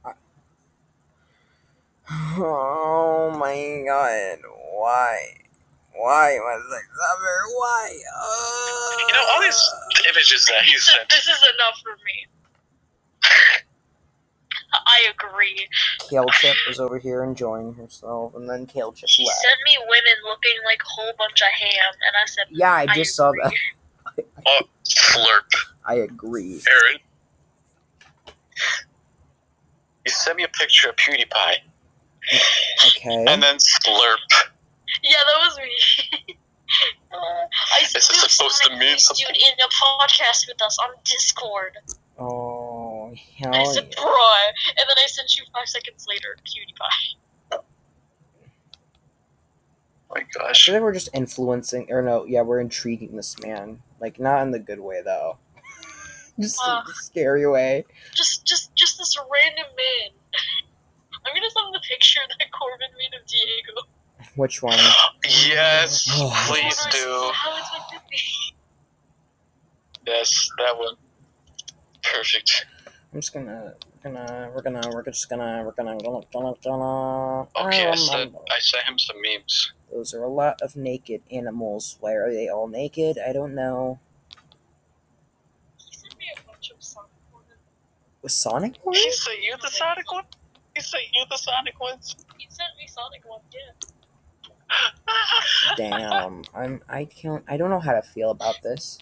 [0.06, 0.14] I-
[2.12, 4.40] Oh my god,
[4.74, 5.20] why?
[5.96, 7.38] Why was I suffer?
[7.58, 8.00] Why?
[8.18, 9.72] Uh, You know, all these
[10.10, 11.10] images that He he sent.
[11.10, 12.28] this is enough for me.
[14.74, 15.68] I agree.
[16.10, 19.40] Kale Chip was over here enjoying herself, and then Kale Chip He left.
[19.42, 22.88] sent me women looking like a whole bunch of ham, and I said, Yeah, I
[22.88, 23.42] I just saw agree.
[23.44, 23.54] that.
[24.48, 25.52] Oh, slurp,
[25.86, 26.62] I agree.
[26.72, 27.00] Aaron.
[30.06, 31.58] You sent me a picture of PewDiePie,
[32.34, 33.16] Okay.
[33.16, 34.18] and then slurp.
[35.04, 36.38] yeah, that was me.
[37.14, 39.36] uh, I Is this said, supposed to mean voiced you something?
[39.36, 41.78] in a podcast with us on Discord.
[42.20, 44.04] Oh, hell I said, yeah.
[44.04, 44.48] bruh.
[44.70, 47.60] And then I sent you five seconds later, PewDiePie.
[50.10, 50.66] my I gosh.
[50.66, 53.82] feel like we're just influencing, or no, yeah, we're intriguing this man.
[54.00, 55.38] Like, not in the good way, though.
[56.40, 56.84] just in Uh.
[56.88, 57.86] the scary way.
[58.16, 60.12] Just, just, just this random man.
[61.28, 63.88] I'm gonna send the picture that Corbin made of Diego.
[64.36, 64.78] Which one?
[65.26, 66.32] Yes, Oh.
[66.48, 67.32] please do.
[67.34, 68.18] How it's meant to be.
[70.06, 70.96] Yes, that one.
[72.02, 72.66] Perfect.
[73.14, 73.74] I'm just gonna,
[74.04, 77.42] gonna, we're gonna, we're just gonna, we're gonna, gonna, gonna, gonna.
[77.68, 79.74] Okay, I um, sent um, I sent him some memes.
[79.92, 81.98] Those are a lot of naked animals.
[82.00, 83.18] Why are they all naked?
[83.18, 84.00] I don't know.
[85.78, 87.46] He sent me a bunch of Sonic ones.
[88.22, 88.96] Was Sonic one?
[88.96, 90.24] He sent you the Sonic one?
[90.78, 92.16] He sent you the Sonic ones?
[92.38, 93.74] He sent me Sonic ones, yeah.
[95.76, 99.00] Damn, I'm, I can't, I don't know how to feel about this.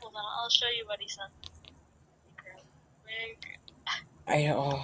[0.00, 1.30] Hold on, I'll show you what he sent.
[4.28, 4.68] I, oh,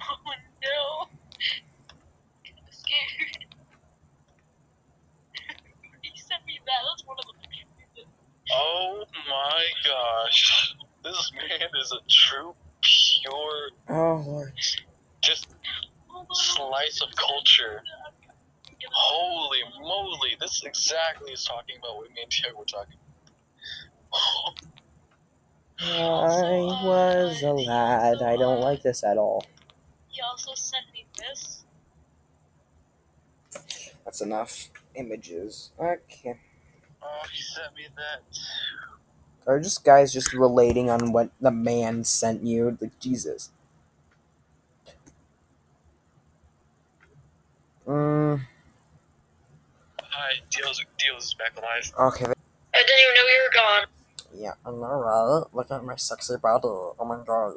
[0.00, 0.16] Oh
[0.62, 1.08] no.
[2.44, 3.44] Kinda scared.
[6.00, 6.80] he sent me that.
[6.88, 8.06] That's one of the pictures.
[8.54, 10.74] Oh my gosh.
[11.04, 14.52] This man is a true, pure, oh Lord.
[15.22, 15.48] just
[16.32, 17.82] slice of culture.
[18.90, 22.96] Holy moly, this exactly is talking about what me and Diego were talking
[25.80, 28.22] I was a lad.
[28.22, 29.44] I don't like this at all.
[30.08, 31.64] He also sent me this.
[34.04, 35.70] That's enough images.
[35.78, 36.38] Okay.
[37.02, 38.22] Oh, he sent me that.
[39.48, 42.76] Are just guys just relating on what the man sent you?
[42.80, 43.50] Like Jesus.
[47.86, 48.42] Mm,
[50.00, 51.90] Hi, Dio's, Dio's back alive.
[51.98, 52.26] okay.
[52.26, 53.86] I didn't even know you were gone.
[54.36, 55.54] Yeah, I'm alright.
[55.54, 56.64] Look at my sexy body.
[56.66, 57.54] Oh my god.